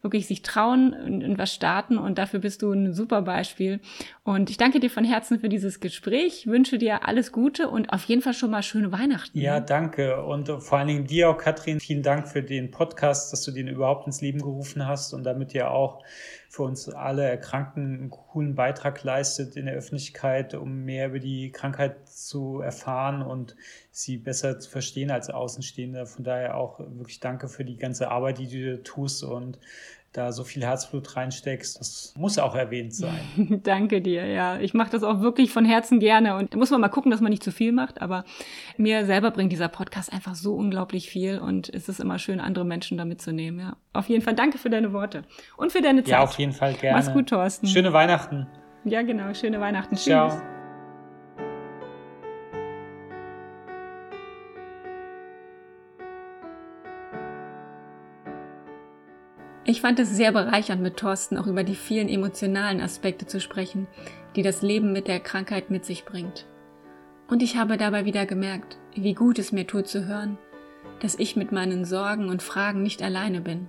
wirklich 0.00 0.26
sich 0.26 0.42
trauen 0.42 0.94
und, 0.94 1.24
und 1.24 1.38
was 1.38 1.52
starten 1.52 1.98
und 1.98 2.18
dafür 2.18 2.38
bist 2.40 2.62
du 2.62 2.72
ein 2.72 2.94
super 2.94 3.22
Beispiel. 3.22 3.80
Und 4.22 4.48
ich 4.48 4.56
danke 4.56 4.78
dir 4.78 4.90
von 4.90 5.04
Herzen 5.04 5.40
für 5.40 5.48
dieses 5.48 5.80
Gespräch, 5.80 6.46
wünsche 6.46 6.78
dir 6.78 7.06
alles 7.06 7.32
Gute 7.32 7.68
und 7.68 7.92
auf 7.92 8.04
jeden 8.04 8.22
Fall 8.22 8.34
schon 8.34 8.52
mal 8.52 8.62
schöne 8.62 8.92
Weihnachten. 8.92 9.38
Ja, 9.38 9.58
danke 9.58 10.22
und 10.22 10.48
vor 10.62 10.78
allen 10.78 10.88
Dingen 10.88 11.06
dir 11.06 11.30
auch, 11.30 11.36
Katrin, 11.36 11.80
vielen 11.80 12.02
Dank 12.02 12.28
für 12.28 12.42
den 12.42 12.70
Podcast, 12.70 13.32
dass 13.32 13.42
du 13.42 13.50
den 13.50 13.66
überhaupt 13.66 14.06
ins 14.06 14.20
Leben 14.20 14.38
gerufen 14.38 14.67
hast 14.76 15.14
und 15.14 15.24
damit 15.24 15.52
ja 15.52 15.68
auch 15.70 16.02
für 16.48 16.62
uns 16.62 16.88
alle 16.88 17.28
Erkrankten 17.28 17.98
einen 17.98 18.10
coolen 18.10 18.54
Beitrag 18.54 19.02
leistet 19.02 19.56
in 19.56 19.66
der 19.66 19.74
Öffentlichkeit, 19.74 20.54
um 20.54 20.84
mehr 20.84 21.08
über 21.08 21.18
die 21.18 21.52
Krankheit 21.52 22.08
zu 22.08 22.60
erfahren 22.60 23.22
und 23.22 23.56
sie 23.90 24.16
besser 24.16 24.58
zu 24.58 24.70
verstehen 24.70 25.10
als 25.10 25.30
Außenstehende. 25.30 26.06
Von 26.06 26.24
daher 26.24 26.56
auch 26.56 26.80
wirklich 26.80 27.20
danke 27.20 27.48
für 27.48 27.64
die 27.64 27.76
ganze 27.76 28.10
Arbeit, 28.10 28.38
die 28.38 28.48
du 28.48 28.82
tust 28.82 29.22
und 29.24 29.58
da 30.12 30.32
so 30.32 30.44
viel 30.44 30.62
Herzblut 30.62 31.16
reinsteckst. 31.16 31.78
Das 31.78 32.14
muss 32.16 32.38
auch 32.38 32.54
erwähnt 32.54 32.94
sein. 32.94 33.20
Danke 33.62 34.00
dir, 34.00 34.26
ja. 34.26 34.58
Ich 34.58 34.74
mache 34.74 34.90
das 34.90 35.02
auch 35.02 35.20
wirklich 35.20 35.52
von 35.52 35.64
Herzen 35.64 36.00
gerne 36.00 36.36
und 36.36 36.54
da 36.54 36.58
muss 36.58 36.70
man 36.70 36.80
mal 36.80 36.88
gucken, 36.88 37.10
dass 37.10 37.20
man 37.20 37.30
nicht 37.30 37.42
zu 37.42 37.52
viel 37.52 37.72
macht, 37.72 38.00
aber 38.00 38.24
mir 38.76 39.06
selber 39.06 39.30
bringt 39.30 39.52
dieser 39.52 39.68
Podcast 39.68 40.12
einfach 40.12 40.34
so 40.34 40.54
unglaublich 40.54 41.10
viel 41.10 41.38
und 41.38 41.72
es 41.72 41.88
ist 41.88 42.00
immer 42.00 42.18
schön, 42.18 42.40
andere 42.40 42.64
Menschen 42.64 42.98
da 42.98 43.04
mitzunehmen, 43.04 43.60
ja. 43.60 43.76
Auf 43.92 44.08
jeden 44.08 44.22
Fall 44.22 44.34
danke 44.34 44.58
für 44.58 44.70
deine 44.70 44.92
Worte 44.92 45.22
und 45.56 45.72
für 45.72 45.82
deine 45.82 46.02
Zeit. 46.02 46.12
Ja, 46.12 46.22
auf 46.22 46.38
jeden 46.38 46.52
Fall 46.52 46.74
gerne. 46.74 46.98
Mach's 46.98 47.12
gut, 47.12 47.28
Thorsten. 47.28 47.66
Schöne 47.66 47.92
Weihnachten. 47.92 48.46
Ja, 48.84 49.02
genau. 49.02 49.34
Schöne 49.34 49.60
Weihnachten. 49.60 49.96
Ciao. 49.96 50.28
Tschüss. 50.28 50.57
Ich 59.68 59.82
fand 59.82 60.00
es 60.00 60.08
sehr 60.08 60.32
bereichernd, 60.32 60.80
mit 60.80 60.96
Thorsten 60.96 61.36
auch 61.36 61.46
über 61.46 61.62
die 61.62 61.74
vielen 61.74 62.08
emotionalen 62.08 62.80
Aspekte 62.80 63.26
zu 63.26 63.38
sprechen, 63.38 63.86
die 64.34 64.40
das 64.40 64.62
Leben 64.62 64.94
mit 64.94 65.08
der 65.08 65.20
Krankheit 65.20 65.68
mit 65.68 65.84
sich 65.84 66.06
bringt. 66.06 66.46
Und 67.28 67.42
ich 67.42 67.58
habe 67.58 67.76
dabei 67.76 68.06
wieder 68.06 68.24
gemerkt, 68.24 68.78
wie 68.94 69.12
gut 69.12 69.38
es 69.38 69.52
mir 69.52 69.66
tut 69.66 69.86
zu 69.86 70.06
hören, 70.06 70.38
dass 71.00 71.18
ich 71.18 71.36
mit 71.36 71.52
meinen 71.52 71.84
Sorgen 71.84 72.30
und 72.30 72.42
Fragen 72.42 72.82
nicht 72.82 73.02
alleine 73.02 73.42
bin, 73.42 73.68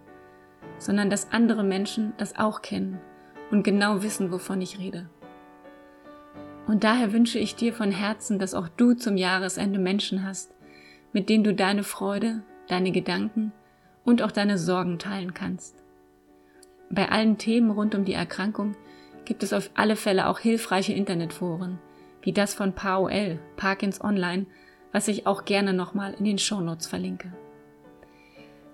sondern 0.77 1.09
dass 1.09 1.33
andere 1.33 1.65
Menschen 1.65 2.13
das 2.15 2.37
auch 2.37 2.61
kennen 2.61 3.01
und 3.51 3.63
genau 3.63 4.01
wissen, 4.01 4.31
wovon 4.31 4.61
ich 4.61 4.79
rede. 4.79 5.09
Und 6.65 6.85
daher 6.85 7.11
wünsche 7.11 7.39
ich 7.39 7.57
dir 7.57 7.73
von 7.73 7.91
Herzen, 7.91 8.39
dass 8.39 8.53
auch 8.53 8.69
du 8.69 8.93
zum 8.93 9.17
Jahresende 9.17 9.79
Menschen 9.79 10.25
hast, 10.25 10.55
mit 11.11 11.27
denen 11.27 11.43
du 11.43 11.53
deine 11.53 11.83
Freude, 11.83 12.41
deine 12.69 12.93
Gedanken 12.93 13.51
und 14.05 14.21
auch 14.21 14.31
deine 14.31 14.57
Sorgen 14.57 14.97
teilen 14.97 15.33
kannst. 15.33 15.78
Bei 16.91 17.09
allen 17.09 17.37
Themen 17.37 17.69
rund 17.69 17.93
um 17.93 18.05
die 18.05 18.13
Erkrankung 18.13 18.75
gibt 19.25 19.43
es 19.43 19.53
auf 19.53 19.69
alle 19.75 19.95
Fälle 19.95 20.27
auch 20.27 20.39
hilfreiche 20.39 20.93
Internetforen, 20.93 21.79
wie 22.23 22.33
das 22.33 22.53
von 22.53 22.73
PAOL, 22.73 23.39
Parkins 23.57 24.01
Online, 24.01 24.47
was 24.91 25.07
ich 25.07 25.27
auch 25.27 25.45
gerne 25.45 25.73
nochmal 25.73 26.15
in 26.17 26.25
den 26.25 26.39
Shownotes 26.39 26.87
verlinke. 26.87 27.31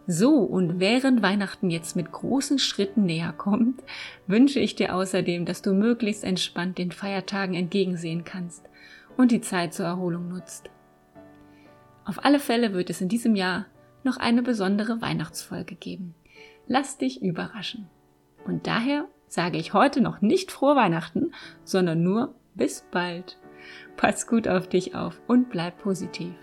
So, 0.07 0.37
und 0.37 0.79
während 0.79 1.23
Weihnachten 1.23 1.71
jetzt 1.71 1.95
mit 1.95 2.11
großen 2.11 2.59
Schritten 2.59 3.05
näher 3.05 3.33
kommt, 3.33 3.83
wünsche 4.27 4.59
ich 4.59 4.75
dir 4.75 4.95
außerdem, 4.95 5.45
dass 5.45 5.61
du 5.61 5.73
möglichst 5.73 6.23
entspannt 6.23 6.77
den 6.77 6.91
Feiertagen 6.91 7.55
entgegensehen 7.55 8.23
kannst 8.23 8.69
und 9.17 9.31
die 9.31 9.41
Zeit 9.41 9.73
zur 9.73 9.87
Erholung 9.87 10.29
nutzt. 10.29 10.69
Auf 12.05 12.23
alle 12.23 12.39
Fälle 12.39 12.73
wird 12.73 12.91
es 12.91 13.01
in 13.01 13.09
diesem 13.09 13.35
Jahr 13.35 13.65
noch 14.03 14.17
eine 14.17 14.43
besondere 14.43 15.01
Weihnachtsfolge 15.01 15.73
geben. 15.73 16.13
Lass 16.67 16.99
dich 16.99 17.23
überraschen. 17.23 17.89
Und 18.45 18.67
daher 18.67 19.07
sage 19.27 19.57
ich 19.57 19.73
heute 19.73 20.01
noch 20.01 20.21
nicht 20.21 20.51
frohe 20.51 20.75
Weihnachten, 20.75 21.33
sondern 21.63 22.03
nur 22.03 22.35
bis 22.53 22.85
bald. 22.91 23.37
Pass 23.97 24.27
gut 24.27 24.47
auf 24.47 24.69
dich 24.69 24.95
auf 24.95 25.21
und 25.27 25.49
bleib 25.49 25.79
positiv. 25.79 26.33